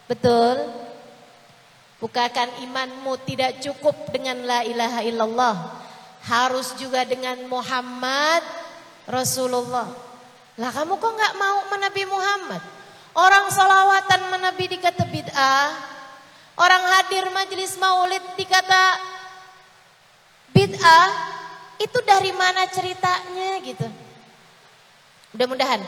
Betul? 0.07 0.55
Bukakan 1.99 2.63
imanmu 2.63 3.19
tidak 3.27 3.59
cukup 3.59 4.15
dengan 4.15 4.39
la 4.47 4.63
ilaha 4.63 5.03
illallah. 5.03 5.83
Harus 6.31 6.79
juga 6.79 7.03
dengan 7.03 7.43
Muhammad 7.51 8.47
Rasulullah. 9.11 9.91
Lah 10.63 10.71
kamu 10.71 10.95
kok 10.95 11.11
nggak 11.19 11.35
mau 11.35 11.67
menabi 11.75 12.07
Muhammad? 12.07 12.63
Orang 13.19 13.51
salawatan 13.51 14.31
menabi 14.31 14.79
dikata 14.79 15.11
bid'ah. 15.11 15.75
Orang 16.55 16.87
hadir 16.87 17.27
majelis 17.35 17.75
maulid 17.83 18.23
dikata 18.39 18.95
bid'ah. 20.55 21.11
Itu 21.83 21.99
dari 22.07 22.31
mana 22.31 22.63
ceritanya 22.71 23.59
gitu. 23.67 24.07
Mudah-mudahan 25.39 25.79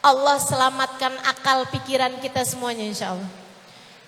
Allah 0.00 0.40
selamatkan 0.40 1.12
akal 1.28 1.68
pikiran 1.68 2.16
kita 2.16 2.48
semuanya 2.48 2.80
insya 2.80 3.12
Allah. 3.12 3.28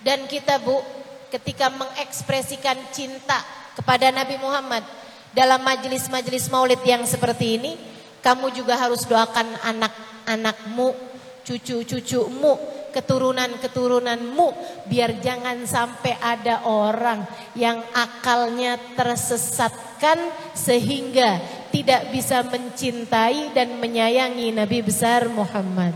Dan 0.01 0.25
kita 0.25 0.57
bu 0.57 0.81
ketika 1.29 1.69
mengekspresikan 1.69 2.73
cinta 2.89 3.37
kepada 3.77 4.09
Nabi 4.09 4.41
Muhammad 4.41 4.81
dalam 5.29 5.61
majelis-majelis 5.61 6.49
maulid 6.49 6.81
yang 6.81 7.05
seperti 7.05 7.61
ini, 7.61 7.77
kamu 8.25 8.49
juga 8.49 8.81
harus 8.81 9.05
doakan 9.05 9.61
anak-anakmu, 9.61 10.97
cucu-cucumu, 11.45 12.57
keturunan-keturunanmu 12.89 14.47
biar 14.89 15.21
jangan 15.21 15.69
sampai 15.69 16.17
ada 16.17 16.65
orang 16.65 17.29
yang 17.53 17.77
akalnya 17.93 18.73
tersesatkan 18.97 20.17
sehingga 20.57 21.37
tidak 21.79 22.11
bisa 22.11 22.43
mencintai 22.43 23.55
dan 23.55 23.79
menyayangi 23.79 24.51
Nabi 24.51 24.83
besar 24.83 25.31
Muhammad. 25.31 25.95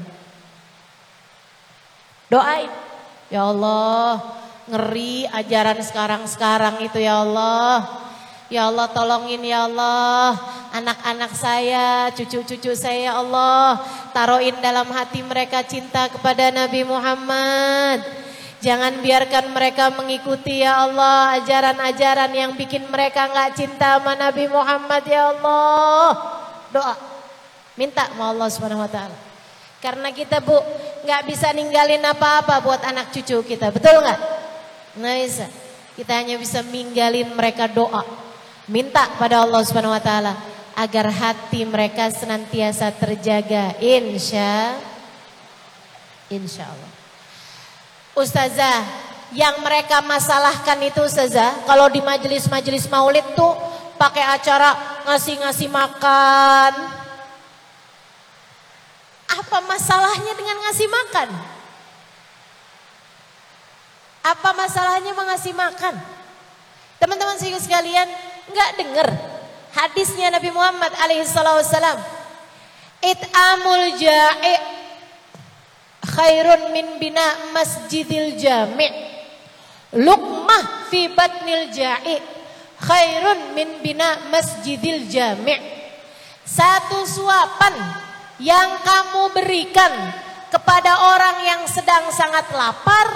Doain, 2.31 2.71
ya 3.27 3.51
Allah, 3.51 4.23
Ngeri 4.63 5.27
ajaran 5.27 5.84
sekarang-sekarang 5.84 6.79
itu 6.88 7.03
ya 7.03 7.19
Allah. 7.19 7.84
Ya 8.47 8.71
Allah 8.71 8.88
tolongin 8.95 9.43
ya 9.43 9.67
Allah 9.67 10.39
anak-anak 10.73 11.31
saya, 11.36 12.09
cucu-cucu 12.15 12.71
saya 12.73 13.11
ya 13.11 13.13
Allah. 13.19 13.77
Taruhin 14.15 14.57
dalam 14.63 14.89
hati 14.89 15.21
mereka 15.21 15.61
cinta 15.67 16.07
kepada 16.07 16.49
Nabi 16.49 16.88
Muhammad. 16.88 18.22
Jangan 18.64 19.03
biarkan 19.03 19.51
mereka 19.51 19.91
mengikuti 19.91 20.64
ya 20.64 20.88
Allah 20.88 21.36
ajaran-ajaran 21.36 22.32
yang 22.32 22.55
bikin 22.55 22.88
mereka 22.88 23.28
nggak 23.28 23.59
cinta 23.59 23.99
sama 23.99 24.16
Nabi 24.16 24.47
Muhammad 24.47 25.03
ya 25.03 25.36
Allah. 25.36 26.07
Doa. 26.72 26.95
Minta 27.76 28.07
sama 28.07 28.32
Allah 28.32 28.47
Subhanahu 28.47 28.80
wa 28.80 28.88
taala. 28.88 29.20
Karena 29.84 30.16
kita 30.16 30.39
Bu 30.39 30.55
nggak 31.03 31.22
bisa 31.28 31.51
ninggalin 31.51 32.07
apa-apa 32.07 32.64
buat 32.64 32.80
anak 32.88 33.11
cucu 33.11 33.43
kita. 33.43 33.68
Betul 33.76 33.99
nggak? 33.99 34.20
Nice. 34.95 35.43
Kita 35.99 36.24
hanya 36.24 36.39
bisa 36.39 36.64
minggalin 36.64 37.36
mereka 37.36 37.68
doa. 37.68 38.07
Minta 38.72 39.11
pada 39.20 39.43
Allah 39.43 39.59
Subhanahu 39.59 39.91
wa 39.91 39.99
taala 39.99 40.39
agar 40.80 41.11
hati 41.11 41.68
mereka 41.68 42.07
senantiasa 42.07 42.95
terjaga. 42.95 43.76
Insya 43.84 44.80
Insya 46.32 46.64
Allah. 46.64 46.93
Ustazah, 48.14 48.86
yang 49.34 49.66
mereka 49.66 50.05
masalahkan 50.05 50.78
itu 50.86 51.01
Ustazah, 51.01 51.66
kalau 51.66 51.89
di 51.89 51.97
majelis-majelis 52.05 52.86
maulid 52.86 53.26
tuh 53.34 53.57
pakai 53.97 54.22
acara 54.22 55.01
ngasih-ngasih 55.09 55.70
makan. 55.74 56.72
Apa 59.34 59.57
masalahnya 59.66 60.34
dengan 60.38 60.57
ngasih 60.61 60.88
makan? 60.93 61.30
Apa 64.24 64.49
masalahnya 64.55 65.11
mengasih 65.11 65.51
makan? 65.57 65.97
Teman-teman 67.01 67.36
sekalian, 67.36 68.07
nggak 68.47 68.70
dengar 68.78 69.07
hadisnya 69.74 70.30
Nabi 70.30 70.53
Muhammad 70.53 70.93
alaihissalam. 71.01 71.97
It'amul 73.03 73.99
ja'i 73.99 74.55
khairun 76.14 76.70
min 76.70 77.01
bina 77.01 77.49
masjidil 77.57 78.38
jami' 78.38 79.11
Lukmah 79.93 80.89
fi 80.89 81.09
batnil 81.09 81.74
ja'i 81.74 82.18
khairun 82.78 83.57
min 83.57 83.82
bina 83.82 84.30
masjidil 84.30 85.09
jami' 85.09 85.57
Satu 86.45 87.07
suapan 87.07 87.74
yang 88.38 88.84
kamu 88.84 89.32
berikan 89.32 89.93
kepada 90.53 90.91
orang 91.16 91.38
yang 91.41 91.61
sedang 91.66 92.11
sangat 92.14 92.45
lapar 92.53 93.07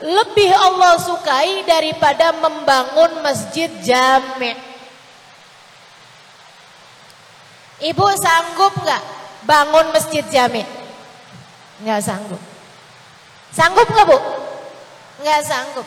lebih 0.00 0.48
Allah 0.54 0.96
sukai 0.96 1.66
daripada 1.68 2.32
membangun 2.32 3.20
masjid 3.20 3.68
jami. 3.84 4.56
Ibu 7.80 8.06
sanggup 8.16 8.72
nggak 8.80 9.02
bangun 9.44 9.86
masjid 9.92 10.24
jami? 10.30 10.79
Nggak 11.80 12.00
sanggup. 12.04 12.42
Sanggup 13.50 13.88
nggak 13.88 14.06
bu? 14.06 14.18
Nggak 15.24 15.40
sanggup. 15.44 15.86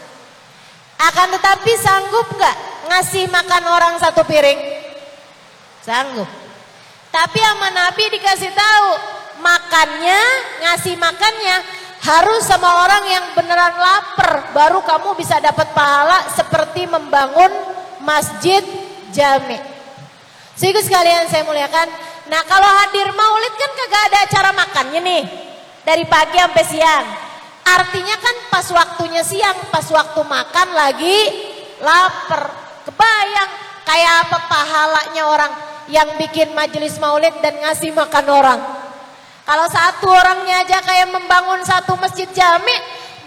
Akan 0.98 1.28
tetapi 1.34 1.72
sanggup 1.78 2.28
nggak 2.34 2.56
ngasih 2.89 3.26
makan 3.30 3.64
orang 3.70 3.94
satu 4.02 4.26
piring? 4.26 4.60
Sanggup. 5.84 6.30
Tapi 7.14 7.38
sama 7.38 7.70
Nabi 7.70 8.10
dikasih 8.10 8.50
tahu 8.58 8.89
makannya, 9.44 10.22
ngasih 10.66 10.98
makannya 10.98 11.58
harus 12.04 12.44
sama 12.44 12.84
orang 12.84 13.04
yang 13.08 13.26
beneran 13.32 13.80
lapar, 13.80 14.52
baru 14.52 14.84
kamu 14.84 15.16
bisa 15.16 15.39
dapat 15.39 15.72
pahala 15.72 16.28
seperti 16.36 16.84
membangun 16.89 17.52
masjid 18.04 18.60
jami. 19.16 19.56
Sehingga 20.58 20.84
sekalian 20.84 21.32
saya 21.32 21.48
muliakan, 21.48 21.88
nah 22.28 22.41
kalau 22.44 22.68
hadir 22.68 23.08
maulid 23.14 23.54
kan 23.56 23.72
kagak 23.78 24.04
ada 24.10 24.18
acara 24.26 24.50
makannya 24.52 25.00
nih. 25.00 25.24
Dari 25.84 26.08
pagi 26.08 26.40
sampai 26.40 26.66
siang. 26.66 27.06
Artinya 27.64 28.16
kan 28.20 28.36
pas 28.52 28.68
waktunya 28.72 29.24
siang, 29.24 29.56
pas 29.72 29.88
waktu 29.88 30.22
makan 30.24 30.68
lagi 30.76 31.18
lapar. 31.84 32.52
Kebayang 32.84 33.52
kayak 33.88 34.14
apa 34.28 34.38
pahalanya 34.48 35.24
orang 35.28 35.52
yang 35.88 36.08
bikin 36.20 36.52
majelis 36.56 37.00
maulid 37.00 37.36
dan 37.44 37.60
ngasih 37.60 37.92
makan 37.96 38.26
orang. 38.28 38.60
Kalau 39.44 39.68
satu 39.68 40.08
orangnya 40.08 40.64
aja 40.64 40.80
kayak 40.80 41.12
membangun 41.12 41.60
satu 41.68 42.00
masjid 42.00 42.28
jami, 42.32 42.76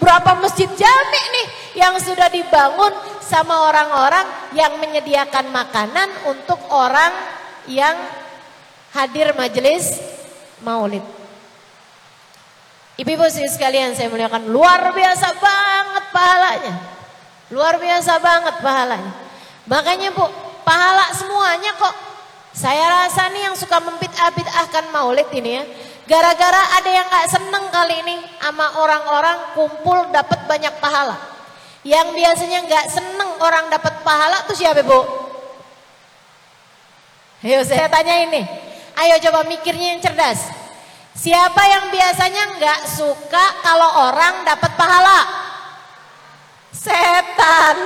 berapa 0.00 0.32
masjid 0.40 0.68
jami 0.68 1.22
nih 1.32 1.46
yang 1.76 1.96
sudah 2.00 2.32
dibangun 2.32 2.92
sama 3.20 3.68
orang-orang 3.68 4.24
yang 4.56 4.80
menyediakan 4.80 5.52
makanan 5.52 6.08
untuk 6.24 6.56
orang 6.72 7.12
yang 7.68 7.96
hadir 8.96 9.36
majelis 9.36 10.00
maulid. 10.64 11.04
Ibu-ibu 12.96 13.28
sekalian 13.28 13.92
saya 13.92 14.08
muliakan 14.08 14.48
luar 14.48 14.88
biasa 14.96 15.36
banget 15.36 16.04
pahalanya. 16.16 16.74
Luar 17.52 17.76
biasa 17.76 18.16
banget 18.18 18.56
pahalanya. 18.64 19.12
Makanya 19.68 20.16
Bu, 20.16 20.24
pahala 20.64 21.12
semuanya 21.12 21.76
kok. 21.76 21.94
Saya 22.56 23.04
rasa 23.04 23.28
nih 23.36 23.52
yang 23.52 23.56
suka 23.56 23.76
membid'ah-bid'ahkan 23.84 24.88
maulid 24.88 25.28
ini 25.36 25.60
ya 25.60 25.62
Gara-gara 26.06 26.62
ada 26.78 26.86
yang 26.86 27.04
gak 27.10 27.28
seneng 27.34 27.66
kali 27.74 27.98
ini 28.06 28.16
sama 28.38 28.78
orang-orang 28.78 29.58
kumpul 29.58 30.06
dapat 30.14 30.46
banyak 30.46 30.70
pahala. 30.78 31.18
Yang 31.82 32.14
biasanya 32.14 32.62
gak 32.62 32.86
seneng 32.94 33.30
orang 33.42 33.66
dapat 33.66 34.06
pahala 34.06 34.46
tuh 34.46 34.54
siapa 34.54 34.86
bu? 34.86 35.02
Ayo 37.42 37.58
saya 37.66 37.90
tanya 37.90 38.22
ini. 38.22 38.46
Ayo 38.94 39.18
coba 39.18 39.50
mikirnya 39.50 39.98
yang 39.98 40.00
cerdas. 40.00 40.46
Siapa 41.16 41.62
yang 41.64 41.84
biasanya 41.88 42.60
nggak 42.60 42.80
suka 42.92 43.44
kalau 43.64 44.12
orang 44.12 44.44
dapat 44.44 44.72
pahala? 44.76 45.20
Setan. 46.70 47.76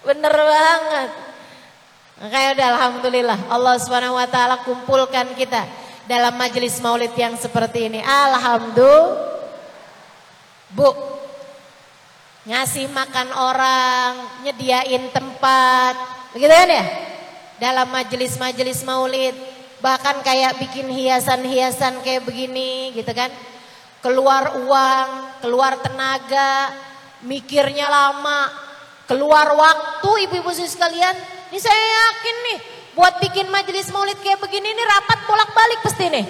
Bener 0.00 0.32
banget. 0.32 1.10
Makanya 2.20 2.48
udah 2.56 2.68
alhamdulillah 2.76 3.38
Allah 3.48 3.74
Subhanahu 3.80 4.16
wa 4.16 4.28
taala 4.28 4.60
kumpulkan 4.64 5.36
kita 5.36 5.68
dalam 6.08 6.36
majelis 6.36 6.80
maulid 6.80 7.12
yang 7.16 7.36
seperti 7.36 7.92
ini. 7.92 8.00
Alhamdulillah. 8.00 9.28
Bu, 10.70 10.86
ngasih 12.46 12.86
makan 12.94 13.28
orang, 13.34 14.12
nyediain 14.46 15.10
tempat, 15.10 15.98
begitu 16.30 16.54
kan 16.54 16.70
ya? 16.70 16.86
Dalam 17.58 17.90
majelis-majelis 17.90 18.86
maulid, 18.86 19.34
bahkan 19.80 20.20
kayak 20.20 20.60
bikin 20.60 20.88
hiasan-hiasan 20.88 22.04
kayak 22.04 22.24
begini 22.24 22.92
gitu 22.94 23.10
kan. 23.12 23.32
Keluar 24.00 24.56
uang, 24.64 25.08
keluar 25.44 25.76
tenaga, 25.84 26.72
mikirnya 27.20 27.84
lama, 27.84 28.48
keluar 29.04 29.52
waktu 29.52 30.28
ibu-ibu 30.28 30.48
sekalian. 30.56 31.12
Ini 31.52 31.58
saya 31.60 31.76
yakin 31.76 32.36
nih 32.48 32.58
buat 32.96 33.20
bikin 33.20 33.52
majelis 33.52 33.92
maulid 33.92 34.16
kayak 34.24 34.40
begini 34.40 34.72
ini 34.72 34.82
rapat 34.86 35.18
bolak-balik 35.28 35.80
pasti 35.84 36.06
nih. 36.08 36.26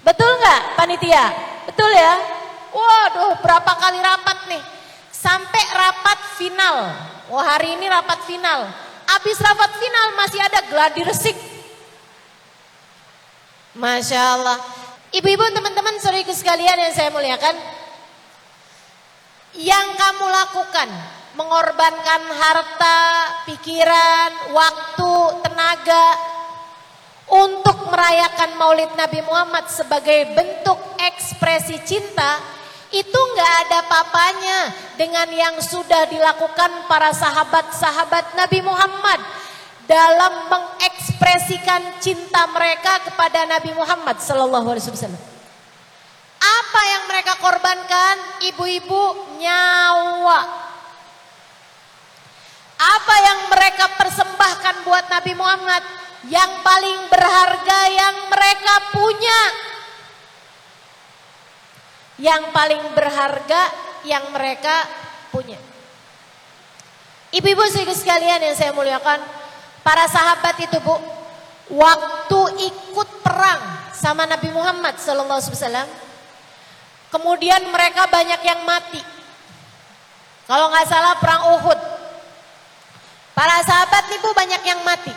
Betul 0.00 0.30
nggak 0.40 0.62
panitia? 0.80 1.24
Betul 1.68 1.90
ya? 1.92 2.14
Waduh 2.72 3.36
berapa 3.44 3.72
kali 3.76 4.00
rapat 4.00 4.38
nih. 4.48 4.62
Sampai 5.12 5.64
rapat 5.76 6.18
final. 6.40 6.76
Wah 7.28 7.44
hari 7.44 7.76
ini 7.76 7.84
rapat 7.84 8.24
final. 8.24 8.64
Habis 9.08 9.36
rapat 9.44 9.76
final 9.76 10.06
masih 10.16 10.40
ada 10.40 10.60
gladi 10.70 11.04
resik 11.04 11.57
Masya 13.78 14.18
Allah. 14.18 14.58
Ibu-ibu 15.14 15.54
teman-teman 15.54 16.02
saudariku 16.02 16.34
sekalian 16.34 16.82
yang 16.82 16.92
saya 16.92 17.14
muliakan. 17.14 17.54
Yang 19.54 19.86
kamu 19.94 20.26
lakukan. 20.26 20.88
Mengorbankan 21.38 22.22
harta, 22.34 22.98
pikiran, 23.46 24.50
waktu, 24.50 25.14
tenaga. 25.46 26.06
Untuk 27.30 27.86
merayakan 27.86 28.58
maulid 28.58 28.90
Nabi 28.98 29.22
Muhammad 29.22 29.70
sebagai 29.70 30.34
bentuk 30.34 30.82
ekspresi 30.98 31.78
cinta. 31.86 32.42
Itu 32.90 33.14
nggak 33.14 33.54
ada 33.68 33.80
papanya 33.86 34.58
dengan 34.98 35.28
yang 35.30 35.60
sudah 35.60 36.08
dilakukan 36.08 36.88
para 36.90 37.12
sahabat-sahabat 37.14 38.32
Nabi 38.32 38.64
Muhammad 38.64 39.20
dalam 39.84 40.52
mengekspresikan 41.18 41.98
cinta 41.98 42.46
mereka 42.54 43.02
kepada 43.10 43.42
Nabi 43.50 43.74
Muhammad 43.74 44.22
wasallam. 44.22 45.18
Apa 46.38 46.80
yang 46.86 47.02
mereka 47.10 47.32
korbankan? 47.42 48.16
Ibu-ibu 48.54 49.02
nyawa. 49.42 50.40
Apa 52.78 53.14
yang 53.26 53.38
mereka 53.50 53.90
persembahkan 53.98 54.86
buat 54.86 55.10
Nabi 55.10 55.34
Muhammad? 55.34 55.82
Yang 56.30 56.52
paling 56.62 56.98
berharga 57.10 57.80
yang 57.90 58.16
mereka 58.30 58.74
punya. 58.94 59.40
Yang 62.18 62.42
paling 62.54 62.84
berharga 62.94 63.62
yang 64.06 64.30
mereka 64.30 64.86
punya. 65.34 65.58
Ibu-ibu 67.34 67.62
sekalian 67.94 68.40
yang 68.40 68.56
saya 68.56 68.70
muliakan, 68.72 69.37
Para 69.82 70.04
sahabat 70.10 70.56
itu 70.60 70.78
bu, 70.84 70.96
waktu 71.72 72.40
ikut 72.70 73.08
perang 73.24 73.60
sama 73.94 74.24
Nabi 74.28 74.52
Muhammad 74.52 74.96
Sallallahu 75.00 75.42
kemudian 77.08 77.62
mereka 77.72 78.06
banyak 78.06 78.40
yang 78.44 78.60
mati. 78.68 79.00
Kalau 80.48 80.72
nggak 80.72 80.88
salah 80.88 81.14
perang 81.20 81.42
Uhud, 81.60 81.80
para 83.36 83.60
sahabat 83.64 84.08
nih 84.08 84.20
banyak 84.22 84.62
yang 84.64 84.80
mati. 84.80 85.12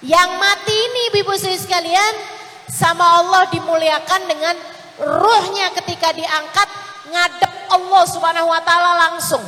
Yang 0.00 0.30
mati 0.40 0.74
ini 0.74 1.00
ibu-ibu 1.12 1.36
sekalian 1.36 2.14
sama 2.66 3.20
Allah 3.20 3.46
dimuliakan 3.52 4.22
dengan 4.26 4.56
ruhnya 4.96 5.68
ketika 5.76 6.10
diangkat 6.16 6.68
ngadep 7.10 7.52
Allah 7.68 8.02
Subhanahu 8.08 8.48
wa 8.48 8.60
taala 8.64 8.90
langsung. 9.08 9.42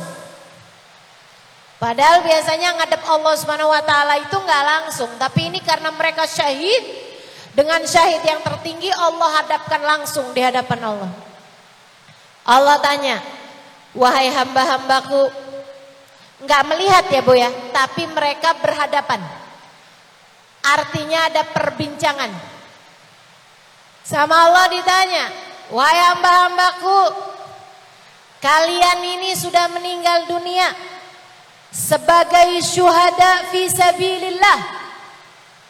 Padahal 1.83 2.23
biasanya 2.23 2.79
ngadep 2.79 3.03
Allah 3.11 3.35
Subhanahu 3.35 3.67
wa 3.67 3.83
taala 3.83 4.15
itu 4.15 4.31
nggak 4.31 4.63
langsung, 4.63 5.11
tapi 5.19 5.51
ini 5.51 5.59
karena 5.59 5.91
mereka 5.91 6.23
syahid 6.23 6.79
dengan 7.51 7.83
syahid 7.83 8.23
yang 8.23 8.39
tertinggi 8.39 8.87
Allah 8.87 9.43
hadapkan 9.43 9.83
langsung 9.83 10.31
di 10.31 10.39
hadapan 10.39 10.79
Allah. 10.79 11.11
Allah 12.47 12.79
tanya, 12.79 13.19
"Wahai 13.91 14.31
hamba-hambaku, 14.31 15.27
nggak 16.47 16.63
melihat 16.71 17.03
ya 17.11 17.19
Bu 17.19 17.35
ya, 17.35 17.51
tapi 17.75 18.07
mereka 18.07 18.55
berhadapan." 18.63 19.19
Artinya 20.63 21.27
ada 21.27 21.43
perbincangan. 21.51 22.31
Sama 24.07 24.39
Allah 24.39 24.71
ditanya, 24.71 25.35
"Wahai 25.67 25.99
hamba-hambaku, 25.99 27.11
kalian 28.39 29.03
ini 29.19 29.35
sudah 29.35 29.67
meninggal 29.67 30.31
dunia?" 30.31 30.92
Sebagai 31.73 32.61
syuhada 32.61 33.49
fi 33.49 33.65
sabilillah. 33.65 34.85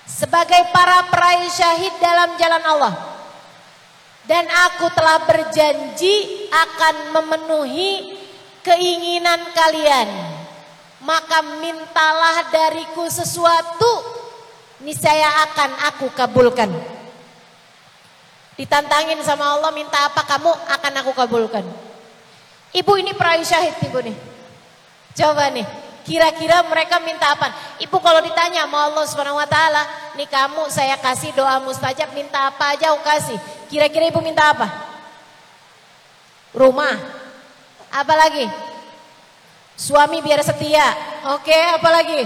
Sebagai 0.03 0.69
para 0.75 1.07
peraih 1.07 1.47
syahid 1.47 1.95
dalam 2.03 2.35
jalan 2.35 2.63
Allah. 2.67 2.95
Dan 4.27 4.45
aku 4.45 4.91
telah 4.91 5.23
berjanji 5.23 6.47
akan 6.51 6.95
memenuhi 7.15 8.19
keinginan 8.61 9.39
kalian. 9.55 10.07
Maka 11.03 11.43
mintalah 11.59 12.47
dariku 12.51 13.07
sesuatu 13.07 13.91
niscaya 14.83 15.43
akan 15.49 15.71
aku 15.91 16.07
kabulkan. 16.15 16.71
Ditantangin 18.55 19.19
sama 19.25 19.59
Allah 19.59 19.75
minta 19.75 20.07
apa 20.07 20.23
kamu 20.23 20.51
akan 20.51 20.93
aku 21.03 21.11
kabulkan. 21.15 21.65
Ibu 22.71 22.91
ini 23.03 23.11
peraih 23.11 23.43
syahid 23.43 23.75
ibu 23.83 23.99
nih. 23.99 24.15
Coba 25.19 25.51
nih 25.51 25.82
Kira-kira 26.03 26.59
mereka 26.67 26.99
minta 26.99 27.31
apa? 27.31 27.79
Ibu 27.79 27.97
kalau 28.03 28.19
ditanya 28.19 28.67
sama 28.67 28.91
Allah 28.91 29.05
Subhanahu 29.07 29.39
wa 29.39 29.47
taala, 29.47 29.87
"Nih 30.19 30.27
kamu 30.27 30.67
saya 30.67 30.99
kasih 30.99 31.31
doa 31.31 31.63
mustajab, 31.63 32.11
minta 32.11 32.51
apa 32.51 32.75
aja 32.75 32.91
aku 32.91 33.07
kasih." 33.07 33.39
Kira-kira 33.71 34.11
Ibu 34.11 34.19
minta 34.19 34.51
apa? 34.51 34.67
Rumah. 36.51 36.95
Apa 37.87 38.13
lagi? 38.19 38.45
Suami 39.79 40.19
biar 40.19 40.43
setia. 40.43 40.85
Oke, 41.33 41.55
apa 41.55 41.89
lagi? 41.89 42.21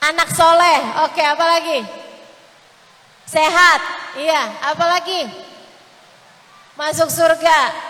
Anak 0.00 0.32
soleh. 0.32 0.80
Oke, 1.06 1.20
apa 1.20 1.44
lagi? 1.44 1.78
Sehat. 3.28 3.80
Iya, 4.16 4.42
apa 4.64 4.84
lagi? 4.96 5.22
Masuk 6.74 7.12
surga. 7.12 7.89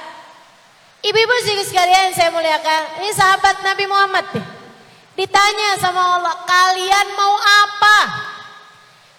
Ibu-ibu 1.00 1.34
sekalian 1.64 2.12
saya 2.12 2.28
muliakan, 2.28 3.00
ini 3.00 3.10
sahabat 3.16 3.64
Nabi 3.64 3.84
Muhammad 3.88 4.26
deh. 4.36 4.46
Ditanya 5.16 5.80
sama 5.80 6.20
Allah, 6.20 6.36
kalian 6.44 7.06
mau 7.16 7.34
apa? 7.40 7.98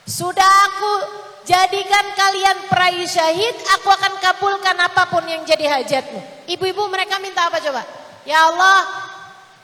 Sudah 0.06 0.50
aku 0.70 0.94
jadikan 1.42 2.06
kalian 2.14 2.70
peraih 2.70 3.10
syahid, 3.10 3.54
aku 3.78 3.90
akan 3.90 4.14
kabulkan 4.22 4.78
apa 4.78 5.10
pun 5.10 5.26
yang 5.26 5.42
jadi 5.42 5.82
hajatmu. 5.82 6.22
Ibu-ibu 6.46 6.86
mereka 6.86 7.18
minta 7.18 7.50
apa 7.50 7.58
coba? 7.58 7.82
Ya 8.30 8.46
Allah, 8.46 8.86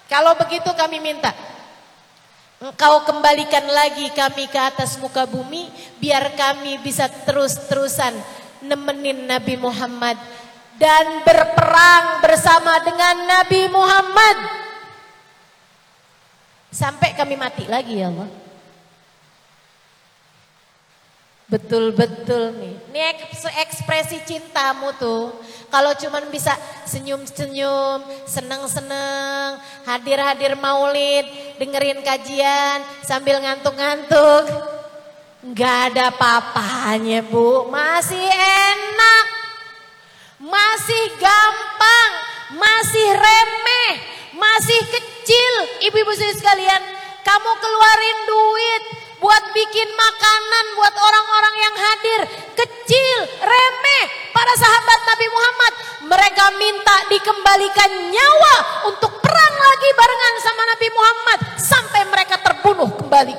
kalau 0.09 0.33
begitu 0.41 0.73
kami 0.73 0.97
minta. 0.97 1.29
Engkau 2.57 3.05
kembalikan 3.05 3.61
lagi 3.69 4.09
kami 4.17 4.49
ke 4.49 4.57
atas 4.57 4.97
muka 4.97 5.29
bumi, 5.29 5.69
biar 6.01 6.33
kami 6.33 6.81
bisa 6.81 7.05
terus-terusan 7.05 8.17
nemenin 8.65 9.29
Nabi 9.29 9.53
Muhammad 9.61 10.17
dan 10.77 11.25
berperang 11.25 12.21
bersama 12.21 12.77
dengan 12.85 13.15
Nabi 13.25 13.61
Muhammad 13.69 14.37
sampai 16.69 17.17
kami 17.17 17.33
mati 17.33 17.65
lagi 17.65 17.97
ya 17.97 18.13
Allah. 18.13 18.29
Betul-betul 21.47 22.59
nih. 22.59 22.75
Ini 22.91 23.01
ekspresi 23.63 24.19
cintamu 24.27 24.91
tuh. 24.99 25.31
Kalau 25.71 25.95
cuman 25.95 26.27
bisa 26.27 26.51
senyum-senyum, 26.83 28.03
seneng-seneng, 28.27 29.55
hadir-hadir 29.87 30.59
maulid, 30.59 31.23
dengerin 31.55 32.03
kajian 32.03 32.83
sambil 32.99 33.39
ngantuk-ngantuk. 33.39 34.43
Gak 35.55 35.95
ada 35.95 36.11
papanya 36.11 37.23
bu, 37.23 37.71
masih 37.71 38.27
enak, 38.27 39.26
masih 40.47 41.03
gampang, 41.19 42.11
masih 42.55 43.07
remeh, 43.13 43.91
masih 44.35 44.81
kecil. 44.87 45.53
Ibu-ibu 45.91 46.13
sekalian, 46.15 46.81
kamu 47.21 47.51
keluarin 47.59 48.19
duit 48.23 48.83
buat 49.19 49.43
bikin 49.51 49.89
makanan 49.91 50.65
buat 50.79 50.95
orang-orang 50.95 51.55
yang 51.59 51.75
hadir. 51.75 52.21
Kecil, 52.55 53.19
remeh, 53.43 54.03
para 54.31 54.53
sahabat 54.55 54.99
Nabi 55.03 55.27
Muhammad. 55.27 55.73
Mereka 56.07 56.45
minta 56.55 56.95
dikembalikan 57.11 57.91
nyawa 58.07 58.55
untuk 58.87 59.19
perang 59.19 59.55
lagi 59.59 59.89
barengan 59.91 60.35
sama 60.39 60.63
Nabi 60.63 60.87
Muhammad. 60.95 61.39
Sampai 61.59 62.01
mereka 62.07 62.39
terbunuh 62.39 62.87
kembali. 62.95 63.35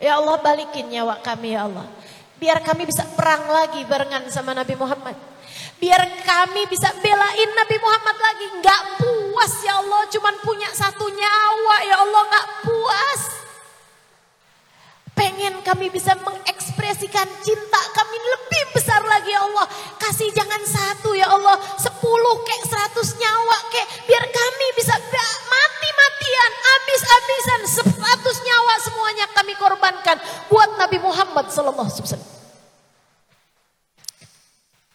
Ya 0.00 0.16
Allah 0.16 0.40
balikin 0.40 0.90
nyawa 0.90 1.20
kami 1.22 1.54
ya 1.54 1.68
Allah. 1.68 1.99
Biar 2.40 2.64
kami 2.64 2.88
bisa 2.88 3.04
perang 3.12 3.44
lagi 3.52 3.84
barengan 3.84 4.24
sama 4.32 4.56
Nabi 4.56 4.72
Muhammad. 4.72 5.12
Biar 5.76 6.00
kami 6.24 6.64
bisa 6.72 6.88
belain 7.04 7.50
Nabi 7.52 7.76
Muhammad 7.76 8.16
lagi. 8.16 8.46
Enggak 8.56 8.80
puas 8.96 9.52
ya 9.60 9.76
Allah 9.76 10.08
cuman 10.08 10.34
punya 10.40 10.72
satu 10.72 11.04
nyawa 11.04 11.76
ya 11.84 11.96
Allah 12.00 12.20
enggak 12.24 12.46
puas. 12.64 13.39
Pengen 15.20 15.60
kami 15.60 15.92
bisa 15.92 16.16
mengekspresikan 16.16 17.28
cinta 17.44 17.80
kami 17.92 18.16
lebih 18.16 18.72
besar 18.72 19.04
lagi 19.04 19.28
ya 19.28 19.44
Allah. 19.44 19.68
Kasih 20.00 20.32
jangan 20.32 20.64
satu 20.64 21.12
ya 21.12 21.28
Allah. 21.28 21.60
Sepuluh 21.76 22.40
kek 22.40 22.64
seratus 22.64 23.20
nyawa 23.20 23.58
kek. 23.68 24.08
Biar 24.08 24.24
kami 24.32 24.66
bisa 24.80 24.96
mati-matian, 25.44 26.52
habis-habisan. 26.56 27.60
Seratus 27.68 28.36
nyawa 28.48 28.74
semuanya 28.80 29.26
kami 29.36 29.52
korbankan. 29.60 30.16
Buat 30.48 30.80
Nabi 30.80 30.96
Muhammad 31.04 31.52
Wasallam. 31.52 32.24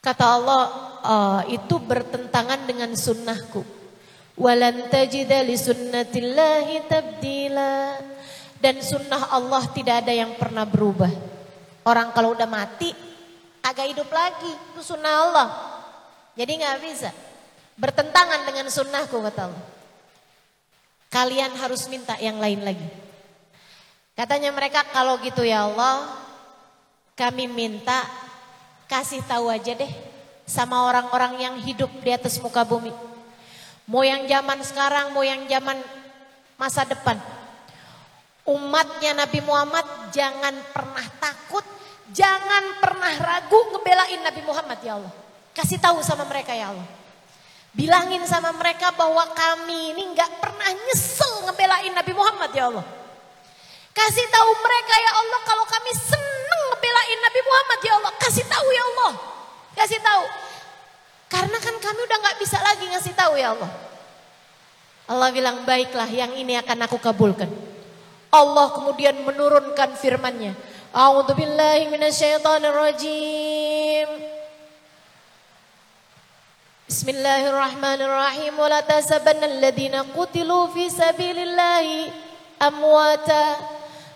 Kata 0.02 0.26
Allah, 0.26 0.64
oh, 1.06 1.42
itu 1.54 1.78
bertentangan 1.78 2.66
dengan 2.66 2.98
sunnahku. 2.98 3.62
Walan 4.42 4.90
tajida 4.90 5.46
li 5.46 5.54
sunnatillahi 5.54 6.90
tabdila. 6.90 8.15
Dan 8.60 8.80
sunnah 8.82 9.30
Allah 9.36 9.64
tidak 9.76 10.06
ada 10.06 10.14
yang 10.16 10.34
pernah 10.40 10.64
berubah. 10.64 11.12
Orang 11.86 12.16
kalau 12.16 12.34
udah 12.34 12.50
mati, 12.50 12.90
agak 13.62 13.94
hidup 13.94 14.10
lagi. 14.10 14.52
Itu 14.74 14.82
sunnah 14.82 15.14
Allah. 15.30 15.48
Jadi 16.36 16.52
nggak 16.60 16.78
bisa. 16.82 17.10
Bertentangan 17.76 18.48
dengan 18.48 18.68
sunnahku 18.72 19.20
kata 19.20 19.42
Allah. 19.52 19.66
Kalian 21.12 21.54
harus 21.56 21.88
minta 21.88 22.16
yang 22.20 22.40
lain 22.40 22.64
lagi. 22.64 22.88
Katanya 24.16 24.52
mereka 24.56 24.84
kalau 24.96 25.20
gitu 25.20 25.44
ya 25.44 25.68
Allah, 25.68 26.08
kami 27.20 27.52
minta 27.52 28.08
kasih 28.88 29.20
tahu 29.28 29.52
aja 29.52 29.76
deh 29.76 29.92
sama 30.48 30.88
orang-orang 30.88 31.42
yang 31.42 31.56
hidup 31.60 31.92
di 32.00 32.16
atas 32.16 32.40
muka 32.40 32.64
bumi. 32.64 32.96
Mau 33.86 34.02
yang 34.02 34.24
zaman 34.26 34.60
sekarang, 34.64 35.12
mau 35.12 35.22
yang 35.22 35.44
zaman 35.46 35.78
masa 36.56 36.88
depan. 36.88 37.20
Umatnya 38.46 39.18
Nabi 39.18 39.42
Muhammad 39.42 40.14
jangan 40.14 40.54
pernah 40.70 41.02
takut, 41.18 41.66
jangan 42.14 42.78
pernah 42.78 43.10
ragu 43.18 43.58
ngebelain 43.74 44.22
Nabi 44.22 44.42
Muhammad 44.46 44.78
ya 44.86 45.02
Allah. 45.02 45.14
Kasih 45.58 45.82
tahu 45.82 46.06
sama 46.06 46.30
mereka 46.30 46.54
ya 46.54 46.70
Allah. 46.70 46.86
Bilangin 47.74 48.22
sama 48.30 48.54
mereka 48.54 48.94
bahwa 48.94 49.26
kami 49.34 49.98
ini 49.98 50.14
nggak 50.14 50.38
pernah 50.38 50.70
nyesel 50.72 51.50
ngebelain 51.50 51.90
Nabi 51.90 52.14
Muhammad 52.14 52.54
ya 52.54 52.70
Allah. 52.70 52.86
Kasih 53.98 54.28
tahu 54.30 54.52
mereka 54.62 54.94
ya 54.94 55.12
Allah 55.26 55.40
kalau 55.42 55.66
kami 55.66 55.92
seneng 55.98 56.62
ngebelain 56.70 57.20
Nabi 57.26 57.42
Muhammad 57.42 57.80
ya 57.82 57.94
Allah. 57.98 58.14
Kasih 58.22 58.46
tahu 58.46 58.68
ya 58.70 58.84
Allah. 58.94 59.14
Kasih 59.74 60.00
tahu. 60.06 60.24
Karena 61.34 61.58
kan 61.58 61.76
kami 61.82 62.00
udah 62.06 62.18
nggak 62.22 62.38
bisa 62.38 62.62
lagi 62.62 62.86
ngasih 62.94 63.14
tahu 63.18 63.34
ya 63.42 63.58
Allah. 63.58 63.72
Allah 65.10 65.30
bilang 65.34 65.66
baiklah 65.66 66.06
yang 66.14 66.30
ini 66.38 66.62
akan 66.62 66.86
aku 66.86 67.02
kabulkan. 67.02 67.65
Allah 68.36 68.68
kemudian 68.76 69.16
menurunkan 69.24 69.96
firman-Nya. 69.96 70.52
A'udzu 70.92 71.32
billahi 71.32 71.88
minasyaitonir 71.88 72.76
rajim. 72.76 74.08
Bismillahirrahmanirrahim. 76.86 78.60
Wala 78.60 78.84
tasabanna 78.84 79.48
alladziina 79.48 80.04
qutilu 80.12 80.68
fi 80.76 80.92
sabilillahi 80.92 82.12
amwata 82.60 83.56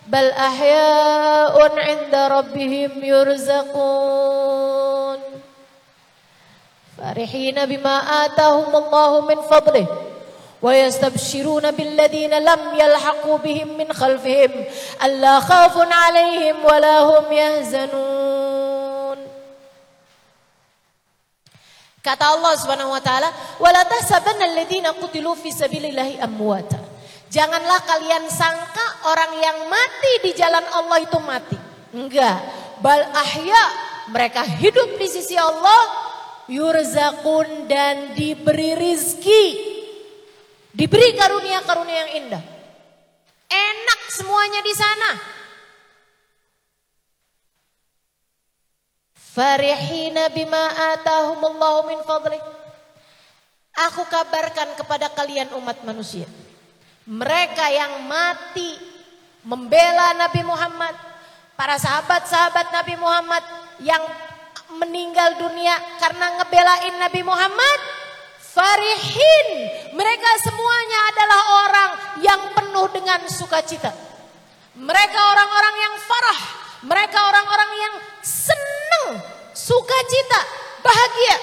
bal 0.04 0.28
ahya'un 0.36 1.74
'inda 1.80 2.28
rabbihim 2.28 3.00
yurzaqun. 3.00 4.38
Farihina 7.00 7.64
bima 7.64 8.28
atahumullahu 8.28 9.24
min 9.24 9.40
fadlihi 9.48 10.09
ويستبشرون 10.65 11.71
بالذين 11.71 12.33
لم 12.33 12.61
يلحقوا 12.75 13.37
بهم 13.37 13.77
من 13.77 13.93
خلفهم 13.93 14.51
ألا 15.03 15.39
خوف 15.39 15.75
عليهم 15.77 16.65
ولا 16.65 16.99
هم 16.99 17.25
يهزنون 17.31 18.85
Kata 22.05 22.37
Allah 22.37 22.53
Subhanahu 22.53 22.93
wa 22.93 23.01
taala, 23.01 23.33
"Wala 23.57 23.81
tahsabanna 23.81 24.45
alladziina 24.45 24.93
qutilu 24.93 25.33
fi 25.33 25.49
sabilillahi 25.49 26.21
amwata." 26.21 26.77
Janganlah 27.33 27.81
kalian 27.81 28.29
sangka 28.29 29.09
orang 29.09 29.33
yang 29.41 29.65
mati 29.65 30.13
di 30.21 30.37
jalan 30.37 30.61
Allah 30.69 31.01
itu 31.01 31.17
mati. 31.17 31.57
Enggak, 31.97 32.45
bal 32.85 33.09
ahya, 33.09 33.63
mereka 34.13 34.45
hidup 34.45 35.01
di 35.01 35.09
sisi 35.09 35.33
Allah, 35.33 35.81
yurzaqun 36.45 37.65
dan 37.65 38.13
diberi 38.13 38.77
rizki 38.77 39.68
Diberi 40.70 41.18
karunia-karunia 41.18 41.98
yang 42.06 42.12
indah. 42.24 42.42
Enak 43.50 44.00
semuanya 44.14 44.60
di 44.62 44.74
sana. 44.74 45.10
Farihina 49.14 50.30
bima 50.30 50.94
atahumullahu 50.94 51.90
min 51.90 51.98
fadli. 52.06 52.38
Aku 53.90 54.06
kabarkan 54.06 54.74
kepada 54.78 55.10
kalian 55.10 55.54
umat 55.58 55.82
manusia. 55.86 56.26
Mereka 57.06 57.64
yang 57.70 58.06
mati 58.06 58.74
membela 59.42 60.14
Nabi 60.14 60.42
Muhammad. 60.46 60.94
Para 61.58 61.76
sahabat-sahabat 61.76 62.72
Nabi 62.72 62.94
Muhammad 62.96 63.44
yang 63.84 64.00
meninggal 64.80 65.36
dunia 65.36 65.76
karena 65.98 66.40
ngebelain 66.40 66.94
Nabi 66.96 67.20
Muhammad 67.20 67.99
Farihin, 68.50 69.48
mereka 69.94 70.30
semuanya 70.42 70.98
adalah 71.14 71.40
orang 71.62 71.90
yang 72.18 72.40
penuh 72.50 72.86
dengan 72.90 73.22
sukacita. 73.30 73.94
Mereka 74.74 75.20
orang-orang 75.22 75.76
yang 75.78 75.94
farah, 76.02 76.40
mereka 76.82 77.18
orang-orang 77.30 77.70
yang 77.78 77.94
senang, 78.26 79.22
sukacita, 79.54 80.40
bahagia. 80.82 81.36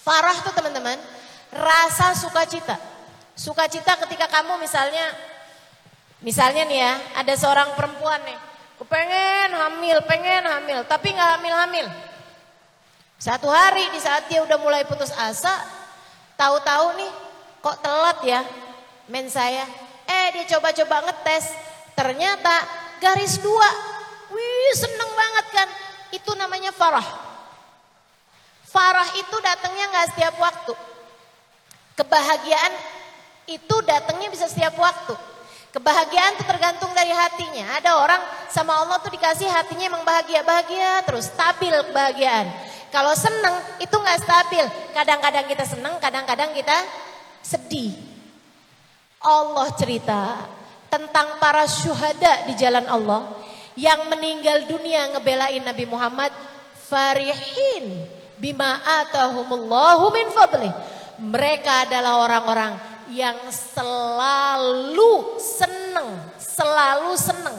Farah 0.00 0.36
tuh 0.40 0.54
teman-teman, 0.56 0.96
rasa 1.52 2.16
sukacita. 2.16 2.80
Sukacita 3.36 4.00
ketika 4.08 4.32
kamu 4.32 4.56
misalnya, 4.64 5.12
misalnya 6.24 6.64
nih 6.64 6.78
ya, 6.80 6.92
ada 7.20 7.36
seorang 7.36 7.76
perempuan 7.76 8.24
nih, 8.24 8.38
aku 8.80 8.88
pengen 8.88 9.52
hamil, 9.52 10.00
pengen 10.08 10.40
hamil, 10.40 10.78
tapi 10.88 11.12
nggak 11.12 11.30
hamil-hamil. 11.36 12.09
Satu 13.20 13.52
hari 13.52 13.84
di 13.92 14.00
saat 14.00 14.32
dia 14.32 14.40
udah 14.40 14.56
mulai 14.56 14.80
putus 14.88 15.12
asa, 15.12 15.52
tahu-tahu 16.40 16.96
nih 16.96 17.12
kok 17.60 17.76
telat 17.84 18.18
ya 18.24 18.40
men 19.12 19.28
saya. 19.28 19.68
Eh 20.08 20.26
dia 20.32 20.56
coba-coba 20.56 21.04
ngetes, 21.04 21.52
ternyata 21.92 22.54
garis 22.96 23.36
dua. 23.44 23.68
Wih 24.32 24.72
seneng 24.72 25.12
banget 25.12 25.46
kan, 25.52 25.68
itu 26.16 26.32
namanya 26.32 26.72
farah. 26.72 27.04
Farah 28.64 29.12
itu 29.12 29.36
datangnya 29.44 29.92
nggak 29.92 30.08
setiap 30.16 30.34
waktu. 30.40 30.72
Kebahagiaan 32.00 32.72
itu 33.52 33.76
datangnya 33.84 34.32
bisa 34.32 34.48
setiap 34.48 34.80
waktu. 34.80 35.12
Kebahagiaan 35.70 36.34
itu 36.34 36.44
tergantung 36.50 36.90
dari 36.98 37.14
hatinya. 37.14 37.78
Ada 37.78 37.90
orang 37.94 38.22
sama 38.50 38.74
Allah 38.82 38.98
tuh 38.98 39.14
dikasih 39.14 39.46
hatinya 39.46 39.86
emang 39.86 40.02
bahagia-bahagia 40.02 41.06
terus 41.06 41.30
stabil 41.30 41.70
kebahagiaan. 41.70 42.50
Kalau 42.90 43.14
seneng 43.14 43.54
itu 43.78 43.94
nggak 43.94 44.18
stabil. 44.18 44.66
Kadang-kadang 44.90 45.46
kita 45.46 45.62
seneng, 45.62 45.94
kadang-kadang 46.02 46.50
kita 46.50 46.74
sedih. 47.46 47.94
Allah 49.22 49.70
cerita 49.78 50.42
tentang 50.90 51.38
para 51.38 51.62
syuhada 51.70 52.50
di 52.50 52.58
jalan 52.58 52.90
Allah 52.90 53.30
yang 53.78 54.10
meninggal 54.10 54.66
dunia 54.66 55.06
ngebelain 55.14 55.62
Nabi 55.62 55.86
Muhammad 55.86 56.34
farihin 56.90 58.10
bima 58.42 58.82
atahumullahu 58.82 60.10
min 60.10 60.26
fadli. 60.34 60.70
Mereka 61.20 61.86
adalah 61.86 62.26
orang-orang 62.26 62.89
yang 63.10 63.50
selalu 63.50 65.36
seneng, 65.38 66.08
selalu 66.38 67.12
seneng 67.18 67.58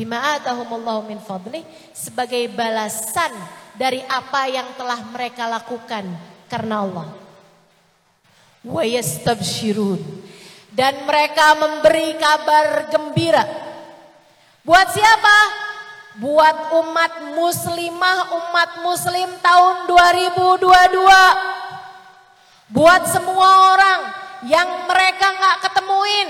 Bima 0.00 0.38
atahumullahu 0.40 1.12
min 1.12 1.20
fadli 1.20 1.60
sebagai 1.92 2.48
balasan 2.56 3.36
dari 3.76 4.00
apa 4.08 4.48
yang 4.48 4.64
telah 4.72 4.96
mereka 5.12 5.44
lakukan 5.44 6.08
karena 6.48 6.88
Allah. 6.88 7.12
Wa 8.64 8.80
yastabshirun 8.80 10.00
dan 10.72 11.04
mereka 11.04 11.52
memberi 11.52 12.16
kabar 12.16 12.88
gembira. 12.88 13.44
Buat 14.64 14.88
siapa? 14.88 15.68
Buat 16.16 16.72
umat 16.80 17.36
muslimah, 17.36 18.32
umat 18.40 18.80
muslim 18.80 19.28
tahun 19.44 19.84
2022. 19.84 21.69
Buat 22.70 23.02
semua 23.10 23.74
orang 23.74 24.00
yang 24.46 24.86
mereka 24.86 25.26
nggak 25.34 25.56
ketemuin. 25.66 26.28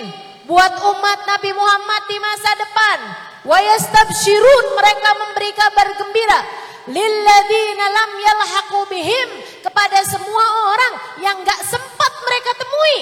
Buat 0.48 0.72
umat 0.72 1.18
Nabi 1.28 1.52
Muhammad 1.52 2.02
di 2.08 2.16
masa 2.16 2.50
depan. 2.56 2.98
Wa 3.44 3.60
yastabshirun 3.60 4.66
mereka 4.72 5.10
memberi 5.20 5.52
kabar 5.52 5.88
gembira. 6.00 6.40
Lilladzina 6.88 7.86
lam 7.92 8.10
yalhaqu 8.16 8.88
bihim 8.88 9.28
kepada 9.60 10.00
semua 10.08 10.44
orang 10.72 10.94
yang 11.20 11.36
nggak 11.44 11.60
sempat 11.60 12.12
mereka 12.24 12.50
temui. 12.56 12.96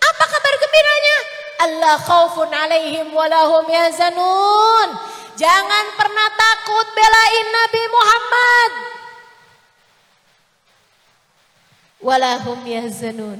Apa 0.00 0.24
kabar 0.32 0.54
gembiranya? 0.56 1.18
Allah 1.62 1.96
khaufun 2.00 2.50
alaihim 2.50 3.12
walahum 3.12 3.68
yazanun. 3.68 4.88
Jangan 5.36 5.86
pernah 6.00 6.28
takut 6.40 6.86
belain 6.96 7.46
Nabi 7.52 7.82
Muhammad. 7.92 8.70
Walahum 12.02 12.66
yazanun. 12.66 13.38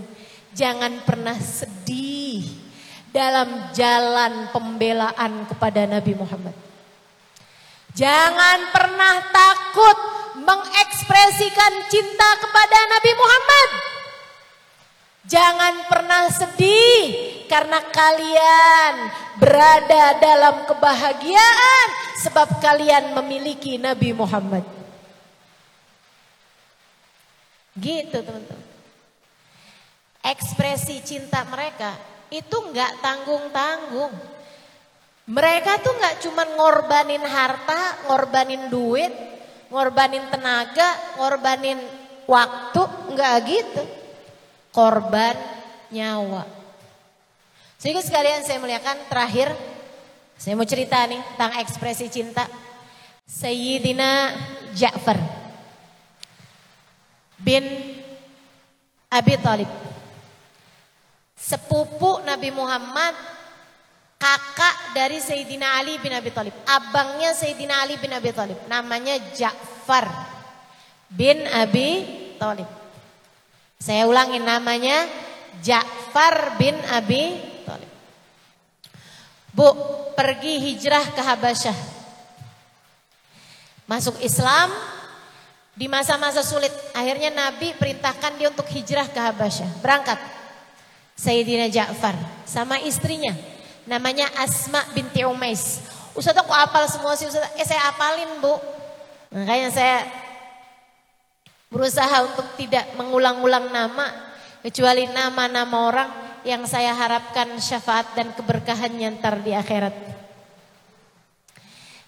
Jangan 0.55 1.03
pernah 1.03 1.35
sedih 1.37 2.47
dalam 3.13 3.75
jalan 3.77 4.49
pembelaan 4.55 5.45
kepada 5.51 5.85
Nabi 5.85 6.17
Muhammad. 6.17 6.57
Jangan 7.93 8.73
pernah 8.73 9.21
takut 9.29 9.99
mengekspresikan 10.41 11.93
cinta 11.93 12.31
kepada 12.41 12.79
Nabi 12.89 13.13
Muhammad. 13.13 13.71
Jangan 15.29 15.75
pernah 15.87 16.25
sedih 16.33 17.05
karena 17.53 17.85
kalian 17.93 18.95
berada 19.37 20.17
dalam 20.19 20.65
kebahagiaan 20.65 21.87
sebab 22.25 22.49
kalian 22.65 23.13
memiliki 23.13 23.77
Nabi 23.77 24.17
Muhammad. 24.17 24.65
Gitu 27.77 28.21
teman-teman. 28.21 28.69
Ekspresi 30.23 31.03
cinta 31.03 31.43
mereka 31.49 31.97
itu 32.29 32.53
nggak 32.53 33.01
tanggung-tanggung. 33.01 34.13
Mereka 35.27 35.81
tuh 35.81 35.95
nggak 35.97 36.17
cuma 36.23 36.45
ngorbanin 36.47 37.25
harta, 37.25 38.07
ngorbanin 38.07 38.69
duit, 38.69 39.13
ngorbanin 39.73 40.29
tenaga, 40.29 41.17
ngorbanin 41.17 41.81
waktu, 42.29 42.83
nggak 43.17 43.35
gitu 43.49 43.83
korban 44.73 45.37
nyawa. 45.93 46.49
Sehingga 47.77 48.01
sekalian 48.01 48.47
saya 48.47 48.63
melihatkan 48.63 49.11
terakhir, 49.11 49.53
saya 50.39 50.55
mau 50.57 50.67
cerita 50.67 51.03
nih 51.05 51.21
tentang 51.35 51.53
ekspresi 51.61 52.07
cinta. 52.09 52.47
Sayyidina 53.27 54.33
Ja'far 54.75 55.42
bin 57.43 57.67
Abi 59.11 59.35
Talib. 59.43 59.69
Sepupu 61.37 62.23
Nabi 62.23 62.55
Muhammad, 62.55 63.19
kakak 64.17 64.95
dari 64.95 65.19
Sayyidina 65.19 65.83
Ali 65.83 65.99
bin 65.99 66.15
Abi 66.15 66.31
Talib. 66.31 66.55
Abangnya 66.65 67.35
Sayyidina 67.35 67.83
Ali 67.83 67.99
bin 67.99 68.15
Abi 68.15 68.31
Talib. 68.31 68.59
Namanya 68.71 69.19
Ja'far 69.35 70.07
bin 71.11 71.43
Abi 71.51 72.07
Talib. 72.39 72.71
Saya 73.83 74.07
ulangi 74.07 74.39
namanya 74.39 75.11
Ja'far 75.59 76.55
bin 76.55 76.79
Abi 76.95 77.35
Thalib. 77.67 77.91
Bu, 79.51 79.69
pergi 80.15 80.63
hijrah 80.71 81.11
ke 81.11 81.19
Habasyah. 81.19 81.79
Masuk 83.91 84.23
Islam 84.23 84.71
di 85.73 85.87
masa-masa 85.89 86.45
sulit. 86.45 86.71
Akhirnya 86.93 87.33
Nabi 87.33 87.73
perintahkan 87.77 88.37
dia 88.37 88.49
untuk 88.53 88.69
hijrah 88.69 89.09
ke 89.09 89.21
Habasyah. 89.21 89.81
Berangkat. 89.81 90.19
Sayyidina 91.17 91.69
Ja'far 91.69 92.17
sama 92.49 92.81
istrinya. 92.83 93.37
Namanya 93.85 94.31
Asma 94.39 94.83
binti 94.97 95.23
Umais. 95.23 95.83
Ustaz 96.13 96.37
aku 96.37 96.53
apal 96.53 96.89
semua 96.89 97.17
sih 97.17 97.29
Ustaz. 97.29 97.45
Eh 97.57 97.67
saya 97.67 97.89
apalin 97.93 98.41
bu. 98.41 98.57
Makanya 99.33 99.73
saya 99.73 99.97
Berusaha 101.73 102.29
untuk 102.29 102.45
tidak 102.61 102.85
mengulang-ulang 103.01 103.73
nama 103.73 104.13
kecuali 104.61 105.09
nama-nama 105.09 105.89
orang 105.89 106.11
yang 106.45 106.69
saya 106.69 106.93
harapkan 106.93 107.49
syafaat 107.57 108.13
dan 108.13 108.29
keberkahannya 108.37 109.17
ntar 109.17 109.41
di 109.41 109.57
akhirat. 109.57 109.97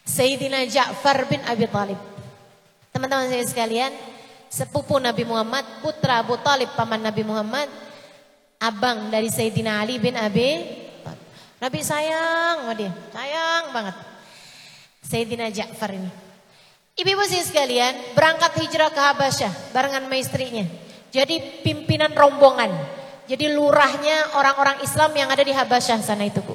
Sayyidina 0.04 0.68
Ja'far 0.68 1.24
bin 1.32 1.40
Abi 1.48 1.64
Talib. 1.72 1.96
Teman-teman 2.94 3.26
saya 3.26 3.42
sekalian, 3.42 3.90
sepupu 4.46 5.02
Nabi 5.02 5.26
Muhammad, 5.26 5.66
putra 5.82 6.22
Abu 6.22 6.38
Talib 6.38 6.70
paman 6.78 7.02
Nabi 7.02 7.26
Muhammad, 7.26 7.66
abang 8.62 9.10
dari 9.10 9.26
Sayyidina 9.34 9.82
Ali 9.82 9.98
bin 9.98 10.14
Abi. 10.14 10.62
Nabi 11.58 11.82
sayang 11.82 12.62
sama 12.62 12.74
dia, 12.78 12.94
sayang 13.10 13.74
banget. 13.74 13.96
Sayyidina 15.02 15.50
Ja'far 15.50 15.90
ini. 15.90 16.06
Ibu-ibu 16.94 17.26
sekalian, 17.26 18.14
berangkat 18.14 18.62
hijrah 18.62 18.94
ke 18.94 19.00
Habasyah 19.02 19.74
barengan 19.74 20.06
sama 20.06 20.14
istrinya. 20.14 20.62
Jadi 21.10 21.66
pimpinan 21.66 22.14
rombongan. 22.14 22.70
Jadi 23.26 23.50
lurahnya 23.50 24.38
orang-orang 24.38 24.78
Islam 24.86 25.10
yang 25.18 25.34
ada 25.34 25.42
di 25.42 25.50
Habasyah 25.50 25.98
sana 25.98 26.30
itu, 26.30 26.38
Bu. 26.46 26.54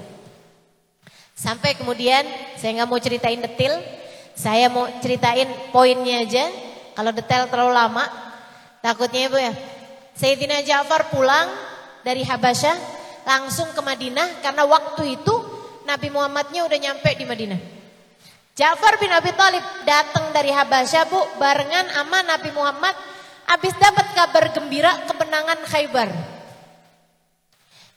Sampai 1.36 1.76
kemudian 1.76 2.24
saya 2.56 2.80
nggak 2.80 2.88
mau 2.88 3.00
ceritain 3.04 3.44
detail, 3.44 3.84
saya 4.40 4.72
mau 4.72 4.88
ceritain 5.04 5.52
poinnya 5.76 6.24
aja. 6.24 6.48
Kalau 6.96 7.12
detail 7.12 7.52
terlalu 7.52 7.76
lama, 7.76 8.08
takutnya 8.80 9.28
Ibu 9.28 9.36
ya. 9.36 9.52
Sayyidina 10.16 10.64
Ja'far 10.64 11.12
pulang 11.12 11.48
dari 12.08 12.24
Habasyah 12.24 12.76
langsung 13.28 13.68
ke 13.76 13.82
Madinah 13.84 14.40
karena 14.40 14.64
waktu 14.64 15.20
itu 15.20 15.36
Nabi 15.84 16.08
Muhammadnya 16.08 16.64
udah 16.64 16.80
nyampe 16.80 17.12
di 17.20 17.28
Madinah. 17.28 17.60
Ja'far 18.56 19.00
bin 19.00 19.12
Abi 19.12 19.32
Thalib 19.36 19.64
datang 19.84 20.32
dari 20.32 20.52
Habasyah 20.56 21.04
bu 21.08 21.20
barengan 21.40 21.92
sama 21.92 22.20
Nabi 22.24 22.52
Muhammad 22.56 22.96
habis 23.48 23.76
dapat 23.76 24.08
kabar 24.16 24.52
gembira 24.56 24.92
kemenangan 25.08 25.60
Khaybar. 25.68 26.10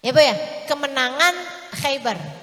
Ya 0.03 0.11
bu 0.11 0.19
ya, 0.19 0.35
kemenangan 0.67 1.35
Khaybar. 1.79 2.42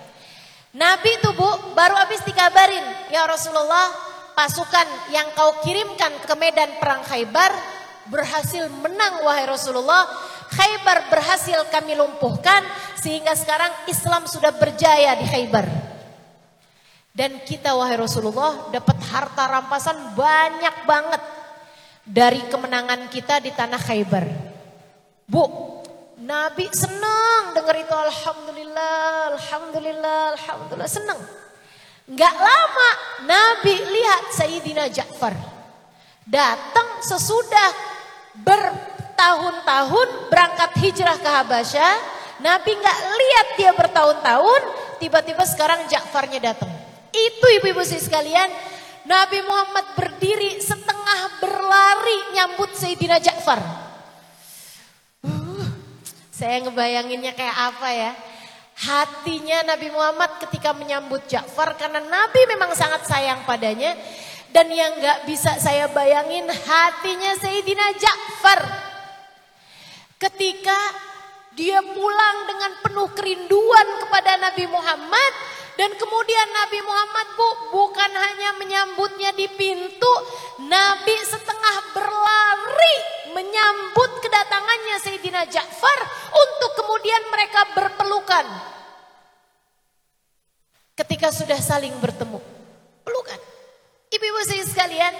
Nabi 0.70 1.10
itu 1.18 1.34
bu 1.34 1.74
baru 1.74 1.98
habis 1.98 2.22
dikabarin, 2.22 2.86
ya 3.10 3.26
Rasulullah 3.26 3.90
pasukan 4.38 5.10
yang 5.10 5.26
kau 5.34 5.58
kirimkan 5.66 6.14
ke 6.22 6.34
medan 6.38 6.78
perang 6.78 7.02
Khaybar 7.02 7.50
berhasil 8.14 8.70
menang 8.70 9.26
wahai 9.26 9.50
Rasulullah. 9.50 10.06
Khaybar 10.50 11.14
berhasil 11.14 11.62
kami 11.70 11.94
lumpuhkan 11.94 12.66
sehingga 12.98 13.38
sekarang 13.38 13.70
Islam 13.86 14.26
sudah 14.26 14.54
berjaya 14.54 15.18
di 15.18 15.26
Khaybar. 15.26 15.66
Dan 17.14 17.42
kita 17.46 17.74
wahai 17.74 17.98
Rasulullah 17.98 18.70
dapat 18.70 18.98
harta 19.10 19.46
rampasan 19.50 20.14
banyak 20.14 20.76
banget 20.86 21.22
dari 22.06 22.42
kemenangan 22.50 23.10
kita 23.10 23.42
di 23.42 23.54
tanah 23.54 23.82
Khaybar. 23.82 24.26
Bu, 25.30 25.46
Nabi 26.30 26.70
senang 26.70 27.58
dengar 27.58 27.74
itu 27.74 27.90
Alhamdulillah, 27.90 29.34
Alhamdulillah, 29.34 30.38
Alhamdulillah, 30.38 30.86
senang. 30.86 31.18
Gak 32.06 32.36
lama 32.38 32.90
Nabi 33.26 33.74
lihat 33.74 34.30
Sayyidina 34.38 34.94
Ja'far. 34.94 35.34
Datang 36.30 37.02
sesudah 37.02 37.74
bertahun-tahun 38.46 40.30
berangkat 40.30 40.72
hijrah 40.86 41.18
ke 41.18 41.30
Habasyah. 41.34 41.94
Nabi 42.46 42.78
gak 42.78 43.00
lihat 43.10 43.48
dia 43.58 43.72
bertahun-tahun, 43.74 44.62
tiba-tiba 45.02 45.42
sekarang 45.50 45.90
Ja'farnya 45.90 46.54
datang. 46.54 46.70
Itu 47.10 47.46
ibu-ibu 47.58 47.82
sekalian, 47.82 48.54
Nabi 49.10 49.42
Muhammad 49.50 49.98
berdiri 49.98 50.62
setengah 50.62 51.42
berlari 51.42 52.38
nyambut 52.38 52.70
Sayyidina 52.78 53.18
Ja'far. 53.18 53.79
Saya 56.40 56.64
ngebayanginnya 56.64 57.36
kayak 57.36 57.58
apa 57.76 57.90
ya. 57.92 58.12
Hatinya 58.80 59.76
Nabi 59.76 59.92
Muhammad 59.92 60.40
ketika 60.40 60.72
menyambut 60.72 61.28
Ja'far 61.28 61.76
karena 61.76 62.00
Nabi 62.00 62.48
memang 62.48 62.72
sangat 62.80 63.04
sayang 63.12 63.44
padanya. 63.44 63.92
Dan 64.56 64.72
yang 64.72 65.04
gak 65.04 65.28
bisa 65.28 65.60
saya 65.60 65.92
bayangin 65.92 66.48
hatinya 66.48 67.36
Sayyidina 67.44 67.92
Ja'far. 68.00 68.62
Ketika 70.16 70.80
dia 71.60 71.84
pulang 71.84 72.38
dengan 72.48 72.72
penuh 72.88 73.12
kerinduan 73.12 73.88
kepada 74.00 74.40
Nabi 74.40 74.64
Muhammad 74.72 75.34
Dan 75.80 75.96
kemudian 75.96 76.48
Nabi 76.52 76.84
Muhammad 76.84 77.28
bu 77.40 77.50
bukan 77.72 78.12
hanya 78.12 78.52
menyambutnya 78.60 79.32
di 79.32 79.48
pintu, 79.48 80.12
Nabi 80.68 81.16
setengah 81.24 81.96
berlari 81.96 83.19
menyambut 83.34 84.12
kedatangannya 84.24 84.96
Sayyidina 85.02 85.42
Ja'far 85.50 86.00
untuk 86.34 86.72
kemudian 86.84 87.22
mereka 87.30 87.62
berpelukan. 87.76 88.46
Ketika 90.98 91.32
sudah 91.32 91.60
saling 91.62 91.96
bertemu, 92.04 92.42
pelukan. 93.08 93.40
Ibu-ibu 94.12 94.40
saya 94.44 94.66
sekalian, 94.68 95.14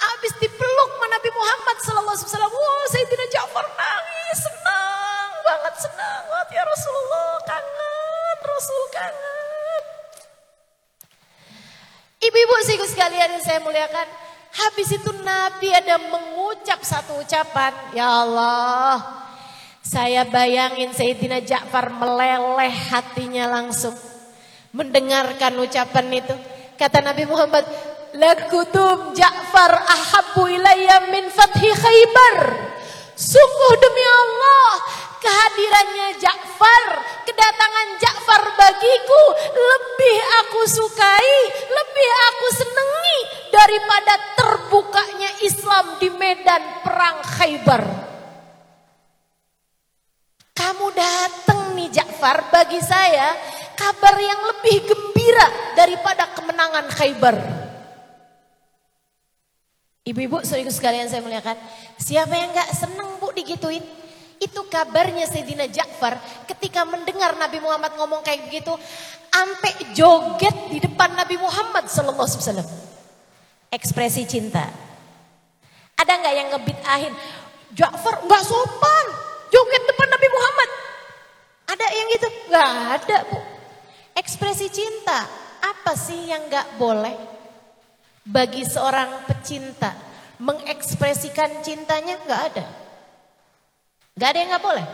habis 0.00 0.32
dipeluk 0.40 0.90
Nabi 1.10 1.30
Muhammad 1.36 1.76
sallallahu 1.84 2.16
alaihi 2.16 2.28
wasallam, 2.32 2.54
wah 2.54 2.84
Sayyidina 2.88 3.26
Ja'far 3.28 3.66
nangis, 3.76 4.38
senang 4.40 5.32
banget, 5.44 5.74
senang 5.78 6.22
banget 6.32 6.48
ya 6.56 6.62
Rasulullah, 6.64 7.30
kangen, 7.44 8.36
Rasul 8.40 8.82
kangen. 8.90 9.82
Ibu-ibu 12.20 12.54
sih 12.64 12.76
sekalian 12.88 13.36
yang 13.36 13.44
saya 13.44 13.60
muliakan. 13.60 14.29
Habis 14.50 14.98
itu 14.98 15.10
Nabi 15.22 15.70
ada 15.70 15.96
mengucap 15.98 16.82
satu 16.82 17.22
ucapan. 17.22 17.72
Ya 17.94 18.06
Allah. 18.06 18.98
Saya 19.80 20.26
bayangin 20.26 20.92
Sayyidina 20.94 21.42
Ja'far 21.42 21.90
meleleh 21.90 22.70
hatinya 22.90 23.48
langsung. 23.48 23.94
Mendengarkan 24.70 25.58
ucapan 25.58 26.06
itu. 26.22 26.34
Kata 26.78 27.02
Nabi 27.02 27.26
Muhammad. 27.26 27.66
Lakutum 28.10 29.14
Ja'far 29.14 29.70
ahabbu 29.70 30.50
ilayya 30.50 31.14
min 31.14 31.30
fathi 31.30 31.70
khaybar. 31.70 32.36
Sungguh 33.14 33.72
demi 33.78 34.04
Allah 34.04 35.09
kehadirannya 35.20 36.16
Ja'far, 36.18 36.84
kedatangan 37.28 37.88
Ja'far 38.00 38.42
bagiku 38.56 39.22
lebih 39.52 40.16
aku 40.42 40.60
sukai, 40.66 41.32
lebih 41.68 42.10
aku 42.32 42.46
senangi 42.56 43.18
daripada 43.52 44.14
terbukanya 44.34 45.30
Islam 45.44 46.00
di 46.00 46.08
medan 46.10 46.62
perang 46.82 47.20
Khaybar. 47.38 47.82
Kamu 50.56 50.86
datang 50.92 51.76
nih 51.76 51.92
Ja'far 51.92 52.48
bagi 52.48 52.80
saya 52.80 53.36
kabar 53.76 54.16
yang 54.20 54.40
lebih 54.56 54.88
gembira 54.88 55.46
daripada 55.76 56.28
kemenangan 56.36 56.88
Khaybar. 56.92 57.36
Ibu-ibu, 60.00 60.42
saudara 60.42 60.72
sekalian 60.72 61.06
saya 61.06 61.20
muliakan, 61.20 61.60
siapa 62.00 62.32
yang 62.32 62.50
gak 62.56 62.72
seneng 62.72 63.20
bu 63.20 63.30
digituin? 63.36 63.99
Itu 64.40 64.64
kabarnya 64.72 65.28
Sayyidina 65.28 65.68
Ja'far 65.68 66.16
ketika 66.48 66.88
mendengar 66.88 67.36
Nabi 67.36 67.60
Muhammad 67.60 67.92
ngomong 68.00 68.24
kayak 68.24 68.48
begitu. 68.48 68.72
Ampe 69.30 69.92
joget 69.92 70.72
di 70.72 70.80
depan 70.80 71.12
Nabi 71.12 71.36
Muhammad 71.36 71.86
sallallahu 71.86 72.24
alaihi. 72.24 72.66
Ekspresi 73.68 74.24
cinta. 74.24 74.64
Ada 75.92 76.12
nggak 76.16 76.34
yang 76.34 76.48
ngebit 76.56 76.80
ahin? 76.88 77.12
Ja'far 77.76 78.24
nggak 78.24 78.42
sopan. 78.42 79.06
Joget 79.52 79.84
depan 79.84 80.08
Nabi 80.08 80.28
Muhammad. 80.32 80.70
Ada 81.76 81.86
yang 81.92 82.06
gitu? 82.16 82.28
Nggak 82.48 82.70
ada 82.96 83.18
bu. 83.28 83.38
Ekspresi 84.16 84.72
cinta. 84.72 85.28
Apa 85.60 85.92
sih 85.92 86.32
yang 86.32 86.48
nggak 86.48 86.80
boleh? 86.80 87.12
Bagi 88.24 88.64
seorang 88.64 89.28
pecinta 89.28 89.92
mengekspresikan 90.40 91.60
cintanya 91.60 92.16
nggak 92.24 92.42
ada. 92.52 92.79
Gak 94.20 94.36
ada 94.36 94.38
yang 94.44 94.52
gak 94.52 94.66
boleh. 94.68 94.86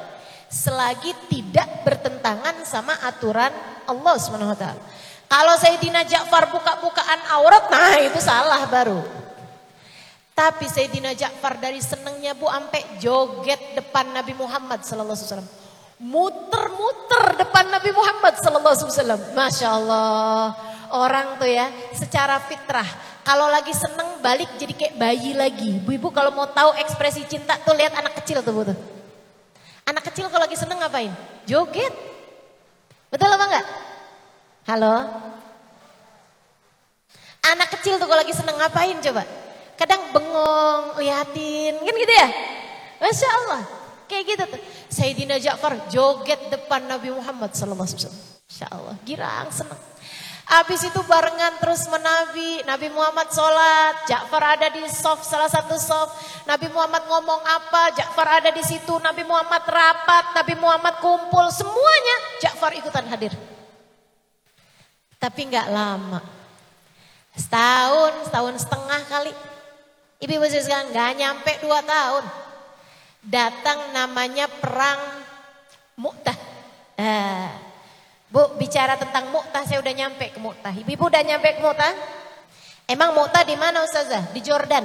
Selagi 0.47 1.11
tidak 1.27 1.83
bertentangan 1.83 2.63
sama 2.63 2.95
aturan 3.03 3.51
Allah 3.91 4.15
SWT. 4.15 4.67
Kalau 5.27 5.55
Sayyidina 5.59 6.07
Ja'far 6.07 6.55
buka-bukaan 6.55 7.21
aurat, 7.35 7.67
nah 7.67 7.99
itu 7.99 8.23
salah 8.23 8.63
baru. 8.71 9.03
Tapi 10.31 10.71
Sayyidina 10.71 11.19
Ja'far 11.19 11.59
dari 11.59 11.83
senengnya 11.83 12.39
bu 12.39 12.47
ampe 12.47 12.79
joget 13.03 13.75
depan 13.75 14.15
Nabi 14.15 14.39
Muhammad 14.39 14.87
wasallam. 14.87 15.51
Muter-muter 15.99 17.43
depan 17.43 17.67
Nabi 17.67 17.91
Muhammad 17.91 18.39
wasallam. 18.39 19.19
Masya 19.35 19.69
Allah. 19.75 20.55
Orang 20.95 21.43
tuh 21.43 21.51
ya 21.51 21.67
secara 21.91 22.39
fitrah. 22.47 22.87
Kalau 23.27 23.51
lagi 23.51 23.75
seneng 23.75 24.23
balik 24.23 24.55
jadi 24.55 24.71
kayak 24.71 24.95
bayi 24.95 25.35
lagi. 25.35 25.83
Bu-ibu 25.83 26.15
kalau 26.15 26.31
mau 26.31 26.47
tahu 26.47 26.79
ekspresi 26.79 27.27
cinta 27.27 27.59
tuh 27.67 27.75
lihat 27.75 27.99
anak 27.99 28.23
kecil 28.23 28.39
tuh 28.47 28.55
bu 28.55 28.63
tuh. 28.71 28.96
Anak 29.87 30.03
kecil 30.11 30.27
kalau 30.27 30.43
lagi 30.43 30.59
seneng 30.59 30.83
ngapain? 30.83 31.15
Joget. 31.47 31.95
Betul 33.07 33.31
apa 33.31 33.45
enggak? 33.47 33.67
Halo? 34.67 34.95
Anak 37.47 37.69
kecil 37.79 37.95
tuh 38.03 38.11
kalau 38.11 38.19
lagi 38.19 38.35
seneng 38.35 38.59
ngapain 38.59 38.99
coba? 38.99 39.23
Kadang 39.79 40.11
bengong, 40.11 40.99
liatin, 40.99 41.79
kan 41.79 41.95
gitu 41.95 42.15
ya? 42.19 42.29
Masya 42.99 43.29
Allah. 43.31 43.63
Kayak 44.11 44.25
gitu 44.35 44.45
tuh. 44.59 44.61
Sayyidina 44.91 45.39
Ja'far 45.39 45.79
joget 45.87 46.51
depan 46.51 46.83
Nabi 46.91 47.15
Muhammad 47.15 47.55
SAW. 47.55 47.79
Masya 47.79 48.67
Allah, 48.75 48.99
girang, 49.07 49.47
seneng. 49.55 49.79
Habis 50.47 50.87
itu 50.87 51.03
barengan 51.11 51.59
terus 51.59 51.91
menabi, 51.91 52.63
Nabi 52.63 52.87
Muhammad 52.95 53.35
sholat, 53.35 54.07
Ja'far 54.07 54.55
ada 54.55 54.71
di 54.71 54.87
soft 54.87 55.27
salah 55.27 55.51
satu 55.51 55.75
soft. 55.75 56.15
Nabi 56.47 56.71
Muhammad 56.71 57.03
ngomong 57.11 57.43
apa, 57.43 57.91
Ja'far 57.99 58.39
ada 58.39 58.55
di 58.55 58.63
situ. 58.63 58.95
Nabi 59.03 59.27
Muhammad 59.27 59.67
rapat, 59.67 60.39
Nabi 60.39 60.55
Muhammad 60.55 61.03
kumpul, 61.03 61.51
semuanya 61.51 62.17
Ja'far 62.47 62.79
ikutan 62.79 63.11
hadir. 63.11 63.35
Tapi 65.19 65.51
nggak 65.51 65.67
lama, 65.67 66.23
setahun, 67.35 68.31
setahun 68.31 68.55
setengah 68.63 69.01
kali. 69.11 69.35
Ibu-ibu 70.23 70.47
sekalian 70.47 70.95
nggak 70.95 71.11
nyampe 71.27 71.53
dua 71.59 71.83
tahun. 71.83 72.25
Datang 73.27 73.91
namanya 73.91 74.47
perang 74.47 75.27
Mu'tah. 75.99 76.39
Eh, 76.95 77.66
Bu, 78.37 78.53
bicara 78.61 79.01
tentang 79.01 79.33
Mu'tah, 79.33 79.65
saya 79.65 79.81
udah 79.81 79.97
nyampe 79.97 80.29
ke 80.29 80.37
Mu'tah. 80.37 80.69
Ibu 80.77 81.09
udah 81.09 81.25
nyampe 81.25 81.57
ke 81.57 81.61
Mu'tah? 81.65 81.89
Emang 82.85 83.17
Mu'tah 83.17 83.49
di 83.49 83.57
mana 83.57 83.81
Ustazah? 83.81 84.29
Di 84.37 84.45
Jordan. 84.45 84.85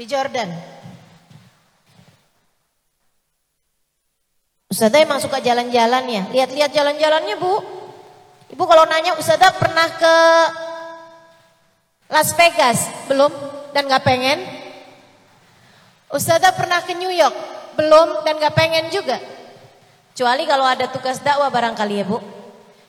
Di 0.00 0.08
Jordan. 0.08 0.48
Ustazah 4.72 4.96
emang 4.96 5.20
suka 5.20 5.44
jalan-jalan 5.44 6.08
ya? 6.08 6.22
Lihat-lihat 6.32 6.72
jalan-jalannya 6.72 7.36
Bu. 7.36 7.52
Ibu 8.56 8.64
kalau 8.64 8.88
nanya 8.88 9.20
Ustazah 9.20 9.52
pernah 9.60 9.92
ke 9.92 10.14
Las 12.16 12.32
Vegas? 12.32 12.88
Belum? 13.12 13.28
Dan 13.76 13.92
gak 13.92 14.08
pengen? 14.08 14.40
Ustazah 16.08 16.56
pernah 16.56 16.80
ke 16.80 16.96
New 16.96 17.12
York? 17.12 17.36
Belum 17.76 18.24
dan 18.24 18.40
gak 18.40 18.56
pengen 18.56 18.88
juga? 18.88 19.35
Kecuali 20.16 20.48
kalau 20.48 20.64
ada 20.64 20.88
tugas 20.88 21.20
dakwah 21.20 21.52
barangkali 21.52 22.00
ya 22.00 22.08
Bu. 22.08 22.16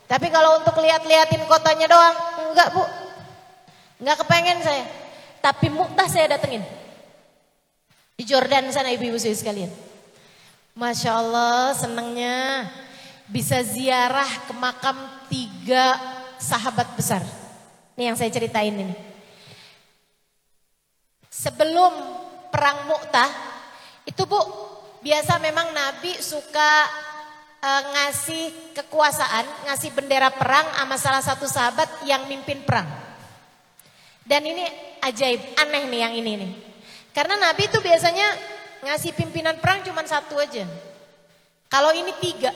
Tapi 0.07 0.31
kalau 0.31 0.63
untuk 0.63 0.79
lihat-liatin 0.79 1.43
kotanya 1.43 1.91
doang, 1.91 2.15
enggak 2.55 2.71
Bu. 2.71 2.79
Enggak 3.99 4.23
kepengen 4.23 4.63
saya. 4.63 4.87
Tapi 5.43 5.67
Muktah 5.67 6.07
saya 6.07 6.31
datengin. 6.31 6.63
Di 8.15 8.23
Jordan 8.23 8.71
sana 8.71 8.95
ibu-ibu 8.95 9.19
saya 9.19 9.35
sekalian. 9.35 9.67
Masya 10.71 11.19
Allah 11.19 11.75
senangnya 11.75 12.63
bisa 13.27 13.59
ziarah 13.59 14.47
ke 14.47 14.55
makam 14.55 14.95
tiga 15.27 15.99
sahabat 16.39 16.95
besar. 16.95 17.27
Ini 17.99 18.07
yang 18.07 18.15
saya 18.15 18.31
ceritain 18.31 18.71
ini. 18.71 18.95
Sebelum 21.27 21.91
perang 22.55 22.87
Muktah, 22.87 23.27
itu 24.07 24.23
Bu, 24.23 24.39
biasa 25.03 25.43
memang 25.43 25.75
Nabi 25.75 26.15
suka 26.23 27.03
e, 27.61 27.69
ngasih 27.69 28.43
kekuasaan, 28.77 29.45
ngasih 29.69 29.91
bendera 29.93 30.29
perang 30.33 30.65
sama 30.77 30.95
salah 30.97 31.23
satu 31.23 31.45
sahabat 31.49 32.05
yang 32.05 32.25
mimpin 32.29 32.61
perang. 32.63 32.87
Dan 34.27 34.43
ini 34.43 34.63
ajaib, 35.01 35.55
aneh 35.55 35.87
nih 35.87 35.99
yang 36.03 36.13
ini 36.19 36.31
nih. 36.35 36.51
Karena 37.15 37.39
Nabi 37.39 37.65
itu 37.65 37.79
biasanya 37.79 38.27
ngasih 38.83 39.15
pimpinan 39.15 39.57
perang 39.57 39.81
cuma 39.87 40.03
satu 40.03 40.37
aja. 40.37 40.67
Kalau 41.67 41.91
ini 41.95 42.11
tiga. 42.21 42.51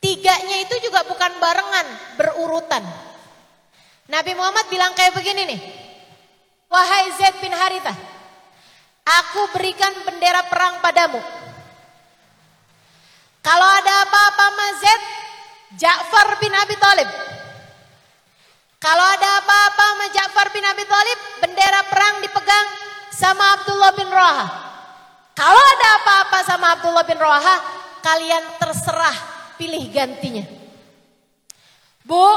Tiganya 0.00 0.56
itu 0.64 0.80
juga 0.80 1.04
bukan 1.04 1.32
barengan, 1.36 1.86
berurutan. 2.16 2.80
Nabi 4.08 4.32
Muhammad 4.32 4.64
bilang 4.72 4.96
kayak 4.96 5.12
begini 5.12 5.44
nih. 5.44 5.60
Wahai 6.70 7.10
Zaid 7.18 7.36
bin 7.42 7.50
Harithah, 7.50 7.98
aku 9.02 9.58
berikan 9.58 9.90
bendera 10.06 10.46
perang 10.46 10.78
padamu. 10.78 11.18
Kalau 13.40 13.64
ada 13.64 13.92
apa-apa 14.04 14.44
sama 14.52 14.66
Zaid, 14.76 15.02
Ja'far 15.80 16.28
bin 16.40 16.52
Abi 16.52 16.76
Thalib. 16.76 17.08
Kalau 18.80 19.04
ada 19.04 19.28
apa-apa 19.40 19.84
sama 19.96 20.06
Ja'far 20.12 20.48
bin 20.52 20.64
Abi 20.64 20.84
Thalib, 20.84 21.18
bendera 21.40 21.80
perang 21.88 22.20
dipegang 22.20 22.66
sama 23.12 23.60
Abdullah 23.60 23.92
bin 23.96 24.08
Raha. 24.12 24.46
Kalau 25.36 25.62
ada 25.62 25.88
apa-apa 26.04 26.38
sama 26.44 26.66
Abdullah 26.76 27.04
bin 27.08 27.16
Raha, 27.16 27.56
kalian 28.04 28.44
terserah 28.60 29.16
pilih 29.56 29.84
gantinya. 29.88 30.44
Bu, 32.04 32.28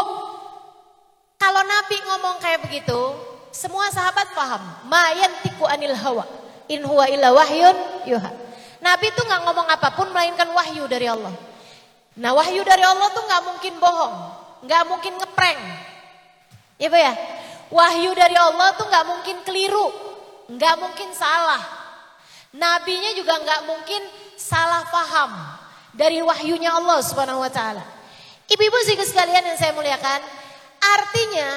kalau 1.39 1.61
Nabi 1.67 1.97
ngomong 1.99 2.39
kayak 2.39 2.63
begitu, 2.63 2.99
semua 3.51 3.91
sahabat 3.91 4.31
paham. 4.31 4.63
Mayan 4.87 5.31
tiku 5.43 5.67
anil 5.67 5.95
hawa. 5.95 6.23
In 6.71 6.83
huwa 6.87 7.07
illa 7.11 7.35
wahyun 7.35 7.75
yuha. 8.07 8.42
Nabi 8.83 9.07
itu 9.09 9.21
nggak 9.23 9.41
ngomong 9.47 9.67
apa 9.71 9.95
pun 9.95 10.11
melainkan 10.11 10.51
wahyu 10.51 10.83
dari 10.91 11.07
Allah. 11.07 11.31
Nah 12.19 12.31
wahyu 12.35 12.61
dari 12.67 12.83
Allah 12.83 13.07
tuh 13.15 13.23
nggak 13.23 13.43
mungkin 13.47 13.73
bohong, 13.79 14.15
nggak 14.67 14.83
mungkin 14.91 15.13
ngeprank. 15.17 15.59
Ya 16.77 16.91
Bu 16.91 16.99
ya? 16.99 17.13
Wahyu 17.71 18.11
dari 18.11 18.35
Allah 18.35 18.75
tuh 18.75 18.85
nggak 18.85 19.05
mungkin 19.07 19.37
keliru, 19.47 19.87
nggak 20.51 20.75
mungkin 20.77 21.09
salah. 21.15 21.63
Nabinya 22.53 23.15
juga 23.15 23.39
nggak 23.39 23.61
mungkin 23.65 24.01
salah 24.35 24.85
paham 24.91 25.31
dari 25.95 26.19
wahyunya 26.21 26.69
Allah 26.69 26.99
Subhanahu 27.01 27.41
wa 27.41 27.49
taala. 27.49 27.81
Ibu-ibu 28.45 28.77
sekalian 29.01 29.47
yang 29.47 29.57
saya 29.57 29.73
muliakan, 29.73 30.21
Artinya 30.83 31.49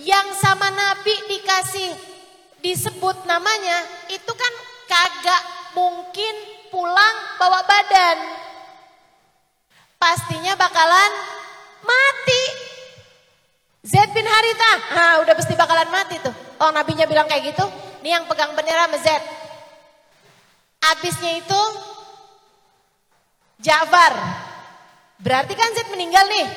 yang 0.00 0.32
sama 0.40 0.72
Nabi 0.72 1.12
dikasih 1.28 1.92
disebut 2.64 3.28
namanya 3.28 4.08
itu 4.08 4.32
kan 4.32 4.54
kagak 4.88 5.42
mungkin 5.76 6.34
pulang 6.70 7.16
bawa 7.36 7.60
badan. 7.66 8.18
Pastinya 10.00 10.56
bakalan 10.56 11.12
mati. 11.84 12.42
Zaid 13.80 14.12
bin 14.12 14.24
Haritha, 14.24 14.72
nah 14.92 15.12
udah 15.24 15.34
pasti 15.36 15.56
bakalan 15.56 15.88
mati 15.92 16.16
tuh. 16.20 16.32
Oh 16.60 16.68
nabinya 16.72 17.08
bilang 17.08 17.24
kayak 17.24 17.52
gitu, 17.52 17.64
nih 18.04 18.16
yang 18.16 18.24
pegang 18.28 18.52
bendera 18.52 18.88
sama 18.88 18.98
Zaid. 19.00 19.24
Abisnya 20.80 21.36
itu 21.36 21.62
Ja'far. 23.60 24.12
Berarti 25.20 25.52
kan 25.52 25.68
Zaid 25.76 25.88
meninggal 25.92 26.24
nih. 26.28 26.48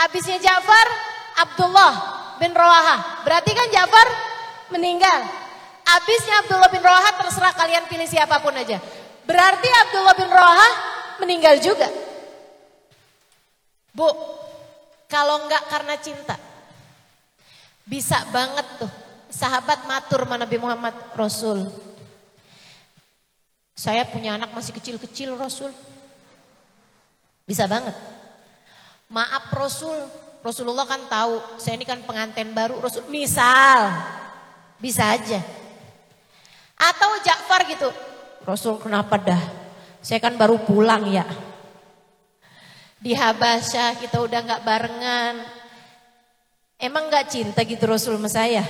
Abisnya 0.00 0.40
Ja'far 0.40 0.88
Abdullah 1.44 1.92
bin 2.40 2.52
Rawaha. 2.56 3.24
Berarti 3.24 3.52
kan 3.56 3.68
Ja'far 3.72 4.08
meninggal. 4.72 5.20
Abisnya 5.84 6.44
Abdullah 6.44 6.72
bin 6.72 6.84
Rawaha 6.84 7.20
terserah 7.20 7.52
kalian 7.56 7.84
pilih 7.88 8.08
siapa 8.08 8.40
pun 8.40 8.56
aja. 8.56 8.80
Berarti 9.30 9.68
Abdullah 9.70 10.14
bin 10.18 10.26
Rawaha 10.26 10.70
meninggal 11.22 11.62
juga. 11.62 11.86
Bu, 13.94 14.10
kalau 15.06 15.46
enggak 15.46 15.70
karena 15.70 15.94
cinta. 16.02 16.34
Bisa 17.86 18.26
banget 18.34 18.66
tuh 18.82 18.90
sahabat 19.30 19.86
matur 19.86 20.26
mana 20.26 20.42
Nabi 20.42 20.58
Muhammad 20.58 20.94
Rasul. 21.14 21.70
Saya 23.78 24.02
punya 24.02 24.34
anak 24.34 24.50
masih 24.50 24.74
kecil-kecil 24.74 25.38
Rasul. 25.38 25.70
Bisa 27.46 27.70
banget. 27.70 27.94
Maaf 29.10 29.46
Rasul, 29.54 29.96
Rasulullah 30.42 30.86
kan 30.90 31.06
tahu, 31.06 31.38
saya 31.58 31.78
ini 31.78 31.86
kan 31.86 32.02
pengantin 32.02 32.50
baru, 32.50 32.78
Rasul 32.82 33.06
misal 33.10 33.90
bisa 34.78 35.06
aja. 35.14 35.42
Atau 36.78 37.10
Ja'far 37.26 37.66
gitu, 37.66 37.90
Rasul 38.50 38.82
kenapa 38.82 39.14
dah? 39.14 39.38
Saya 40.02 40.18
kan 40.18 40.34
baru 40.34 40.58
pulang 40.58 41.06
ya. 41.06 41.22
Di 42.98 43.14
Habasyah 43.14 44.02
kita 44.02 44.18
udah 44.18 44.40
nggak 44.42 44.64
barengan. 44.66 45.34
Emang 46.74 47.06
nggak 47.06 47.30
cinta 47.30 47.62
gitu 47.62 47.86
Rasul 47.86 48.18
sama 48.18 48.26
saya? 48.26 48.66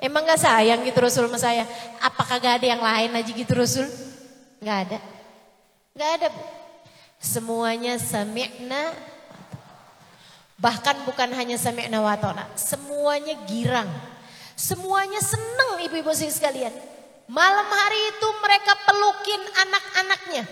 Emang 0.00 0.24
nggak 0.24 0.40
sayang 0.40 0.80
gitu 0.88 1.04
Rasul 1.04 1.28
sama 1.28 1.36
saya? 1.36 1.68
Apakah 2.00 2.40
gak 2.40 2.64
ada 2.64 2.66
yang 2.72 2.82
lain 2.82 3.12
aja 3.12 3.30
gitu 3.30 3.52
Rasul? 3.52 3.86
Nggak 4.58 4.78
ada. 4.88 4.98
Nggak 5.92 6.10
ada. 6.16 6.28
Semuanya 7.22 8.00
sami'na 8.00 9.12
Bahkan 10.62 11.02
bukan 11.02 11.34
hanya 11.34 11.58
sami'na 11.58 11.98
wa 11.98 12.14
semuanya 12.54 13.34
girang. 13.50 13.90
Semuanya 14.54 15.18
seneng 15.18 15.82
ibu-ibu 15.82 16.14
sekalian. 16.14 16.70
Malam 17.32 17.64
hari 17.64 18.12
itu 18.12 18.28
mereka 18.44 18.76
pelukin 18.84 19.40
anak-anaknya. 19.56 20.44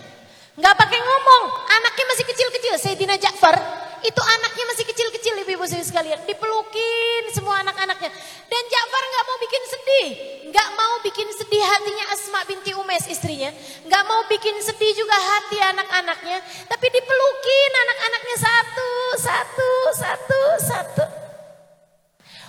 Nggak 0.57 0.75
pakai 0.81 0.97
ngomong, 0.97 1.45
anaknya 1.69 2.05
masih 2.09 2.25
kecil-kecil. 2.25 2.75
Sayyidina 2.81 3.21
Ja'far 3.21 3.53
itu 4.01 4.17
anaknya 4.17 4.65
masih 4.65 4.89
kecil-kecil 4.89 5.45
ibu-ibu 5.45 5.69
sekalian. 5.69 6.25
Dipelukin 6.25 7.37
semua 7.37 7.61
anak-anaknya. 7.61 8.09
Dan 8.49 8.63
Ja'far 8.65 9.03
nggak 9.13 9.25
mau 9.29 9.37
bikin 9.45 9.63
sedih. 9.69 10.09
nggak 10.51 10.69
mau 10.73 10.95
bikin 11.05 11.29
sedih 11.37 11.63
hatinya 11.63 12.05
Asma 12.17 12.41
binti 12.49 12.73
Umes 12.73 13.05
istrinya. 13.13 13.53
nggak 13.85 14.03
mau 14.09 14.25
bikin 14.33 14.57
sedih 14.65 14.97
juga 14.97 15.21
hati 15.21 15.61
anak-anaknya. 15.61 16.41
Tapi 16.65 16.87
dipelukin 16.97 17.73
anak-anaknya 17.77 18.37
satu, 18.41 18.91
satu, 19.21 19.71
satu, 20.01 20.41
satu. 20.65 21.05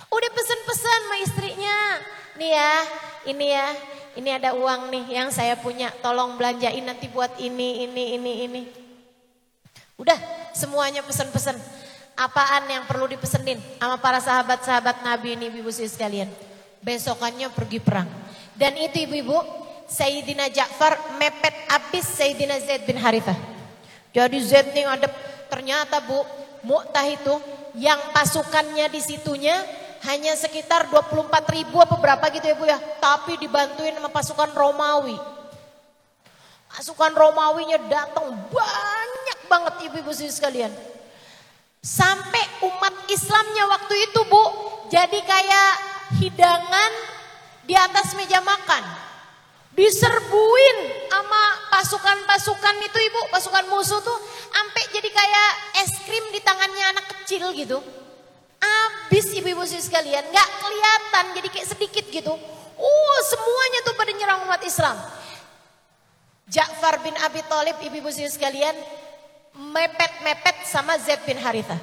Udah 0.08 0.30
pesen-pesen 0.32 1.00
sama 1.04 1.16
istrinya. 1.20 1.78
Nih 2.40 2.56
ya, 2.56 2.74
ini 3.28 3.46
ya, 3.52 3.68
ini 4.16 4.28
ada 4.28 4.52
uang 4.52 4.92
nih 4.92 5.04
yang 5.16 5.28
saya 5.32 5.56
punya. 5.56 5.88
Tolong 6.04 6.36
belanjain 6.36 6.84
nanti 6.84 7.08
buat 7.08 7.32
ini, 7.40 7.88
ini, 7.88 8.16
ini, 8.20 8.32
ini. 8.44 8.62
Udah 9.96 10.16
semuanya 10.52 11.00
pesen-pesen. 11.00 11.56
Apaan 12.12 12.68
yang 12.68 12.84
perlu 12.84 13.08
dipesenin 13.08 13.56
sama 13.80 13.96
para 13.96 14.20
sahabat-sahabat 14.20 15.00
Nabi 15.00 15.32
ini 15.32 15.48
ibu-ibu 15.48 15.72
sekalian. 15.72 16.28
Besokannya 16.84 17.48
pergi 17.48 17.80
perang. 17.80 18.04
Dan 18.52 18.76
itu 18.76 19.08
ibu-ibu, 19.08 19.40
Sayyidina 19.88 20.52
Ja'far 20.52 21.16
mepet 21.16 21.56
habis 21.72 22.04
Sayyidina 22.04 22.60
Zaid 22.60 22.84
bin 22.84 23.00
Harithah. 23.00 23.36
Jadi 24.12 24.38
Zaid 24.44 24.76
nih 24.76 24.84
ada 24.84 25.08
ternyata 25.48 26.04
Bu, 26.04 26.20
Mu'tah 26.68 27.08
itu 27.08 27.32
yang 27.80 27.98
pasukannya 28.12 28.92
di 28.92 29.00
situnya 29.00 29.56
hanya 30.02 30.34
sekitar 30.34 30.90
24 30.90 31.30
ribu 31.54 31.78
apa 31.78 31.94
berapa 31.94 32.24
gitu 32.34 32.46
ya 32.50 32.56
Bu 32.58 32.66
ya. 32.66 32.78
Tapi 32.98 33.38
dibantuin 33.38 33.94
sama 33.94 34.10
pasukan 34.10 34.50
Romawi. 34.50 35.14
Pasukan 36.72 37.12
Romawinya 37.14 37.78
datang 37.86 38.32
banyak 38.50 39.38
banget 39.46 39.74
ibu-ibu 39.86 40.10
sekalian. 40.10 40.72
Sampai 41.82 42.42
umat 42.62 42.94
Islamnya 43.10 43.64
waktu 43.66 43.94
itu 44.06 44.20
bu, 44.30 44.44
jadi 44.86 45.18
kayak 45.18 45.72
hidangan 46.22 46.92
di 47.66 47.74
atas 47.74 48.14
meja 48.14 48.38
makan. 48.42 48.82
Diserbuin 49.72 50.78
sama 51.10 51.42
pasukan-pasukan 51.74 52.76
itu 52.86 52.98
ibu, 53.02 53.20
pasukan 53.34 53.66
musuh 53.70 53.98
tuh 54.04 54.18
sampai 54.52 54.82
jadi 54.94 55.10
kayak 55.10 55.50
es 55.84 55.92
krim 56.06 56.24
di 56.30 56.40
tangannya 56.44 56.84
anak 56.96 57.06
kecil 57.08 57.50
gitu. 57.56 58.01
Abis 58.62 59.34
ibu-ibu 59.34 59.66
sekalian, 59.66 60.22
nggak 60.30 60.48
kelihatan 60.62 61.24
jadi 61.34 61.48
kayak 61.50 61.68
sedikit 61.74 62.04
gitu. 62.06 62.34
Uh, 62.78 63.20
semuanya 63.26 63.78
tuh 63.82 63.94
pada 63.98 64.12
nyerang 64.14 64.40
umat 64.46 64.62
Islam. 64.62 64.96
Ja'far 66.46 67.02
bin 67.02 67.14
Abi 67.18 67.42
Thalib 67.46 67.76
ibu-ibu 67.82 68.10
sekalian 68.10 68.74
mepet-mepet 69.52 70.68
sama 70.68 70.94
Zaid 70.98 71.22
bin 71.26 71.38
Haritha. 71.38 71.76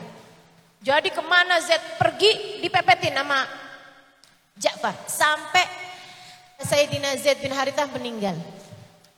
Jadi 0.80 1.12
ke 1.12 1.20
mana 1.20 1.60
Zaid 1.60 2.00
pergi 2.00 2.64
dipepetin 2.64 3.16
sama 3.16 3.44
Ja'far. 4.56 4.96
Sampai 5.08 5.66
Sayyidina 6.60 7.16
Zaid 7.20 7.44
bin 7.44 7.52
Haritha 7.52 7.88
meninggal. 7.92 8.36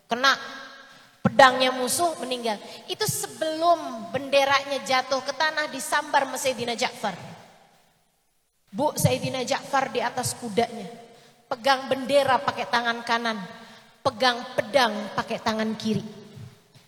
Kena 0.09 0.33
pedangnya 1.21 1.71
musuh 1.73 2.17
meninggal. 2.21 2.57
Itu 2.89 3.05
sebelum 3.05 4.11
benderanya 4.13 4.81
jatuh 4.83 5.21
ke 5.23 5.33
tanah 5.33 5.69
disambar 5.69 6.25
Sayyidina 6.33 6.73
Ja'far. 6.73 7.30
Bu 8.71 8.95
Sayyidina 8.95 9.43
Ja'far 9.43 9.91
di 9.91 9.99
atas 9.99 10.31
kudanya. 10.39 10.87
Pegang 11.51 11.91
bendera 11.91 12.39
pakai 12.39 12.65
tangan 12.71 13.03
kanan 13.03 13.37
pegang 14.01 14.41
pedang 14.57 14.93
pakai 15.13 15.37
tangan 15.37 15.71
kiri. 15.77 16.03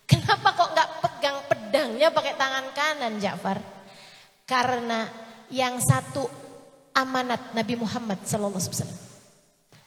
Kenapa 0.03 0.53
kok 0.53 0.69
nggak 0.73 0.89
pegang 0.99 1.37
pedangnya 1.47 2.07
pakai 2.11 2.33
tangan 2.35 2.65
kanan 2.75 3.13
Ja'far? 3.21 3.57
Karena 4.43 5.07
yang 5.47 5.79
satu 5.79 6.27
amanat 6.93 7.55
Nabi 7.55 7.79
Muhammad 7.79 8.21
SAW. 8.25 8.59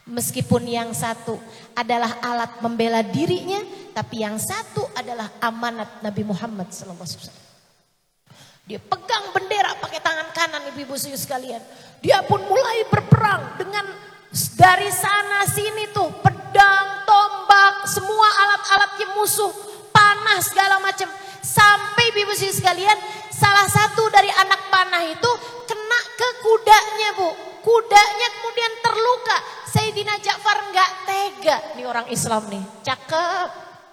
Meskipun 0.06 0.70
yang 0.70 0.94
satu 0.94 1.34
adalah 1.74 2.22
alat 2.22 2.62
membela 2.62 3.02
dirinya, 3.02 3.58
tapi 3.90 4.22
yang 4.22 4.38
satu 4.38 4.86
adalah 4.94 5.34
amanat 5.42 5.98
Nabi 6.00 6.22
Muhammad 6.22 6.70
SAW. 6.70 7.45
Dia 8.66 8.82
pegang 8.82 9.30
bendera 9.30 9.78
pakai 9.78 10.02
tangan 10.02 10.34
kanan 10.34 10.66
ibu-ibu 10.74 10.98
sekalian. 10.98 11.62
Dia 12.02 12.18
pun 12.26 12.42
mulai 12.50 12.82
berperang 12.90 13.54
dengan 13.62 13.86
dari 14.58 14.90
sana 14.90 15.46
sini 15.46 15.94
tuh 15.94 16.10
pedang, 16.18 17.06
tombak, 17.06 17.86
semua 17.86 18.26
alat-alatnya 18.26 19.06
musuh, 19.14 19.54
panah 19.94 20.42
segala 20.42 20.82
macam. 20.82 21.06
Sampai 21.46 22.10
ibu 22.10 22.26
ibu 22.26 22.34
sekalian, 22.34 22.98
salah 23.30 23.70
satu 23.70 24.10
dari 24.10 24.34
anak 24.34 24.66
panah 24.66 25.14
itu 25.14 25.30
kena 25.70 26.00
ke 26.18 26.28
kudanya 26.42 27.10
bu. 27.14 27.30
Kudanya 27.62 28.28
kemudian 28.34 28.72
terluka. 28.82 29.36
Sayyidina 29.70 30.14
Ja'far 30.18 30.58
nggak 30.74 30.90
tega. 31.06 31.56
Nih 31.78 31.86
orang 31.86 32.10
Islam 32.10 32.50
nih, 32.50 32.62
cakep, 32.82 33.48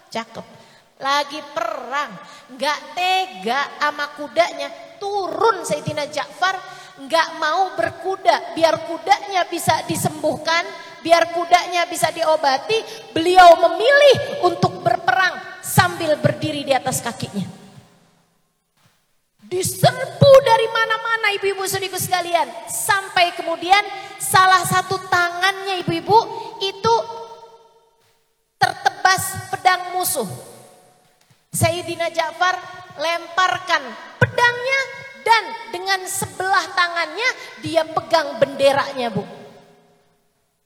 cakep. 0.10 0.62
Lagi 1.02 1.41
perang, 1.53 2.11
nggak 2.53 2.80
tega 2.94 3.61
sama 3.82 4.06
kudanya. 4.14 4.70
turun 5.03 5.68
Sayyidina 5.68 6.07
Ja'far 6.07 6.56
nggak 7.03 7.30
mau 7.36 7.76
berkuda 7.76 8.56
biar 8.56 8.88
kudanya 8.88 9.44
bisa 9.52 9.84
disembuhkan, 9.84 10.64
biar 11.03 11.36
kudanya 11.36 11.84
bisa 11.91 12.07
diobati, 12.14 12.80
beliau 13.11 13.60
memilih 13.68 14.48
untuk 14.48 14.80
berperang 14.80 15.60
sambil 15.60 16.15
berdiri 16.22 16.64
di 16.64 16.72
atas 16.72 17.03
kakinya. 17.03 17.44
Diserbu 19.44 20.32
dari 20.48 20.68
mana-mana 20.72 21.36
ibu-ibu 21.36 21.68
saudaraku 21.68 21.99
sekalian. 21.99 22.48
Sampai 22.72 23.36
kemudian 23.36 23.84
salah 24.18 24.64
satu 24.64 24.98
tangannya 25.11 25.84
ibu-ibu 25.84 26.20
itu 26.64 26.95
tertebas 28.56 29.52
pedang 29.52 29.94
musuh. 29.94 30.52
Sayyidina 31.53 32.09
Ja'far 32.09 32.57
lemparkan 32.97 33.84
pedangnya 34.17 34.81
dan 35.21 35.43
dengan 35.69 36.01
sebelah 36.09 36.65
tangannya 36.73 37.30
dia 37.61 37.85
pegang 37.85 38.41
benderanya 38.41 39.13
bu. 39.13 39.21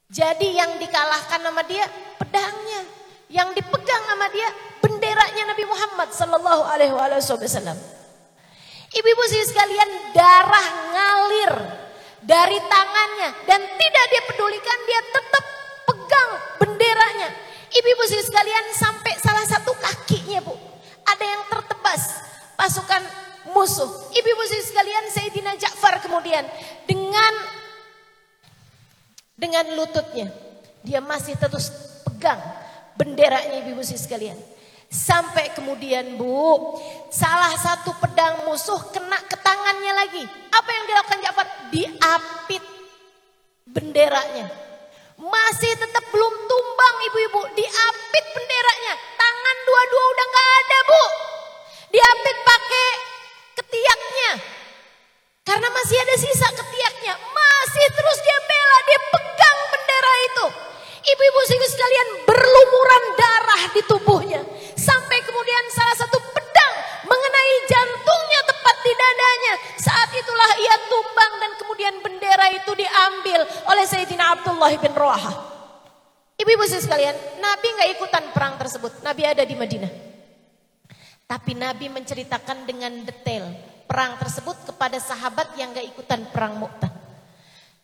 Jadi 0.07 0.55
yang 0.55 0.79
dikalahkan 0.79 1.43
sama 1.43 1.67
dia 1.67 1.83
pedangnya, 2.15 2.81
yang 3.27 3.51
dipegang 3.51 4.03
sama 4.07 4.31
dia 4.31 4.47
benderanya 4.79 5.51
Nabi 5.51 5.67
Muhammad 5.67 6.15
Sallallahu 6.15 6.63
Alaihi 6.63 6.95
Wasallam. 6.95 7.75
Ibu-ibu 8.87 9.23
sekalian 9.27 10.15
darah 10.15 10.67
ngalir 10.95 11.53
dari 12.23 12.55
tangannya 12.63 13.29
dan 13.43 13.59
tidak 13.59 14.05
dia 14.07 14.21
pedulikan 14.31 14.79
dia 14.87 15.01
tetap 15.11 15.43
pegang 15.83 16.29
benderanya. 16.63 17.29
Ibu-ibu 17.67 18.03
sekalian 18.07 18.71
sampai 18.71 19.19
salah 19.19 19.43
satu 19.43 19.75
kakinya 19.75 20.39
bu 20.39 20.76
ada 21.07 21.23
yang 21.23 21.43
tertebas 21.47 22.01
pasukan 22.59 23.03
musuh. 23.55 23.87
Ibu-ibu 24.11 24.43
sekalian 24.51 25.05
Sayyidina 25.11 25.55
Ja'far 25.55 26.03
kemudian 26.03 26.43
dengan 26.83 27.33
dengan 29.37 29.65
lututnya 29.77 30.27
dia 30.83 30.99
masih 30.99 31.37
terus 31.39 31.71
pegang 32.03 32.39
benderanya 32.99 33.63
ibu-ibu 33.63 33.85
sekalian. 33.85 34.35
Sampai 34.87 35.51
kemudian 35.51 36.15
bu, 36.15 36.79
salah 37.11 37.51
satu 37.59 37.91
pedang 37.99 38.47
musuh 38.47 38.79
kena 38.95 39.19
ke 39.27 39.35
tangannya 39.43 39.93
lagi. 39.93 40.23
Apa 40.47 40.69
yang 40.71 40.83
dilakukan 40.87 41.19
Ja'far? 41.27 41.47
Diapit 41.75 42.63
benderanya. 43.67 44.66
Masih 45.17 45.73
tetap 45.81 46.05
belum 46.13 46.33
tumbang 46.45 46.95
ibu-ibu, 47.09 47.41
diapit 47.57 48.25
benderanya. 48.37 48.93
Tangan 49.17 49.57
dua-dua 49.65 50.03
udah 50.13 50.25
gak 50.29 50.49
ada 50.61 50.79
bu. 50.85 51.03
Diapit 51.89 52.37
pakai 52.45 52.89
ketiaknya. 53.57 54.31
Karena 55.41 55.67
masih 55.73 55.97
ada 55.97 56.15
sisa 56.21 56.47
ketiaknya. 56.53 57.17
Masih 57.17 57.85
terus 57.97 58.17
dia 58.21 58.37
bela, 58.45 58.77
dia 58.85 58.99
pegang 59.09 59.57
bendera 59.73 60.13
itu. 60.29 60.45
Ibu-ibu 61.07 61.39
sekalian 61.67 62.09
berlumuran 62.27 63.03
darah 63.17 63.63
di 63.73 63.81
tubuhnya. 63.85 64.41
Sampai 64.77 65.21
kemudian 65.25 65.63
salah 65.73 65.97
satu 65.97 66.17
pedang 66.31 66.73
mengenai 67.17 67.55
jantungnya 67.65 68.41
tepat 68.45 68.75
di 68.85 68.93
dadanya. 68.93 69.53
Saat 69.81 70.09
itulah 70.13 70.51
ia 70.61 70.75
tumbang 70.85 71.33
dan 71.41 71.51
kemudian 71.57 71.95
bendera 72.05 72.47
itu 72.53 72.71
diambil 72.77 73.41
oleh 73.65 73.85
Sayyidina 73.89 74.37
Abdullah 74.37 74.69
bin 74.77 74.93
Rawaha. 74.93 75.33
Ibu-ibu 76.37 76.69
sekalian, 76.69 77.17
Nabi 77.41 77.67
nggak 77.73 77.89
ikutan 77.97 78.23
perang 78.29 78.61
tersebut. 78.61 79.01
Nabi 79.01 79.25
ada 79.25 79.41
di 79.41 79.57
Madinah. 79.57 79.89
Tapi 81.27 81.57
Nabi 81.57 81.91
menceritakan 81.91 82.63
dengan 82.63 83.03
detail 83.03 83.51
perang 83.83 84.15
tersebut 84.15 84.71
kepada 84.71 84.95
sahabat 84.95 85.59
yang 85.59 85.75
gak 85.75 85.83
ikutan 85.83 86.23
perang 86.31 86.55
Mu'tah. 86.55 86.87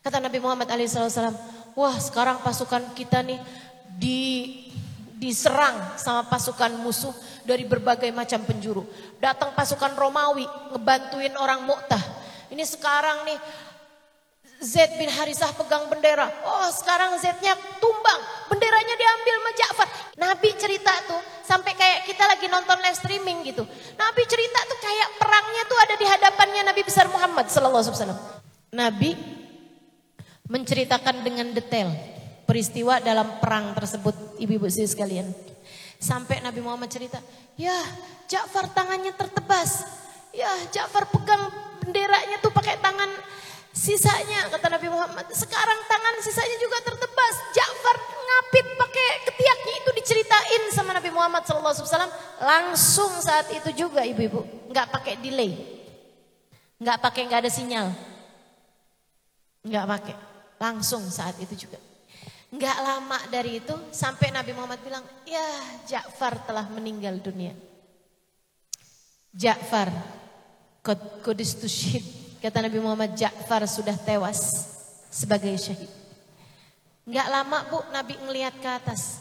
Kata 0.00 0.16
Nabi 0.16 0.40
Muhammad 0.40 0.68
SAW, 0.68 1.32
wah 1.76 1.96
sekarang 2.00 2.40
pasukan 2.40 2.96
kita 2.96 3.20
nih 3.20 3.40
di 4.00 4.20
diserang 5.24 5.96
sama 5.96 6.28
pasukan 6.28 6.76
musuh 6.84 7.16
dari 7.48 7.64
berbagai 7.64 8.12
macam 8.12 8.44
penjuru. 8.44 8.84
Datang 9.16 9.56
pasukan 9.56 9.96
Romawi 9.96 10.44
ngebantuin 10.76 11.32
orang 11.40 11.64
Mu'tah. 11.64 12.04
Ini 12.52 12.60
sekarang 12.68 13.24
nih 13.24 13.40
Zaid 14.60 15.00
bin 15.00 15.08
Harisah 15.08 15.56
pegang 15.56 15.88
bendera. 15.88 16.28
Oh 16.44 16.68
sekarang 16.68 17.16
Zaidnya 17.16 17.56
tumbang. 17.80 18.20
Benderanya 18.52 18.94
diambil 19.00 19.34
sama 19.40 19.52
Ja'far. 19.56 19.88
Nabi 20.20 20.50
cerita 20.60 20.92
tuh 21.08 21.20
sampai 21.40 21.72
kayak 21.72 22.04
kita 22.04 22.28
lagi 22.28 22.44
nonton 22.52 22.76
live 22.84 22.98
streaming 23.00 23.48
gitu. 23.48 23.64
Nabi 23.96 24.22
cerita 24.28 24.60
tuh 24.68 24.78
kayak 24.84 25.08
perangnya 25.16 25.62
tuh 25.64 25.78
ada 25.80 25.94
di 25.96 26.04
hadapannya 26.04 26.62
Nabi 26.68 26.80
besar 26.84 27.08
Muhammad 27.08 27.48
sallallahu 27.48 27.80
alaihi 27.80 27.96
wasallam. 27.96 28.20
Nabi 28.76 29.10
menceritakan 30.52 31.24
dengan 31.24 31.48
detail 31.56 32.13
peristiwa 32.44 33.00
dalam 33.00 33.40
perang 33.40 33.72
tersebut 33.72 34.38
ibu-ibu 34.40 34.68
sekalian. 34.68 35.28
Sampai 35.98 36.44
Nabi 36.44 36.60
Muhammad 36.60 36.92
cerita, 36.92 37.16
ya 37.56 37.74
Ja'far 38.28 38.68
tangannya 38.72 39.12
tertebas. 39.16 39.88
Ya 40.34 40.50
Ja'far 40.68 41.08
pegang 41.08 41.48
benderanya 41.80 42.40
tuh 42.44 42.52
pakai 42.52 42.76
tangan 42.80 43.08
sisanya 43.72 44.52
kata 44.52 44.68
Nabi 44.68 44.88
Muhammad. 44.92 45.26
Sekarang 45.32 45.80
tangan 45.88 46.14
sisanya 46.20 46.56
juga 46.60 46.78
tertebas. 46.84 47.34
Ja'far 47.56 47.96
ngapit 48.00 48.66
pakai 48.76 49.08
ketiaknya 49.32 49.74
itu 49.80 49.90
diceritain 50.02 50.62
sama 50.76 50.92
Nabi 50.92 51.10
Muhammad 51.10 51.42
SAW. 51.48 52.12
Langsung 52.42 53.12
saat 53.24 53.48
itu 53.48 53.72
juga 53.86 54.04
ibu-ibu. 54.04 54.44
Nggak 54.68 54.92
pakai 54.92 55.14
delay. 55.22 55.56
Nggak 56.76 56.98
pakai 57.00 57.22
nggak 57.30 57.40
ada 57.46 57.50
sinyal. 57.52 57.88
Nggak 59.64 59.86
pakai. 59.88 60.16
Langsung 60.60 61.02
saat 61.08 61.38
itu 61.40 61.66
juga. 61.66 61.93
Nggak 62.54 62.78
lama 62.86 63.18
dari 63.34 63.58
itu 63.58 63.74
sampai 63.90 64.30
Nabi 64.30 64.54
Muhammad 64.54 64.78
bilang, 64.86 65.02
ya 65.26 65.42
Ja'far 65.90 66.38
telah 66.46 66.70
meninggal 66.70 67.18
dunia. 67.18 67.50
Ja'far, 69.34 69.90
kodis 71.26 71.58
tushid. 71.58 72.06
Kata 72.38 72.62
Nabi 72.62 72.78
Muhammad, 72.78 73.18
Ja'far 73.18 73.66
sudah 73.66 73.98
tewas 73.98 74.70
sebagai 75.10 75.50
syahid. 75.58 75.90
Nggak 77.10 77.26
lama 77.26 77.58
bu, 77.66 77.78
Nabi 77.90 78.14
ngelihat 78.22 78.54
ke 78.62 78.70
atas. 78.70 79.18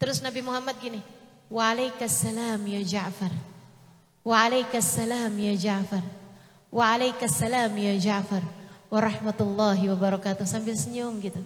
Terus 0.00 0.24
Nabi 0.24 0.40
Muhammad 0.40 0.80
gini, 0.80 1.04
Waalaikumsalam 1.52 2.64
ya 2.64 2.80
Ja'far. 2.80 3.30
Waalaikumsalam 4.24 5.32
ya 5.36 5.54
Ja'far. 5.60 6.04
Waalaikumsalam 6.72 7.72
ya 7.76 7.94
Ja'far. 8.00 8.40
Warahmatullahi 8.88 9.92
wabarakatuh. 9.92 10.48
Sambil 10.48 10.72
senyum 10.72 11.20
gitu. 11.20 11.38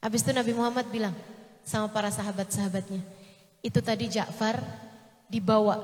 Habis 0.00 0.24
itu 0.24 0.32
Nabi 0.32 0.56
Muhammad 0.56 0.88
bilang 0.88 1.12
sama 1.60 1.92
para 1.92 2.08
sahabat-sahabatnya, 2.08 3.04
itu 3.60 3.78
tadi 3.84 4.08
Ja'far 4.08 4.56
dibawa 5.28 5.76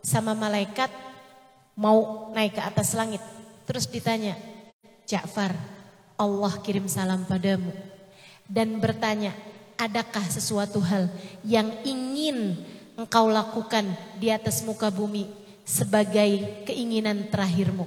sama 0.00 0.32
malaikat 0.32 0.88
mau 1.76 2.32
naik 2.32 2.56
ke 2.56 2.62
atas 2.64 2.96
langit. 2.96 3.20
Terus 3.68 3.84
ditanya, 3.84 4.32
Ja'far, 5.04 5.52
Allah 6.16 6.52
kirim 6.64 6.88
salam 6.88 7.28
padamu. 7.28 7.68
Dan 8.48 8.80
bertanya, 8.80 9.36
adakah 9.76 10.24
sesuatu 10.26 10.80
hal 10.80 11.12
yang 11.44 11.68
ingin 11.84 12.56
engkau 12.96 13.28
lakukan 13.28 13.84
di 14.16 14.32
atas 14.32 14.64
muka 14.64 14.88
bumi 14.88 15.28
sebagai 15.68 16.64
keinginan 16.64 17.28
terakhirmu? 17.28 17.84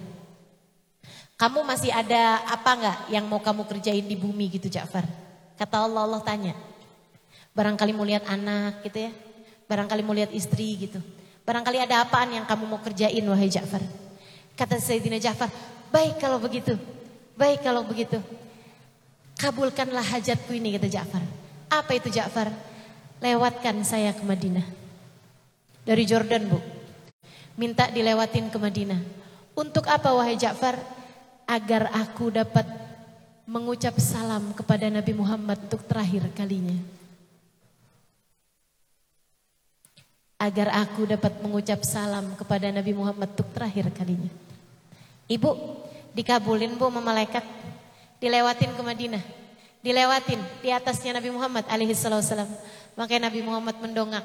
Kamu 1.33 1.65
masih 1.65 1.89
ada 1.89 2.45
apa 2.45 2.71
enggak 2.77 2.99
yang 3.09 3.25
mau 3.25 3.41
kamu 3.41 3.65
kerjain 3.65 4.05
di 4.05 4.13
bumi 4.13 4.53
gitu 4.53 4.69
Ja'far? 4.69 5.22
Kata 5.57 5.85
Allah, 5.85 6.01
Allah 6.05 6.21
tanya. 6.25 6.55
Barangkali 7.53 7.93
mau 7.93 8.05
lihat 8.05 8.25
anak 8.25 8.81
gitu 8.81 9.09
ya. 9.09 9.11
Barangkali 9.69 10.01
mau 10.01 10.13
lihat 10.17 10.33
istri 10.33 10.89
gitu. 10.89 10.99
Barangkali 11.43 11.77
ada 11.83 12.01
apaan 12.01 12.33
yang 12.33 12.45
kamu 12.47 12.63
mau 12.65 12.79
kerjain 12.81 13.23
wahai 13.27 13.51
Ja'far. 13.51 13.83
Kata 14.57 14.79
Sayyidina 14.79 15.19
Ja'far, 15.19 15.51
baik 15.91 16.17
kalau 16.17 16.39
begitu. 16.41 16.77
Baik 17.37 17.65
kalau 17.65 17.83
begitu. 17.85 18.21
Kabulkanlah 19.37 20.05
hajatku 20.05 20.53
ini 20.53 20.77
kata 20.77 20.87
Ja'far. 20.89 21.23
Apa 21.69 21.97
itu 21.97 22.09
Ja'far? 22.13 22.53
Lewatkan 23.19 23.81
saya 23.81 24.13
ke 24.13 24.23
Madinah. 24.23 24.65
Dari 25.83 26.03
Jordan 26.05 26.47
bu. 26.47 26.59
Minta 27.59 27.89
dilewatin 27.89 28.49
ke 28.49 28.57
Madinah. 28.57 29.01
Untuk 29.53 29.85
apa 29.89 30.13
wahai 30.15 30.37
Ja'far? 30.37 30.79
Agar 31.43 31.91
aku 31.91 32.31
dapat 32.31 32.82
mengucap 33.43 33.99
salam 33.99 34.55
kepada 34.55 34.87
Nabi 34.87 35.11
Muhammad 35.11 35.59
untuk 35.67 35.83
terakhir 35.83 36.23
kalinya. 36.31 36.79
Agar 40.39 40.75
aku 40.75 41.07
dapat 41.07 41.39
mengucap 41.39 41.83
salam 41.87 42.35
kepada 42.35 42.67
Nabi 42.71 42.91
Muhammad 42.91 43.31
untuk 43.31 43.47
terakhir 43.55 43.87
kalinya. 43.95 44.27
Ibu, 45.27 45.51
dikabulin 46.11 46.75
bu 46.75 46.91
sama 46.91 46.99
malaikat. 46.99 47.43
Dilewatin 48.19 48.71
ke 48.75 48.81
Madinah. 48.83 49.23
Dilewatin 49.83 50.39
di 50.63 50.71
atasnya 50.71 51.15
Nabi 51.19 51.31
Muhammad 51.31 51.67
alaihi 51.67 51.95
salam. 51.95 52.47
Makanya 52.95 53.31
Nabi 53.31 53.39
Muhammad 53.43 53.75
mendongak. 53.79 54.23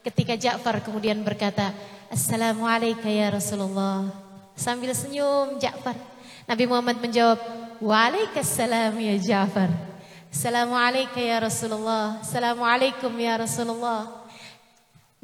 Ketika 0.00 0.34
Ja'far 0.38 0.80
kemudian 0.82 1.18
berkata, 1.22 1.74
Assalamualaikum 2.10 3.06
ya 3.06 3.30
Rasulullah. 3.30 4.10
Sambil 4.58 4.90
senyum 4.94 5.58
Ja'far. 5.62 5.94
Nabi 6.50 6.64
Muhammad 6.66 6.98
menjawab, 6.98 7.38
Waalaikumsalam 7.80 8.92
ya 9.00 9.16
Ja'far. 9.16 9.72
Assalamualaikum 10.28 11.16
ya 11.16 11.40
Rasulullah. 11.40 12.20
Assalamualaikum 12.20 13.08
ya 13.16 13.40
Rasulullah. 13.40 14.20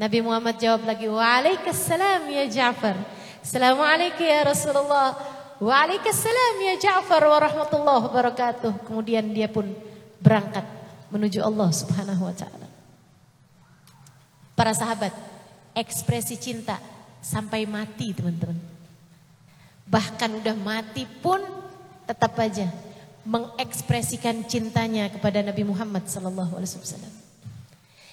Nabi 0.00 0.24
Muhammad 0.24 0.56
jawab 0.56 0.88
lagi, 0.88 1.04
Waalaikumsalam 1.04 2.32
ya 2.32 2.48
Ja'far. 2.48 2.96
Assalamualaikum 3.44 4.24
ya 4.24 4.40
Rasulullah. 4.48 5.20
Waalaikumsalam 5.60 6.54
ya 6.64 6.74
Ja'far 6.80 7.28
wa 7.28 7.38
rahmatullahi 7.44 8.02
wabarakatuh. 8.08 8.88
Kemudian 8.88 9.28
dia 9.36 9.52
pun 9.52 9.68
berangkat 10.24 10.64
menuju 11.12 11.44
Allah 11.44 11.68
Subhanahu 11.76 12.24
wa 12.24 12.32
taala. 12.32 12.68
Para 14.56 14.72
sahabat, 14.72 15.12
ekspresi 15.76 16.40
cinta 16.40 16.80
sampai 17.20 17.68
mati 17.68 18.16
teman-teman. 18.16 18.56
Bahkan 19.84 20.40
udah 20.40 20.56
mati 20.56 21.04
pun 21.20 21.65
tetap 22.06 22.38
aja 22.38 22.70
mengekspresikan 23.26 24.46
cintanya 24.46 25.10
kepada 25.10 25.42
Nabi 25.42 25.66
Muhammad 25.66 26.06
sallallahu 26.06 26.54
alaihi 26.54 26.78
wasallam. 26.78 27.14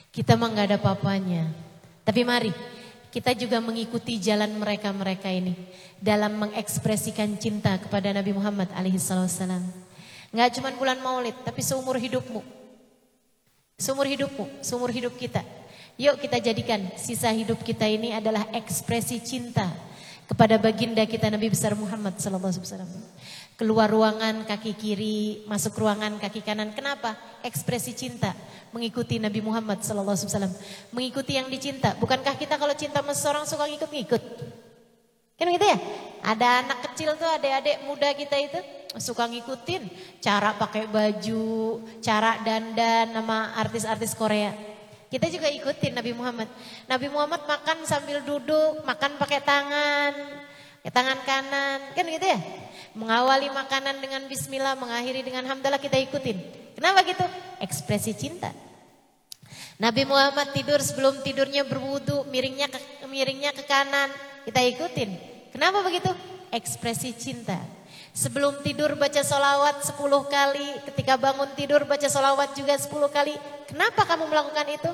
Kita 0.10 0.34
mah 0.34 0.49
nggak 0.49 0.68
ada 0.74 0.80
papanya. 0.82 1.49
Tapi 2.02 2.26
mari 2.26 2.53
kita 3.14 3.38
juga 3.38 3.61
mengikuti 3.61 4.18
jalan 4.18 4.49
mereka-mereka 4.57 5.30
ini 5.30 5.53
dalam 6.02 6.34
mengekspresikan 6.41 7.38
cinta 7.38 7.78
kepada 7.78 8.10
Nabi 8.10 8.34
Muhammad 8.34 8.74
alaihi 8.74 8.98
wasallam. 8.98 9.61
Nggak 10.34 10.49
cuma 10.57 10.74
bulan 10.74 10.98
Maulid, 10.98 11.38
tapi 11.45 11.61
seumur 11.61 12.02
hidupmu. 12.02 12.41
Seumur 13.78 14.10
hidupmu, 14.10 14.65
seumur 14.65 14.90
hidup 14.90 15.14
kita. 15.14 15.45
Yuk 15.94 16.18
kita 16.26 16.41
jadikan 16.41 16.82
sisa 16.98 17.30
hidup 17.30 17.61
kita 17.61 17.86
ini 17.86 18.18
adalah 18.18 18.49
ekspresi 18.49 19.22
cinta 19.22 19.70
kepada 20.26 20.57
baginda 20.57 21.06
kita 21.06 21.30
Nabi 21.30 21.53
besar 21.53 21.78
Muhammad 21.78 22.18
sallallahu 22.18 22.49
alaihi 22.49 22.65
wasallam. 22.65 22.91
Keluar 23.54 23.86
ruangan 23.86 24.50
kaki 24.50 24.74
kiri, 24.74 25.46
masuk 25.46 25.78
ruangan 25.78 26.18
kaki 26.18 26.42
kanan. 26.42 26.74
Kenapa? 26.74 27.14
Ekspresi 27.46 27.94
cinta 27.94 28.34
mengikuti 28.74 29.22
Nabi 29.22 29.40
Muhammad 29.40 29.86
sallallahu 29.86 30.18
alaihi 30.18 30.28
wasallam. 30.28 30.54
Mengikuti 30.90 31.38
yang 31.38 31.48
dicinta. 31.48 31.94
Bukankah 32.02 32.36
kita 32.36 32.58
kalau 32.58 32.74
cinta 32.74 33.00
sama 33.06 33.14
seseorang 33.14 33.46
suka 33.46 33.70
ngikut-ngikut? 33.70 34.24
Kan 35.38 35.48
gitu 35.54 35.66
ya? 35.66 35.78
Ada 36.26 36.66
anak 36.66 36.80
kecil 36.90 37.14
tuh, 37.14 37.30
adik-adik 37.30 37.86
muda 37.86 38.10
kita 38.18 38.36
itu 38.42 38.60
suka 38.98 39.30
ngikutin 39.30 39.90
cara 40.22 40.54
pakai 40.58 40.90
baju, 40.90 41.82
cara 42.02 42.42
dandan 42.42 43.14
nama 43.14 43.54
artis-artis 43.62 44.18
Korea. 44.18 44.54
Kita 45.14 45.30
juga 45.30 45.46
ikutin 45.46 45.94
Nabi 45.94 46.10
Muhammad. 46.18 46.50
Nabi 46.90 47.06
Muhammad 47.06 47.46
makan 47.46 47.86
sambil 47.86 48.26
duduk, 48.26 48.82
makan 48.82 49.14
pakai 49.22 49.46
tangan, 49.46 50.14
ya, 50.82 50.90
tangan 50.90 51.22
kanan, 51.22 51.80
kan 51.94 52.06
gitu 52.10 52.26
ya? 52.26 52.40
Mengawali 52.94 53.49
makanan 53.49 53.98
dengan 54.02 54.22
bismillah, 54.30 54.78
mengakhiri 54.78 55.26
dengan 55.26 55.49
hamdalah 55.49 55.82
kita 55.82 55.98
ikutin. 55.98 56.38
Kenapa 56.78 57.02
gitu? 57.06 57.26
Ekspresi 57.57 58.14
cinta. 58.14 58.53
Nabi 59.82 60.06
Muhammad 60.06 60.53
tidur 60.53 60.78
sebelum 60.78 61.26
tidurnya 61.26 61.65
berwudu, 61.65 62.30
miringnya 62.30 62.70
ke, 62.70 62.78
miringnya 63.10 63.49
ke 63.57 63.65
kanan, 63.65 64.14
kita 64.45 64.61
ikutin. 64.61 65.10
Kenapa 65.49 65.82
begitu? 65.82 66.14
Ekspresi 66.53 67.18
cinta. 67.18 67.57
Sebelum 68.14 68.61
tidur 68.61 68.94
baca 68.94 69.26
solawat 69.26 69.82
10 69.90 69.98
kali, 70.30 70.70
ketika 70.86 71.18
bangun 71.18 71.49
tidur 71.57 71.82
baca 71.90 72.06
solawat 72.06 72.53
juga 72.53 72.78
10 72.78 72.94
kali. 73.10 73.34
Kenapa 73.65 74.06
kamu 74.06 74.30
melakukan 74.30 74.70
itu? 74.70 74.91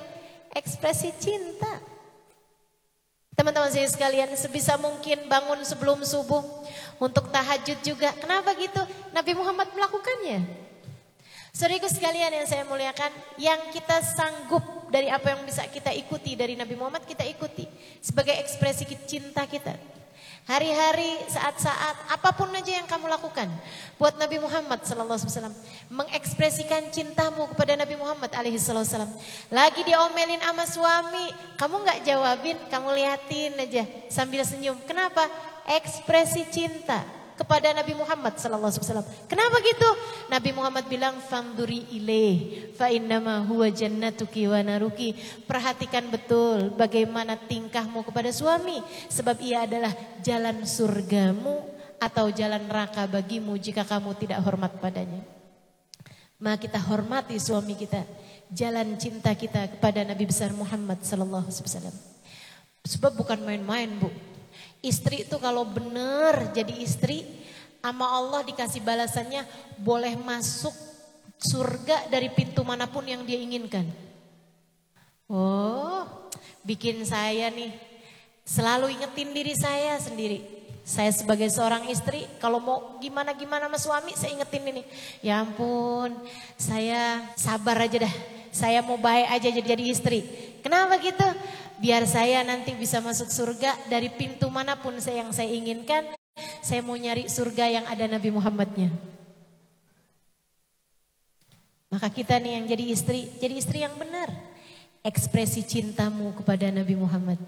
Ekspresi 0.55 1.11
cinta. 1.19 1.89
Teman-teman 3.40 3.72
saya 3.72 3.88
sekalian, 3.88 4.28
sebisa 4.36 4.76
mungkin 4.76 5.32
bangun 5.32 5.64
sebelum 5.64 6.03
subuh 6.03 6.44
untuk 6.99 7.32
tahajud 7.32 7.80
juga. 7.80 8.11
Kenapa 8.20 8.52
gitu? 8.60 8.84
Nabi 9.16 9.32
Muhammad 9.32 9.72
melakukannya. 9.72 10.44
Saudariku 11.56 11.88
sekalian 11.88 12.36
yang 12.36 12.44
saya 12.44 12.68
muliakan, 12.68 13.07
yang 13.40 13.72
kita 13.72 14.03
sanggup 14.03 14.91
dari 14.91 15.07
apa 15.07 15.32
yang 15.32 15.48
bisa 15.48 15.64
kita 15.72 15.95
ikuti 15.95 16.36
dari 16.36 16.60
Nabi 16.60 16.76
Muhammad, 16.76 17.07
kita 17.07 17.24
ikuti 17.24 17.64
sebagai 18.03 18.36
ekspresi 18.44 18.84
cinta 19.07 19.48
kita. 19.48 19.72
Hari-hari, 20.48 21.20
saat-saat, 21.30 22.16
apa 22.16 22.30
pun 22.34 22.49
aja 22.56 22.80
yang 22.80 22.88
kamu 22.88 23.11
lakukan 23.11 23.45
buat 24.02 24.18
Nabi 24.18 24.41
Muhammad 24.41 24.82
sallallahu 24.82 25.20
alaihi 25.20 25.30
wasallam, 25.30 25.56
mengekspresikan 25.94 26.90
cintamu 26.90 27.45
kepada 27.53 27.76
Nabi 27.76 27.99
Muhammad 27.99 28.32
alaihi 28.34 28.57
wasallam. 28.57 29.11
Lagi 29.52 29.82
diomelin 29.84 30.41
sama 30.41 30.66
suami, 30.66 31.26
kamu 31.60 31.76
nggak 31.86 31.99
jawabin, 32.02 32.57
kamu 32.72 32.88
liatin 32.98 33.53
aja 33.60 33.84
sambil 34.10 34.41
senyum. 34.41 34.80
Kenapa? 34.88 35.28
Ekspresi 35.70 36.49
cinta 36.49 37.18
kepada 37.40 37.72
Nabi 37.72 37.95
Muhammad 37.95 38.36
sallallahu 38.36 38.68
alaihi 38.68 38.84
wasallam. 38.84 39.07
Kenapa 39.32 39.64
gitu? 39.64 39.90
Nabi 40.28 40.49
Muhammad 40.52 40.86
bilang 40.91 41.16
fanduri 41.24 41.88
ilaih 41.95 42.68
fa 42.76 42.91
innama 42.91 43.40
huwa 43.48 43.72
jannatuki 43.72 44.52
wa 44.52 44.60
naruki. 44.60 45.16
Perhatikan 45.48 46.11
betul 46.11 46.76
bagaimana 46.76 47.40
tingkahmu 47.40 48.03
kepada 48.03 48.28
suami 48.36 48.84
sebab 49.07 49.40
ia 49.40 49.64
adalah 49.64 49.95
jalan 50.20 50.68
surgamu 50.68 51.64
atau 51.95 52.28
jalan 52.28 52.68
neraka 52.68 53.07
bagimu 53.07 53.56
jika 53.56 53.88
kamu 53.88 54.20
tidak 54.20 54.44
hormat 54.44 54.76
padanya. 54.76 55.24
Maka 56.40 56.68
kita 56.68 56.80
hormati 56.80 57.36
suami 57.36 57.76
kita, 57.76 58.03
jalan 58.52 58.95
cinta 58.95 59.36
kita 59.36 59.68
kepada 59.76 60.07
Nabi 60.07 60.24
besar 60.24 60.56
Muhammad 60.56 61.03
sallallahu 61.03 61.48
alaihi 61.48 61.64
wasallam. 61.68 61.95
Sebab 62.88 63.11
bukan 63.20 63.44
main-main, 63.44 63.91
Bu. 63.99 64.07
Istri 64.80 65.27
itu 65.27 65.35
kalau 65.43 65.68
benar 65.68 66.56
jadi 66.56 66.72
istri, 66.80 67.27
sama 67.84 68.07
Allah 68.07 68.43
dikasih 68.47 68.84
balasannya 68.84 69.43
boleh 69.80 70.15
masuk 70.19 70.72
surga 71.39 72.11
dari 72.11 72.27
pintu 72.31 72.64
mana 72.68 72.88
pun 72.88 73.03
yang 73.07 73.23
dia 73.23 73.39
inginkan. 73.39 73.88
Oh, 75.31 76.03
bikin 76.64 77.03
saya 77.07 77.47
nih 77.51 77.72
selalu 78.43 78.91
ingetin 78.95 79.30
diri 79.31 79.53
saya 79.56 79.99
sendiri. 79.99 80.60
Saya 80.89 81.14
sebagai 81.14 81.53
seorang 81.53 81.85
istri, 81.93 82.26
kalau 82.41 82.57
mau 82.57 82.97
gimana-gimana 82.97 83.69
sama 83.69 83.77
suami, 83.77 84.18
saya 84.18 84.34
ingetin 84.34 84.73
ini. 84.73 84.84
Ya 85.22 85.45
ampun, 85.45 86.18
saya 86.57 87.30
sabar 87.38 87.77
aja 87.77 88.10
dah. 88.10 88.15
Saya 88.49 88.81
mau 88.81 88.97
baik 88.97 89.27
aja 89.38 89.49
jadi 89.53 89.84
istri. 89.85 90.26
Kenapa 90.65 90.97
gitu? 90.97 91.30
Biar 91.80 92.03
saya 92.06 92.43
nanti 92.43 92.76
bisa 92.76 92.99
masuk 92.99 93.31
surga 93.31 93.76
dari 93.88 94.11
pintu 94.11 94.51
mana 94.51 94.76
pun 94.77 94.95
saya 94.99 95.23
yang 95.26 95.31
saya 95.31 95.49
inginkan. 95.49 96.06
Saya 96.64 96.80
mau 96.80 96.95
nyari 96.95 97.27
surga 97.27 97.65
yang 97.68 97.85
ada 97.88 98.07
Nabi 98.07 98.31
Muhammadnya. 98.31 98.91
Maka 101.89 102.07
kita 102.07 102.38
nih 102.38 102.61
yang 102.61 102.65
jadi 102.69 102.85
istri, 102.93 103.27
jadi 103.41 103.56
istri 103.60 103.81
yang 103.84 103.95
benar. 103.97 104.30
Ekspresi 105.03 105.65
cintamu 105.65 106.31
kepada 106.38 106.69
Nabi 106.69 106.95
Muhammad. 106.95 107.39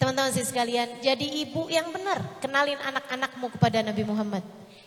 Teman-teman 0.00 0.32
sekalian, 0.34 1.02
jadi 1.02 1.26
ibu 1.46 1.68
yang 1.70 1.90
benar. 1.94 2.22
Kenalin 2.40 2.78
anak-anakmu 2.80 3.54
kepada 3.54 3.84
Nabi 3.84 4.02
Muhammad 4.02 4.42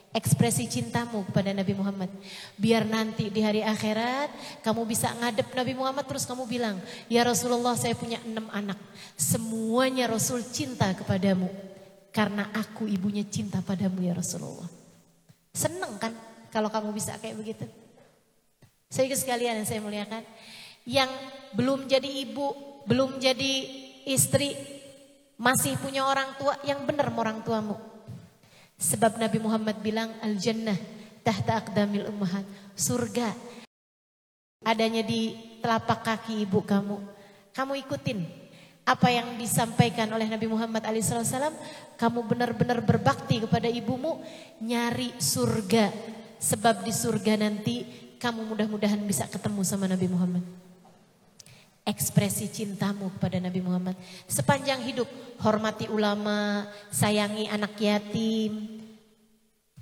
ekspresi 0.10 0.66
cintamu 0.66 1.22
kepada 1.30 1.54
Nabi 1.54 1.74
Muhammad. 1.78 2.10
Biar 2.58 2.86
nanti 2.86 3.30
di 3.30 3.42
hari 3.46 3.62
akhirat 3.62 4.62
kamu 4.66 4.82
bisa 4.90 5.14
ngadep 5.22 5.54
Nabi 5.54 5.74
Muhammad 5.78 6.06
terus 6.10 6.26
kamu 6.26 6.50
bilang, 6.50 6.82
Ya 7.12 7.22
Rasulullah 7.22 7.78
saya 7.78 7.94
punya 7.94 8.18
enam 8.26 8.50
anak. 8.50 8.78
Semuanya 9.14 10.10
Rasul 10.10 10.42
cinta 10.50 10.90
kepadamu. 10.98 11.50
Karena 12.10 12.50
aku 12.58 12.90
ibunya 12.90 13.22
cinta 13.22 13.62
padamu 13.62 14.02
ya 14.02 14.18
Rasulullah. 14.18 14.66
Seneng 15.54 16.02
kan 16.02 16.14
kalau 16.50 16.74
kamu 16.74 16.90
bisa 16.90 17.14
kayak 17.22 17.38
begitu. 17.38 17.66
Saya 18.90 19.14
sekalian 19.14 19.62
yang 19.62 19.68
saya 19.70 19.82
muliakan. 19.86 20.26
Yang 20.90 21.12
belum 21.54 21.86
jadi 21.86 22.10
ibu, 22.26 22.50
belum 22.90 23.22
jadi 23.22 23.54
istri, 24.10 24.58
masih 25.38 25.78
punya 25.78 26.10
orang 26.10 26.34
tua 26.42 26.58
yang 26.66 26.82
benar 26.90 27.14
orang 27.14 27.46
tuamu. 27.46 27.89
Sebab 28.80 29.20
Nabi 29.20 29.44
Muhammad 29.44 29.84
bilang 29.84 30.16
al-jannah 30.24 30.80
tahta 31.20 31.60
akdamil 31.60 32.08
ummahat. 32.08 32.48
Surga 32.80 33.36
adanya 34.64 35.04
di 35.04 35.36
telapak 35.60 36.00
kaki 36.08 36.48
ibu 36.48 36.64
kamu. 36.64 36.96
Kamu 37.52 37.76
ikutin 37.76 38.24
apa 38.88 39.12
yang 39.12 39.36
disampaikan 39.36 40.08
oleh 40.16 40.32
Nabi 40.32 40.48
Muhammad 40.48 40.88
SAW. 40.88 41.52
Kamu 42.00 42.24
benar-benar 42.24 42.80
berbakti 42.80 43.44
kepada 43.44 43.68
ibumu. 43.68 44.24
Nyari 44.64 45.20
surga. 45.20 45.92
Sebab 46.40 46.88
di 46.88 46.96
surga 46.96 47.36
nanti 47.36 47.84
kamu 48.16 48.48
mudah-mudahan 48.48 49.04
bisa 49.04 49.28
ketemu 49.28 49.60
sama 49.68 49.92
Nabi 49.92 50.08
Muhammad 50.08 50.69
ekspresi 51.88 52.52
cintamu 52.52 53.12
kepada 53.18 53.40
Nabi 53.40 53.60
Muhammad. 53.64 53.96
Sepanjang 54.30 54.84
hidup 54.86 55.08
hormati 55.42 55.88
ulama, 55.90 56.68
sayangi 56.92 57.50
anak 57.50 57.76
yatim, 57.80 58.82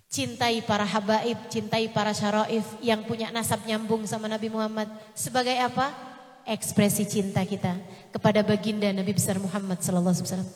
cintai 0.07 0.63
para 0.63 0.87
habaib, 0.87 1.37
cintai 1.51 1.91
para 1.91 2.15
syaraif 2.15 2.65
yang 2.79 3.03
punya 3.03 3.29
nasab 3.29 3.61
nyambung 3.67 4.07
sama 4.07 4.31
Nabi 4.31 4.47
Muhammad. 4.47 4.87
Sebagai 5.13 5.55
apa? 5.59 6.07
ekspresi 6.47 7.03
cinta 7.03 7.43
kita 7.43 7.75
kepada 8.07 8.39
baginda 8.39 8.87
Nabi 8.95 9.11
besar 9.11 9.35
Muhammad 9.35 9.83
sallallahu 9.83 10.15
alaihi 10.15 10.27
wasallam. 10.31 10.51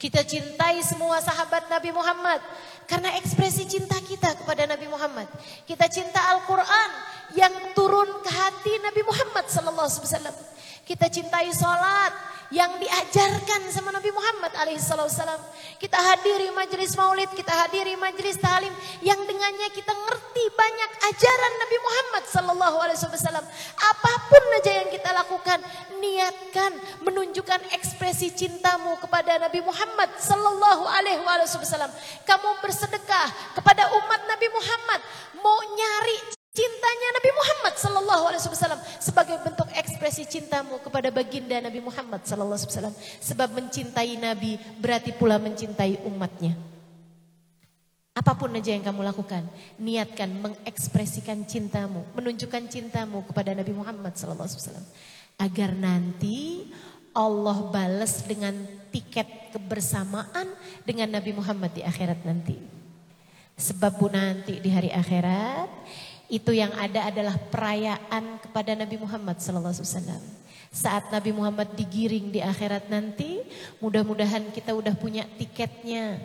Kita 0.00 0.24
cintai 0.24 0.80
semua 0.80 1.20
sahabat 1.20 1.68
Nabi 1.68 1.92
Muhammad 1.92 2.40
karena 2.88 3.12
ekspresi 3.20 3.68
cinta 3.68 4.00
kita 4.00 4.32
kepada 4.40 4.64
Nabi 4.64 4.88
Muhammad. 4.88 5.28
Kita 5.68 5.84
cinta 5.92 6.16
Al-Qur'an 6.32 6.90
yang 7.36 7.52
turun 7.76 8.24
ke 8.24 8.30
hati 8.32 8.72
Nabi 8.80 9.04
Muhammad 9.04 9.44
sallallahu 9.52 9.84
alaihi 9.84 10.08
wasallam. 10.08 10.36
Kita 10.84 11.08
cintai 11.08 11.48
salat 11.56 12.12
yang 12.52 12.76
diajarkan 12.76 13.72
sama 13.72 13.88
Nabi 13.88 14.12
Muhammad 14.12 14.52
alaihissalam. 14.52 15.40
Kita 15.80 15.96
hadiri 15.96 16.52
majelis 16.52 16.92
maulid, 16.92 17.32
kita 17.32 17.50
hadiri 17.50 17.96
majelis 17.96 18.36
talim 18.36 18.70
yang 19.00 19.16
dengannya 19.24 19.68
kita 19.72 19.90
ngerti 19.90 20.44
banyak 20.52 20.90
ajaran 21.08 21.52
Nabi 21.56 21.78
Muhammad 21.80 22.24
sallallahu 22.28 22.76
alaihi 22.84 23.00
wasallam. 23.00 23.46
Apa 23.80 24.12
pun 24.28 24.44
aja 24.60 24.72
yang 24.84 24.88
kita 24.92 25.10
lakukan, 25.16 25.58
niatkan 25.98 26.72
menunjukkan 27.00 27.64
ekspresi 27.74 28.36
cintamu 28.36 29.00
kepada 29.00 29.40
Nabi 29.40 29.64
Muhammad 29.64 30.12
sallallahu 30.20 30.84
alaihi 30.84 31.24
wasallam. 31.24 31.90
Kamu 32.28 32.60
bersedekah 32.60 33.56
kepada 33.56 33.88
umat 33.88 34.20
Nabi 34.28 34.46
Muhammad, 34.52 35.00
mau 35.40 35.58
nyari 35.64 36.43
cintanya 36.54 37.08
Nabi 37.18 37.30
Muhammad 37.34 37.74
sallallahu 37.74 38.24
alaihi 38.30 38.46
wasallam 38.46 38.80
sebagai 39.02 39.36
bentuk 39.42 39.66
ekspresi 39.74 40.22
cintamu 40.30 40.78
kepada 40.78 41.10
baginda 41.10 41.58
Nabi 41.58 41.82
Muhammad 41.82 42.22
sallallahu 42.22 42.54
alaihi 42.54 42.70
wasallam. 42.70 42.94
Sebab 43.18 43.48
mencintai 43.58 44.14
nabi 44.16 44.56
berarti 44.78 45.10
pula 45.10 45.42
mencintai 45.42 46.06
umatnya. 46.06 46.54
Apa 48.14 48.38
pun 48.38 48.54
aja 48.54 48.70
yang 48.70 48.86
kamu 48.86 49.02
lakukan, 49.02 49.42
niatkan 49.74 50.30
mengekspresikan 50.30 51.42
cintamu, 51.50 52.06
menunjukkan 52.14 52.70
cintamu 52.70 53.26
kepada 53.26 53.58
Nabi 53.58 53.74
Muhammad 53.74 54.14
sallallahu 54.14 54.46
alaihi 54.46 54.62
wasallam. 54.62 54.86
Agar 55.34 55.74
nanti 55.74 56.70
Allah 57.10 57.58
balas 57.74 58.22
dengan 58.22 58.54
tiket 58.94 59.50
kebersamaan 59.50 60.46
dengan 60.86 61.10
Nabi 61.10 61.34
Muhammad 61.34 61.74
di 61.74 61.82
akhirat 61.82 62.22
nanti. 62.22 62.54
Sebab 63.58 63.98
nanti 64.10 64.62
di 64.62 64.70
hari 64.70 64.94
akhirat 64.94 65.70
itu 66.34 66.50
yang 66.50 66.74
ada 66.74 67.06
adalah 67.06 67.38
perayaan 67.38 68.42
kepada 68.42 68.74
Nabi 68.74 68.98
Muhammad 68.98 69.38
SAW. 69.38 70.18
Saat 70.74 71.14
Nabi 71.14 71.30
Muhammad 71.30 71.70
digiring 71.78 72.34
di 72.34 72.42
akhirat 72.42 72.90
nanti, 72.90 73.46
mudah-mudahan 73.78 74.50
kita 74.50 74.74
udah 74.74 74.98
punya 74.98 75.22
tiketnya. 75.38 76.18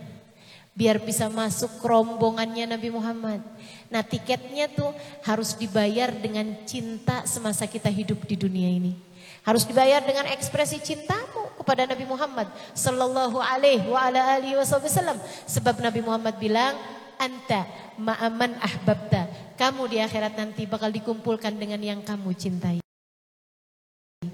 Biar 0.73 0.97
bisa 0.97 1.29
masuk 1.29 1.69
rombongannya 1.85 2.73
Nabi 2.73 2.89
Muhammad. 2.89 3.45
Nah 3.93 4.01
tiketnya 4.01 4.65
tuh 4.65 4.89
harus 5.21 5.53
dibayar 5.53 6.09
dengan 6.09 6.57
cinta 6.65 7.29
semasa 7.29 7.69
kita 7.69 7.93
hidup 7.93 8.25
di 8.25 8.33
dunia 8.33 8.65
ini. 8.65 8.97
Harus 9.45 9.69
dibayar 9.69 10.01
dengan 10.01 10.25
ekspresi 10.33 10.81
cintamu 10.81 11.53
kepada 11.61 11.85
Nabi 11.85 12.09
Muhammad 12.09 12.49
sallallahu 12.73 13.37
alaihi 13.37 13.85
wa 13.85 14.09
ala 14.09 14.39
alihi 14.39 14.57
wasallam. 14.57 15.19
Sebab 15.45 15.77
Nabi 15.77 16.01
Muhammad 16.01 16.41
bilang, 16.41 16.73
"Anta 17.21 17.67
ma'aman 17.99 18.55
ahbabta. 18.63 19.27
Kamu 19.59 19.91
di 19.91 19.99
akhirat 19.99 20.39
nanti 20.39 20.63
bakal 20.63 20.87
dikumpulkan 20.87 21.59
dengan 21.59 21.83
yang 21.83 21.99
kamu 21.99 22.31
cintai. 22.31 22.79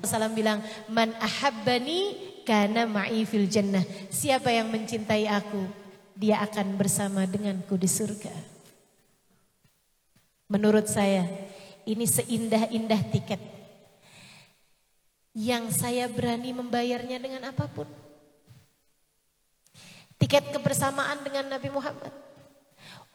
Salam 0.06 0.38
bilang, 0.38 0.62
man 0.86 1.18
ahabbani 1.18 2.14
kana 2.46 2.86
ma'i 2.86 3.26
fil 3.26 3.50
jannah. 3.50 3.82
Siapa 4.14 4.54
yang 4.54 4.70
mencintai 4.70 5.26
aku, 5.26 5.66
dia 6.14 6.46
akan 6.46 6.78
bersama 6.78 7.26
denganku 7.26 7.74
di 7.74 7.90
surga. 7.90 8.30
Menurut 10.46 10.86
saya, 10.86 11.26
ini 11.90 12.06
seindah-indah 12.06 13.02
tiket 13.10 13.42
yang 15.34 15.74
saya 15.74 16.06
berani 16.06 16.54
membayarnya 16.54 17.18
dengan 17.18 17.50
apa 17.50 17.66
pun. 17.66 17.90
Tiket 20.22 20.54
kebersamaan 20.54 21.26
dengan 21.26 21.50
Nabi 21.50 21.74
Muhammad. 21.74 22.25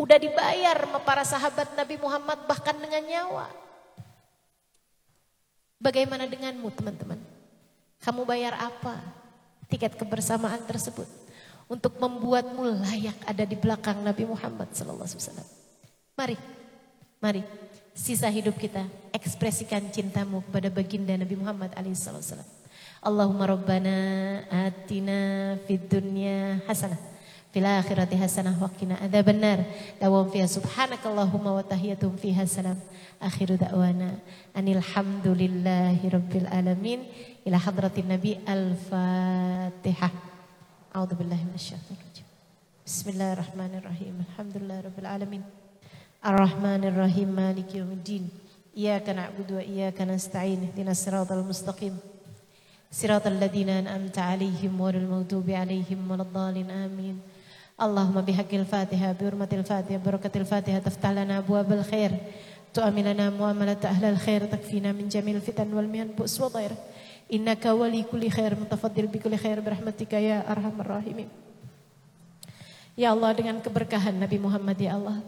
Udah 0.01 0.16
dibayar 0.16 0.81
sama 0.81 0.97
para 1.05 1.20
sahabat 1.28 1.77
Nabi 1.77 2.01
Muhammad 2.01 2.48
bahkan 2.48 2.72
dengan 2.72 3.05
nyawa. 3.05 3.52
Bagaimana 5.77 6.24
denganmu 6.24 6.72
teman-teman? 6.72 7.20
Kamu 8.01 8.24
bayar 8.24 8.56
apa 8.56 8.97
tiket 9.68 10.01
kebersamaan 10.01 10.64
tersebut? 10.64 11.05
Untuk 11.68 12.01
membuatmu 12.01 12.81
layak 12.81 13.28
ada 13.28 13.44
di 13.44 13.60
belakang 13.60 14.01
Nabi 14.01 14.24
Muhammad 14.24 14.72
SAW. 14.72 15.44
Mari, 16.16 16.36
mari 17.20 17.44
sisa 17.93 18.32
hidup 18.32 18.56
kita 18.56 18.89
ekspresikan 19.12 19.85
cintamu 19.93 20.40
kepada 20.48 20.72
baginda 20.72 21.12
Nabi 21.12 21.36
Muhammad 21.36 21.77
SAW. 21.77 22.40
Allahumma 23.05 23.52
rabbana 23.52 23.97
atina 24.48 25.60
fid 25.68 25.93
dunya 25.93 26.64
hasanah 26.64 27.10
fil 27.51 27.66
akhirati 27.66 28.14
hasanah 28.14 28.55
wa 28.55 28.70
qina 28.70 28.94
adzabannar 29.02 29.66
dawam 29.98 30.31
fiha 30.31 30.47
subhanakallahumma 30.47 31.51
wa 31.59 31.66
tahiyatum 31.66 32.14
fiha 32.14 32.47
salam 32.47 32.78
akhiru 33.18 33.59
da'wana 33.59 34.22
anil 34.55 34.78
hamdulillahi 34.78 36.10
rabbil 36.14 36.47
alamin 36.47 37.02
ila 37.43 37.59
hadratin 37.59 38.06
nabi 38.06 38.39
al-fatihah 38.47 40.14
a'udzu 40.94 41.18
billahi 41.18 41.43
minasyaitonir 41.51 41.98
rajim 42.06 42.27
bismillahirrahmanirrahim 42.86 44.14
alhamdulillahi 44.31 44.86
rabbil 44.86 45.10
alamin 45.10 45.43
arrahmanir 46.22 46.94
rahim 46.94 47.35
maliki 47.35 47.82
yaumiddin 47.82 48.31
iyyaka 48.78 49.10
na'budu 49.10 49.59
wa 49.59 49.64
iyyaka 49.66 50.06
nasta'in 50.06 50.70
ihdinas 50.70 51.02
siratal 51.02 51.43
mustaqim 51.43 51.98
siratal 52.94 53.39
ladzina 53.43 53.82
an'amta 53.82 54.22
'alaihim 54.22 54.78
ghairil 54.78 55.10
maghdubi 55.10 55.59
'alaihim 55.59 55.98
waladdallin 56.06 56.70
amin 56.70 57.18
اللهم 57.80 58.18
بحق 58.23 58.52
الفاتحة 58.53 59.11
بحرمة 59.19 59.52
الفاتحة 59.52 59.99
بركة 59.99 60.31
الفاتحة 60.35 60.80
تفتح 60.80 61.10
لنا 61.11 61.43
أبواب 61.43 61.68
الخير 61.73 62.11
تؤمن 62.72 63.03
لنا 63.03 63.30
معاملة 63.35 63.84
أهل 63.84 64.06
الخير 64.15 64.45
تكفينا 64.47 64.91
من 64.91 65.11
جميع 65.11 65.35
الفتن 65.35 65.73
والمهن 65.73 66.07
بؤس 66.15 66.41
وضير 66.41 66.72
إنك 67.34 67.65
ولي 67.65 68.03
كل 68.07 68.30
خير 68.31 68.56
متفضل 68.56 69.07
بكل 69.07 69.35
خير 69.35 69.60
برحمتك 69.60 70.14
يا 70.14 70.43
أرحم 70.52 70.76
الراحمين 70.81 71.30
Ya 72.95 73.11
Allah 73.11 73.35
dengan 73.35 73.60
keberkahan 73.60 74.15
Nabi 74.15 74.39
Muhammad 74.39 74.80
ya 74.80 74.95
Allah 74.95 75.19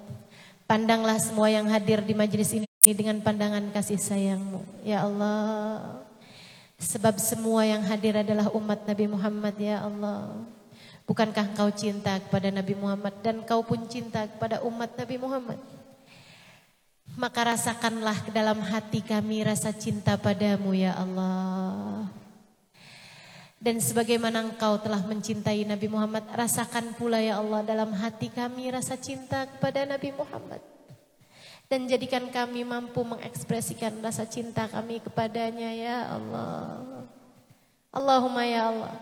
Pandanglah 0.71 1.19
semua 1.19 1.51
yang 1.51 1.67
hadir 1.67 1.99
di 1.99 2.15
majlis 2.15 2.55
ini 2.55 2.67
dengan 2.95 3.19
pandangan 3.19 3.75
kasih 3.75 3.99
sayangmu 3.99 4.87
Ya 4.87 5.03
Allah 5.03 5.99
Sebab 6.79 7.19
semua 7.19 7.67
yang 7.67 7.83
hadir 7.83 8.23
adalah 8.23 8.47
umat 8.55 8.87
Nabi 8.87 9.11
Muhammad 9.11 9.55
ya 9.59 9.83
Allah 9.83 10.47
Bukankah 11.02 11.50
engkau 11.50 11.68
cinta 11.74 12.22
kepada 12.22 12.48
Nabi 12.54 12.78
Muhammad 12.78 13.14
dan 13.26 13.42
kau 13.42 13.66
pun 13.66 13.84
cinta 13.90 14.30
kepada 14.30 14.62
umat 14.62 14.94
Nabi 14.94 15.16
Muhammad? 15.18 15.58
Maka 17.18 17.52
rasakanlah 17.52 18.24
ke 18.24 18.30
dalam 18.32 18.62
hati 18.62 19.04
kami 19.04 19.44
rasa 19.44 19.74
cinta 19.74 20.16
padamu 20.16 20.72
ya 20.72 20.96
Allah. 20.96 22.08
Dan 23.62 23.78
sebagaimana 23.78 24.42
engkau 24.42 24.74
telah 24.82 24.98
mencintai 25.06 25.62
Nabi 25.62 25.86
Muhammad, 25.86 26.26
rasakan 26.34 26.98
pula 26.98 27.22
ya 27.22 27.38
Allah 27.38 27.62
dalam 27.62 27.94
hati 27.94 28.26
kami 28.26 28.74
rasa 28.74 28.98
cinta 28.98 29.46
kepada 29.46 29.86
Nabi 29.86 30.10
Muhammad. 30.10 30.58
Dan 31.70 31.86
jadikan 31.86 32.26
kami 32.34 32.66
mampu 32.66 33.06
mengekspresikan 33.06 34.02
rasa 34.02 34.26
cinta 34.26 34.66
kami 34.66 34.98
kepadanya 34.98 35.70
ya 35.72 36.10
Allah. 36.10 37.06
Allahumma 37.92 38.42
ya 38.48 38.72
Allah. 38.72 38.92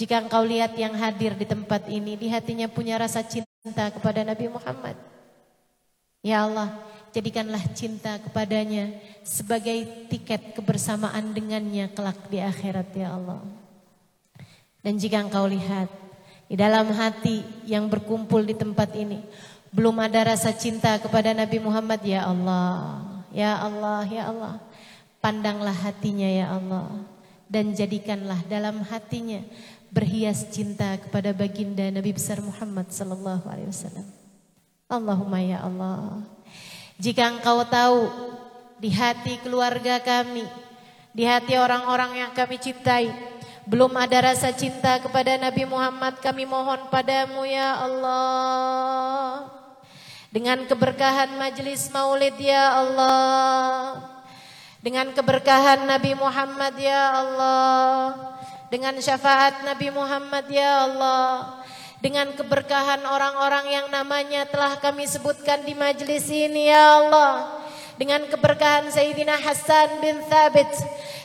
Jika 0.00 0.16
engkau 0.16 0.40
lihat 0.40 0.72
yang 0.80 0.96
hadir 0.96 1.36
di 1.36 1.44
tempat 1.44 1.84
ini, 1.92 2.16
di 2.16 2.32
hatinya 2.32 2.64
punya 2.72 2.96
rasa 2.96 3.20
cinta 3.20 3.92
kepada 3.92 4.24
Nabi 4.24 4.48
Muhammad. 4.48 4.96
Ya 6.24 6.48
Allah, 6.48 6.72
jadikanlah 7.12 7.60
cinta 7.76 8.16
kepadanya 8.16 8.96
sebagai 9.20 10.08
tiket 10.08 10.56
kebersamaan 10.56 11.36
dengannya 11.36 11.92
kelak 11.92 12.16
di 12.32 12.40
akhirat 12.40 12.88
ya 12.96 13.12
Allah. 13.12 13.44
Dan 14.80 14.96
jika 14.96 15.20
engkau 15.20 15.44
lihat 15.44 15.92
di 16.48 16.56
dalam 16.56 16.88
hati 16.96 17.44
yang 17.68 17.84
berkumpul 17.92 18.40
di 18.40 18.56
tempat 18.56 18.96
ini, 18.96 19.20
belum 19.68 20.00
ada 20.00 20.32
rasa 20.32 20.48
cinta 20.56 20.96
kepada 20.96 21.36
Nabi 21.36 21.60
Muhammad 21.60 22.00
ya 22.00 22.24
Allah. 22.24 23.04
Ya 23.36 23.52
Allah, 23.60 24.08
ya 24.08 24.32
Allah. 24.32 24.56
Pandanglah 25.20 25.76
hatinya 25.76 26.24
ya 26.24 26.56
Allah. 26.56 26.88
Dan 27.52 27.76
jadikanlah 27.76 28.40
dalam 28.48 28.80
hatinya 28.88 29.44
berhias 29.90 30.46
cinta 30.48 30.94
kepada 30.96 31.34
baginda 31.34 31.82
Nabi 31.90 32.14
besar 32.14 32.38
Muhammad 32.38 32.88
sallallahu 32.94 33.44
alaihi 33.50 33.68
wasallam. 33.68 34.06
Allahumma 34.86 35.38
ya 35.42 35.62
Allah. 35.62 36.22
Jika 36.98 37.26
engkau 37.26 37.62
tahu 37.66 38.10
di 38.78 38.90
hati 38.90 39.38
keluarga 39.42 39.98
kami, 40.02 40.46
di 41.10 41.26
hati 41.26 41.58
orang-orang 41.58 42.26
yang 42.26 42.30
kami 42.34 42.58
cintai, 42.58 43.10
belum 43.66 43.94
ada 43.98 44.30
rasa 44.30 44.54
cinta 44.54 44.98
kepada 44.98 45.38
Nabi 45.38 45.66
Muhammad, 45.66 46.18
kami 46.18 46.46
mohon 46.46 46.90
padamu 46.90 47.46
ya 47.46 47.82
Allah. 47.82 49.46
Dengan 50.30 50.62
keberkahan 50.66 51.34
majelis 51.34 51.90
maulid 51.90 52.38
ya 52.38 52.78
Allah. 52.78 53.98
Dengan 54.78 55.10
keberkahan 55.10 55.82
Nabi 55.86 56.14
Muhammad 56.14 56.74
ya 56.78 57.02
Allah. 57.18 58.29
Dengan 58.70 58.94
syafaat 59.02 59.66
Nabi 59.66 59.90
Muhammad 59.90 60.46
ya 60.46 60.86
Allah. 60.86 61.58
Dengan 61.98 62.30
keberkahan 62.32 63.02
orang-orang 63.02 63.66
yang 63.66 63.86
namanya 63.90 64.46
telah 64.46 64.78
kami 64.78 65.04
sebutkan 65.10 65.66
di 65.66 65.74
majlis 65.74 66.30
ini 66.30 66.70
ya 66.70 67.02
Allah. 67.02 67.60
Dengan 67.98 68.24
keberkahan 68.30 68.86
Sayyidina 68.88 69.36
Hasan 69.42 69.98
bin 69.98 70.22
Thabit. 70.30 70.70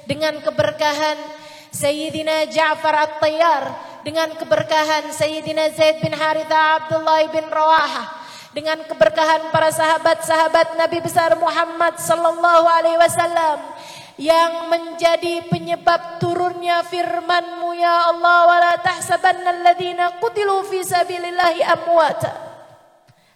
Dengan 0.09 0.41
keberkahan 0.41 1.21
Sayyidina 1.69 2.49
Ja'far 2.49 2.97
At-Tayyar. 2.97 3.63
Dengan 4.01 4.33
keberkahan 4.33 5.13
Sayyidina 5.13 5.69
Zaid 5.77 6.01
bin 6.01 6.17
Haritha 6.17 6.81
Abdullah 6.81 7.29
bin 7.29 7.45
Rawaha 7.45 8.25
dengan 8.55 8.79
keberkahan 8.87 9.51
para 9.51 9.67
sahabat-sahabat 9.67 10.79
Nabi 10.79 11.03
besar 11.03 11.35
Muhammad 11.35 11.99
sallallahu 11.99 12.63
alaihi 12.63 12.95
wasallam 12.95 13.74
yang 14.15 14.71
menjadi 14.71 15.43
penyebab 15.51 16.23
turunnya 16.23 16.83
firman-Mu 16.87 17.75
ya 17.75 18.15
Allah 18.15 18.37
wala 18.47 18.73
tahsabanna 18.79 19.61
alladziina 19.61 20.19
qutilu 20.23 20.63
fi 20.63 20.83
sabilillahi 20.83 21.61
amwata. 21.63 22.33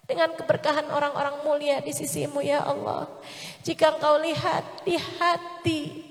Dengan 0.10 0.34
keberkahan 0.34 0.90
orang-orang 0.90 1.46
mulia 1.46 1.78
di 1.86 1.94
sisimu 1.94 2.42
ya 2.42 2.66
Allah. 2.66 3.06
Jika 3.62 4.00
engkau 4.00 4.18
lihat 4.18 4.82
di 4.82 4.98
hati 4.98 6.09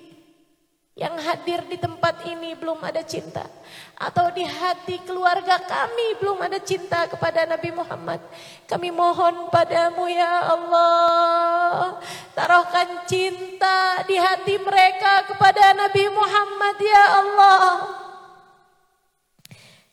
yang 0.98 1.14
hadir 1.22 1.62
di 1.70 1.78
tempat 1.78 2.26
ini 2.26 2.58
belum 2.58 2.82
ada 2.82 3.06
cinta. 3.06 3.46
Atau 3.94 4.34
di 4.34 4.42
hati 4.42 4.98
keluarga 5.06 5.62
kami 5.62 6.18
belum 6.18 6.42
ada 6.42 6.58
cinta 6.58 7.06
kepada 7.06 7.46
Nabi 7.46 7.70
Muhammad. 7.70 8.18
Kami 8.66 8.90
mohon 8.90 9.46
padamu 9.46 10.10
ya 10.10 10.58
Allah. 10.58 12.02
Taruhkan 12.34 13.06
cinta 13.06 14.02
di 14.10 14.18
hati 14.18 14.58
mereka 14.58 15.30
kepada 15.30 15.70
Nabi 15.78 16.04
Muhammad 16.10 16.76
ya 16.82 17.04
Allah. 17.22 17.66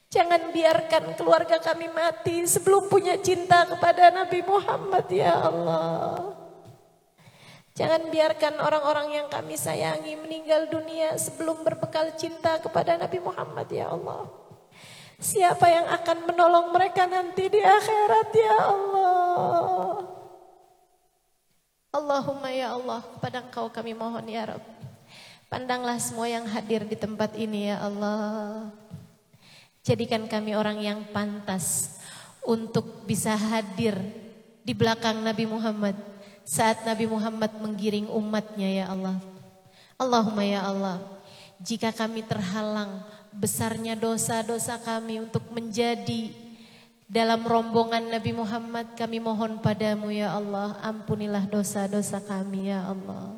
Jangan 0.10 0.42
biarkan 0.50 1.14
keluarga 1.14 1.62
kami 1.62 1.86
mati 1.94 2.50
sebelum 2.50 2.90
punya 2.90 3.14
cinta 3.22 3.62
kepada 3.70 4.10
Nabi 4.10 4.42
Muhammad 4.42 5.06
ya 5.12 5.38
Allah 5.38 6.45
Jangan 7.76 8.08
biarkan 8.08 8.56
orang-orang 8.64 9.20
yang 9.20 9.28
kami 9.28 9.60
sayangi 9.60 10.16
meninggal 10.16 10.72
dunia 10.72 11.20
sebelum 11.20 11.60
berbekal 11.60 12.08
cinta 12.16 12.56
kepada 12.64 12.96
Nabi 12.96 13.20
Muhammad 13.20 13.68
ya 13.68 13.92
Allah. 13.92 14.32
Siapa 15.20 15.68
yang 15.68 15.84
akan 15.92 16.18
menolong 16.24 16.72
mereka 16.72 17.04
nanti 17.04 17.52
di 17.52 17.60
akhirat 17.60 18.30
ya 18.32 18.58
Allah. 18.64 20.08
Allahumma 21.92 22.48
ya 22.52 22.80
Allah, 22.80 23.04
kepada 23.20 23.44
engkau 23.44 23.68
kami 23.68 23.92
mohon 23.92 24.24
ya 24.24 24.56
Rabb. 24.56 24.64
Pandanglah 25.52 26.00
semua 26.00 26.32
yang 26.32 26.48
hadir 26.48 26.88
di 26.88 26.96
tempat 26.96 27.36
ini 27.36 27.76
ya 27.76 27.84
Allah. 27.84 28.72
Jadikan 29.84 30.32
kami 30.32 30.56
orang 30.56 30.80
yang 30.80 31.04
pantas 31.12 32.00
untuk 32.40 33.04
bisa 33.04 33.36
hadir 33.36 34.00
di 34.64 34.72
belakang 34.72 35.20
Nabi 35.20 35.44
Muhammad 35.44 36.15
saat 36.46 36.86
Nabi 36.86 37.10
Muhammad 37.10 37.50
menggiring 37.58 38.06
umatnya 38.08 38.70
ya 38.70 38.86
Allah. 38.94 39.18
Allahumma 39.98 40.46
ya 40.46 40.62
Allah, 40.62 41.02
jika 41.58 41.90
kami 41.90 42.22
terhalang 42.22 43.02
besarnya 43.34 43.98
dosa-dosa 43.98 44.80
kami 44.80 45.20
untuk 45.20 45.44
menjadi 45.52 46.32
dalam 47.06 47.42
rombongan 47.46 48.14
Nabi 48.14 48.32
Muhammad 48.34 48.94
kami 48.98 49.22
mohon 49.22 49.62
padamu 49.62 50.10
ya 50.10 50.34
Allah 50.34 50.78
ampunilah 50.82 51.50
dosa-dosa 51.50 52.22
kami 52.22 52.70
ya 52.70 52.86
Allah. 52.94 53.36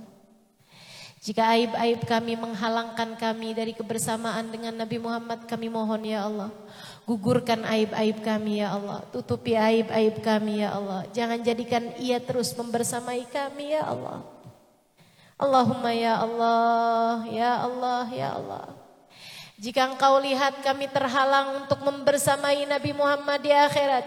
Jika 1.23 1.43
aib-aib 1.57 2.07
kami 2.07 2.39
menghalangkan 2.39 3.19
kami 3.19 3.51
dari 3.51 3.75
kebersamaan 3.75 4.47
dengan 4.47 4.71
Nabi 4.71 4.95
Muhammad 4.95 5.43
kami 5.43 5.67
mohon 5.67 5.99
ya 6.07 6.23
Allah 6.23 6.47
Gugurkan 7.07 7.63
aib-aib 7.63 8.19
kami 8.19 8.59
ya 8.59 8.75
Allah. 8.75 8.99
Tutupi 9.15 9.55
aib-aib 9.55 10.19
kami 10.19 10.59
ya 10.59 10.75
Allah. 10.75 11.07
Jangan 11.15 11.39
jadikan 11.39 11.95
ia 12.03 12.19
terus 12.19 12.51
membersamai 12.51 13.23
kami 13.31 13.71
ya 13.71 13.88
Allah. 13.88 14.27
Allahumma 15.39 15.95
ya 15.95 16.19
Allah, 16.19 17.23
ya 17.31 17.63
Allah, 17.63 18.03
ya 18.11 18.29
Allah. 18.35 18.65
Jika 19.55 19.88
engkau 19.88 20.19
lihat 20.19 20.59
kami 20.59 20.91
terhalang 20.91 21.63
untuk 21.63 21.79
membersamai 21.79 22.67
Nabi 22.67 22.91
Muhammad 22.91 23.39
di 23.39 23.55
akhirat. 23.55 24.05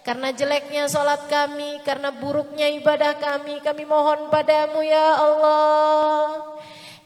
Karena 0.00 0.32
jeleknya 0.32 0.88
sholat 0.88 1.28
kami, 1.28 1.84
karena 1.84 2.08
buruknya 2.08 2.72
ibadah 2.80 3.12
kami, 3.20 3.60
kami 3.60 3.84
mohon 3.84 4.32
padamu 4.32 4.80
ya 4.80 5.20
Allah. 5.20 6.56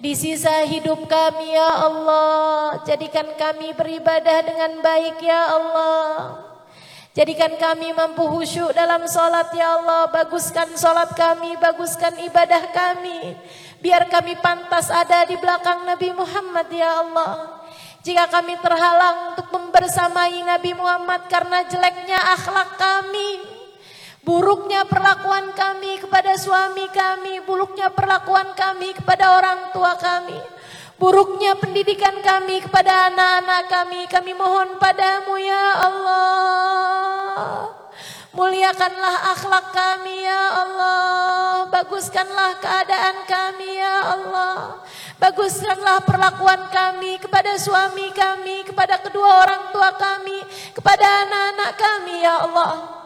Di 0.03 0.19
sisa 0.19 0.67
hidup 0.67 1.07
kami 1.07 1.55
ya 1.55 1.71
Allah. 1.79 2.83
Jadikan 2.83 3.39
kami 3.39 3.71
beribadah 3.71 4.43
dengan 4.43 4.83
baik 4.83 5.23
ya 5.23 5.55
Allah. 5.55 6.43
Jadikan 7.15 7.55
kami 7.55 7.95
mampu 7.95 8.27
khusyuk 8.27 8.75
dalam 8.75 9.07
sholat 9.07 9.55
ya 9.55 9.79
Allah. 9.79 10.11
Baguskan 10.11 10.75
sholat 10.75 11.15
kami, 11.15 11.55
baguskan 11.55 12.19
ibadah 12.19 12.75
kami. 12.75 13.39
Biar 13.79 14.11
kami 14.11 14.35
pantas 14.43 14.91
ada 14.91 15.23
di 15.23 15.39
belakang 15.39 15.87
Nabi 15.87 16.11
Muhammad 16.11 16.67
ya 16.75 17.07
Allah. 17.07 17.63
Jika 18.03 18.27
kami 18.27 18.59
terhalang 18.59 19.39
untuk 19.39 19.55
membersamai 19.55 20.43
Nabi 20.43 20.75
Muhammad 20.75 21.31
karena 21.31 21.63
jeleknya 21.71 22.19
akhlak 22.35 22.75
kami 22.75 23.62
Buruknya 24.23 24.87
perlakuan 24.87 25.51
kami 25.51 25.99
kepada 25.99 26.39
suami 26.39 26.87
kami, 26.95 27.43
buruknya 27.43 27.91
perlakuan 27.91 28.55
kami 28.55 28.95
kepada 28.95 29.35
orang 29.35 29.75
tua 29.75 29.99
kami, 29.99 30.39
buruknya 30.95 31.59
pendidikan 31.59 32.23
kami 32.23 32.63
kepada 32.63 33.11
anak-anak 33.11 33.67
kami, 33.67 34.07
kami 34.07 34.31
mohon 34.39 34.79
padamu 34.79 35.35
ya 35.43 35.67
Allah. 35.91 37.75
Muliakanlah 38.31 39.35
akhlak 39.35 39.75
kami 39.75 40.23
ya 40.23 40.45
Allah, 40.55 41.67
baguskanlah 41.67 42.63
keadaan 42.63 43.27
kami 43.27 43.75
ya 43.75 44.07
Allah. 44.07 44.87
Baguskanlah 45.19 46.07
perlakuan 46.07 46.71
kami 46.71 47.19
kepada 47.19 47.59
suami 47.59 48.15
kami, 48.15 48.63
kepada 48.71 49.03
kedua 49.03 49.43
orang 49.43 49.75
tua 49.75 49.91
kami, 49.99 50.47
kepada 50.71 51.27
anak-anak 51.27 51.71
kami 51.75 52.23
ya 52.23 52.39
Allah. 52.47 53.02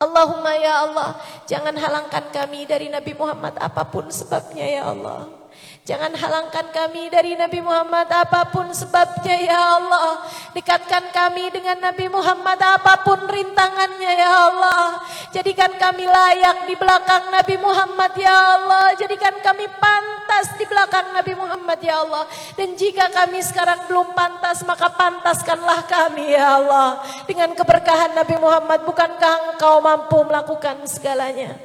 Allahumma 0.00 0.52
ya 0.58 0.90
Allah, 0.90 1.10
jangan 1.46 1.74
halangkan 1.78 2.34
kami 2.34 2.66
dari 2.66 2.90
Nabi 2.90 3.14
Muhammad 3.14 3.54
apa 3.62 3.86
pun 3.86 4.10
sebabnya 4.10 4.66
ya 4.66 4.82
Allah. 4.90 5.43
Jangan 5.84 6.16
halangkan 6.16 6.72
kami 6.72 7.12
dari 7.12 7.36
Nabi 7.36 7.60
Muhammad 7.60 8.08
apa 8.08 8.48
pun 8.48 8.72
sebabnya 8.72 9.36
ya 9.36 9.76
Allah. 9.76 10.24
Dekatkan 10.56 11.12
kami 11.12 11.52
dengan 11.52 11.76
Nabi 11.76 12.08
Muhammad 12.08 12.56
apa 12.56 13.04
pun 13.04 13.20
rintangannya 13.28 14.12
ya 14.16 14.48
Allah. 14.48 15.04
Jadikan 15.28 15.76
kami 15.76 16.08
layak 16.08 16.64
di 16.64 16.72
belakang 16.80 17.28
Nabi 17.28 17.60
Muhammad 17.60 18.16
ya 18.16 18.32
Allah. 18.32 18.96
Jadikan 18.96 19.36
kami 19.44 19.68
pantas 19.76 20.56
di 20.56 20.64
belakang 20.64 21.12
Nabi 21.12 21.36
Muhammad 21.36 21.76
ya 21.84 22.00
Allah. 22.00 22.24
Dan 22.56 22.80
jika 22.80 23.12
kami 23.12 23.44
sekarang 23.44 23.84
belum 23.84 24.16
pantas 24.16 24.64
maka 24.64 24.88
pantaskanlah 24.88 25.84
kami 25.84 26.32
ya 26.32 26.64
Allah. 26.64 27.04
Dengan 27.28 27.52
keberkahan 27.52 28.16
Nabi 28.16 28.40
Muhammad 28.40 28.88
bukankah 28.88 29.52
engkau 29.52 29.84
mampu 29.84 30.16
melakukan 30.24 30.80
segalanya. 30.88 31.60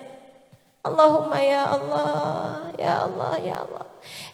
Allahumma 0.84 1.40
ya 1.40 1.72
Allah, 1.72 2.12
ya 2.76 2.94
Allah, 3.08 3.34
ya 3.40 3.56
Allah. 3.64 3.89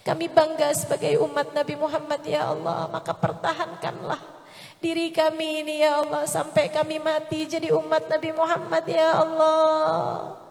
Kami 0.06 0.30
bangga 0.30 0.70
sebagai 0.78 1.18
umat 1.26 1.50
Nabi 1.50 1.74
Muhammad 1.74 2.22
ya 2.22 2.54
Allah, 2.54 2.86
maka 2.94 3.10
pertahankanlah 3.10 4.22
diri 4.78 5.10
kami 5.10 5.66
ini 5.66 5.82
ya 5.82 6.06
Allah 6.06 6.30
sampai 6.30 6.70
kami 6.70 7.02
mati 7.02 7.50
jadi 7.50 7.74
umat 7.74 8.06
Nabi 8.06 8.30
Muhammad 8.38 8.86
ya 8.86 9.18
Allah. 9.18 10.45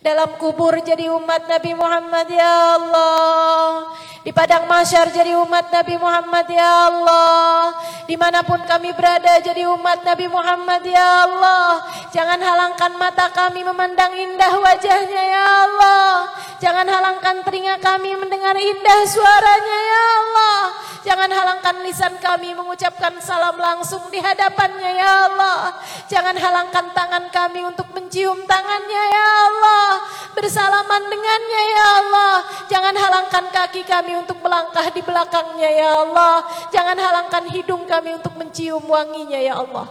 Dalam 0.00 0.32
kubur 0.40 0.80
jadi 0.80 1.12
umat 1.12 1.44
Nabi 1.44 1.76
Muhammad 1.76 2.24
ya 2.32 2.80
Allah. 2.80 3.84
Di 4.24 4.32
padang 4.32 4.64
masyar 4.64 5.12
jadi 5.12 5.36
umat 5.44 5.68
Nabi 5.68 6.00
Muhammad 6.00 6.48
ya 6.48 6.88
Allah. 6.88 7.76
Di 8.08 8.16
mana 8.16 8.40
pun 8.40 8.64
kami 8.64 8.96
berada 8.96 9.36
jadi 9.44 9.68
umat 9.68 10.00
Nabi 10.00 10.24
Muhammad 10.24 10.80
ya 10.88 11.28
Allah. 11.28 11.84
Jangan 12.16 12.40
halangkan 12.40 12.96
mata 12.96 13.28
kami 13.28 13.60
memandang 13.60 14.16
indah 14.16 14.56
wajahnya 14.56 15.20
ya 15.36 15.44
Allah. 15.68 16.32
Jangan 16.64 16.88
halangkan 16.88 17.44
telinga 17.44 17.76
kami 17.84 18.16
mendengar 18.16 18.56
indah 18.56 19.00
suaranya 19.04 19.78
ya 19.84 20.04
Allah. 20.16 20.60
Jangan 21.00 21.32
halangkan 21.32 21.76
lisan 21.80 22.12
kami 22.20 22.52
mengucapkan 22.52 23.16
salam 23.24 23.56
langsung 23.56 24.04
di 24.12 24.20
hadapannya 24.20 24.90
ya 25.00 25.12
Allah. 25.32 25.72
Jangan 26.12 26.36
halangkan 26.36 26.92
tangan 26.92 27.24
kami 27.32 27.64
untuk 27.64 27.88
mencium 27.96 28.36
tangannya 28.44 29.04
ya 29.08 29.26
Allah. 29.48 29.89
Bersalaman 30.36 31.02
dengannya 31.08 31.62
ya 31.70 31.84
Allah. 32.02 32.34
Jangan 32.66 32.94
halangkan 32.94 33.44
kaki 33.50 33.82
kami 33.86 34.18
untuk 34.18 34.38
melangkah 34.44 34.86
di 34.92 35.02
belakangnya 35.02 35.70
ya 35.70 35.90
Allah. 36.04 36.44
Jangan 36.70 36.96
halangkan 36.96 37.44
hidung 37.50 37.84
kami 37.88 38.16
untuk 38.16 38.34
mencium 38.36 38.82
wanginya 38.86 39.40
ya 39.40 39.58
Allah. 39.58 39.88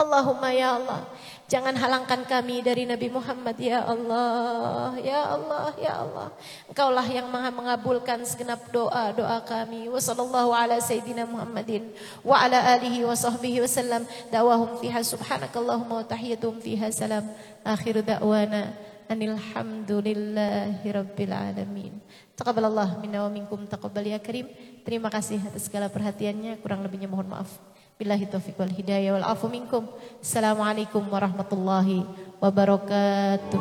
Allahumma 0.00 0.48
ya 0.54 0.80
Allah. 0.80 1.04
Jangan 1.50 1.74
halangkan 1.74 2.22
kami 2.30 2.62
dari 2.62 2.86
Nabi 2.86 3.10
Muhammad 3.10 3.58
ya 3.58 3.82
Allah, 3.82 4.94
ya 5.02 5.34
Allah, 5.34 5.74
ya 5.82 5.92
Allah. 5.98 6.28
Engkaulah 6.70 7.02
yang 7.10 7.26
maha 7.26 7.50
mengabulkan 7.50 8.22
segenap 8.22 8.70
doa-doa 8.70 9.42
kami. 9.42 9.90
Wa 9.90 9.98
sallallahu 9.98 10.54
ala 10.54 10.78
sayyidina 10.78 11.26
Muhammadin 11.26 11.90
wa 12.22 12.38
ala 12.38 12.78
alihi 12.78 13.02
wa 13.02 13.18
sahbihi 13.18 13.66
wasallam. 13.66 14.06
Dawahum 14.30 14.78
fiha 14.78 15.02
subhanakallahumma 15.02 16.00
wa 16.00 16.06
tahiyatum 16.06 16.62
fiha 16.62 16.86
salam. 16.94 17.26
Akhir 17.66 17.98
da'wana 17.98 18.70
anil 19.10 19.34
rabbil 20.86 21.34
alamin. 21.34 21.98
Taqabbalallah 22.38 23.02
minna 23.02 23.26
wa 23.26 23.30
minkum 23.34 23.66
taqabbal 23.66 24.06
ya 24.06 24.22
karim. 24.22 24.46
Terima 24.86 25.10
kasih 25.10 25.42
atas 25.42 25.66
segala 25.66 25.90
perhatiannya. 25.90 26.62
Kurang 26.62 26.86
lebihnya 26.86 27.10
mohon 27.10 27.26
maaf. 27.26 27.50
Billahi 28.00 28.32
taufiq 28.32 28.56
wal 28.56 28.72
hidayah 28.72 29.12
wal 29.12 29.28
afu 29.28 29.44
minkum. 29.52 29.84
Assalamualaikum 30.24 31.04
warahmatullahi 31.04 32.08
wabarakatuh. 32.40 33.60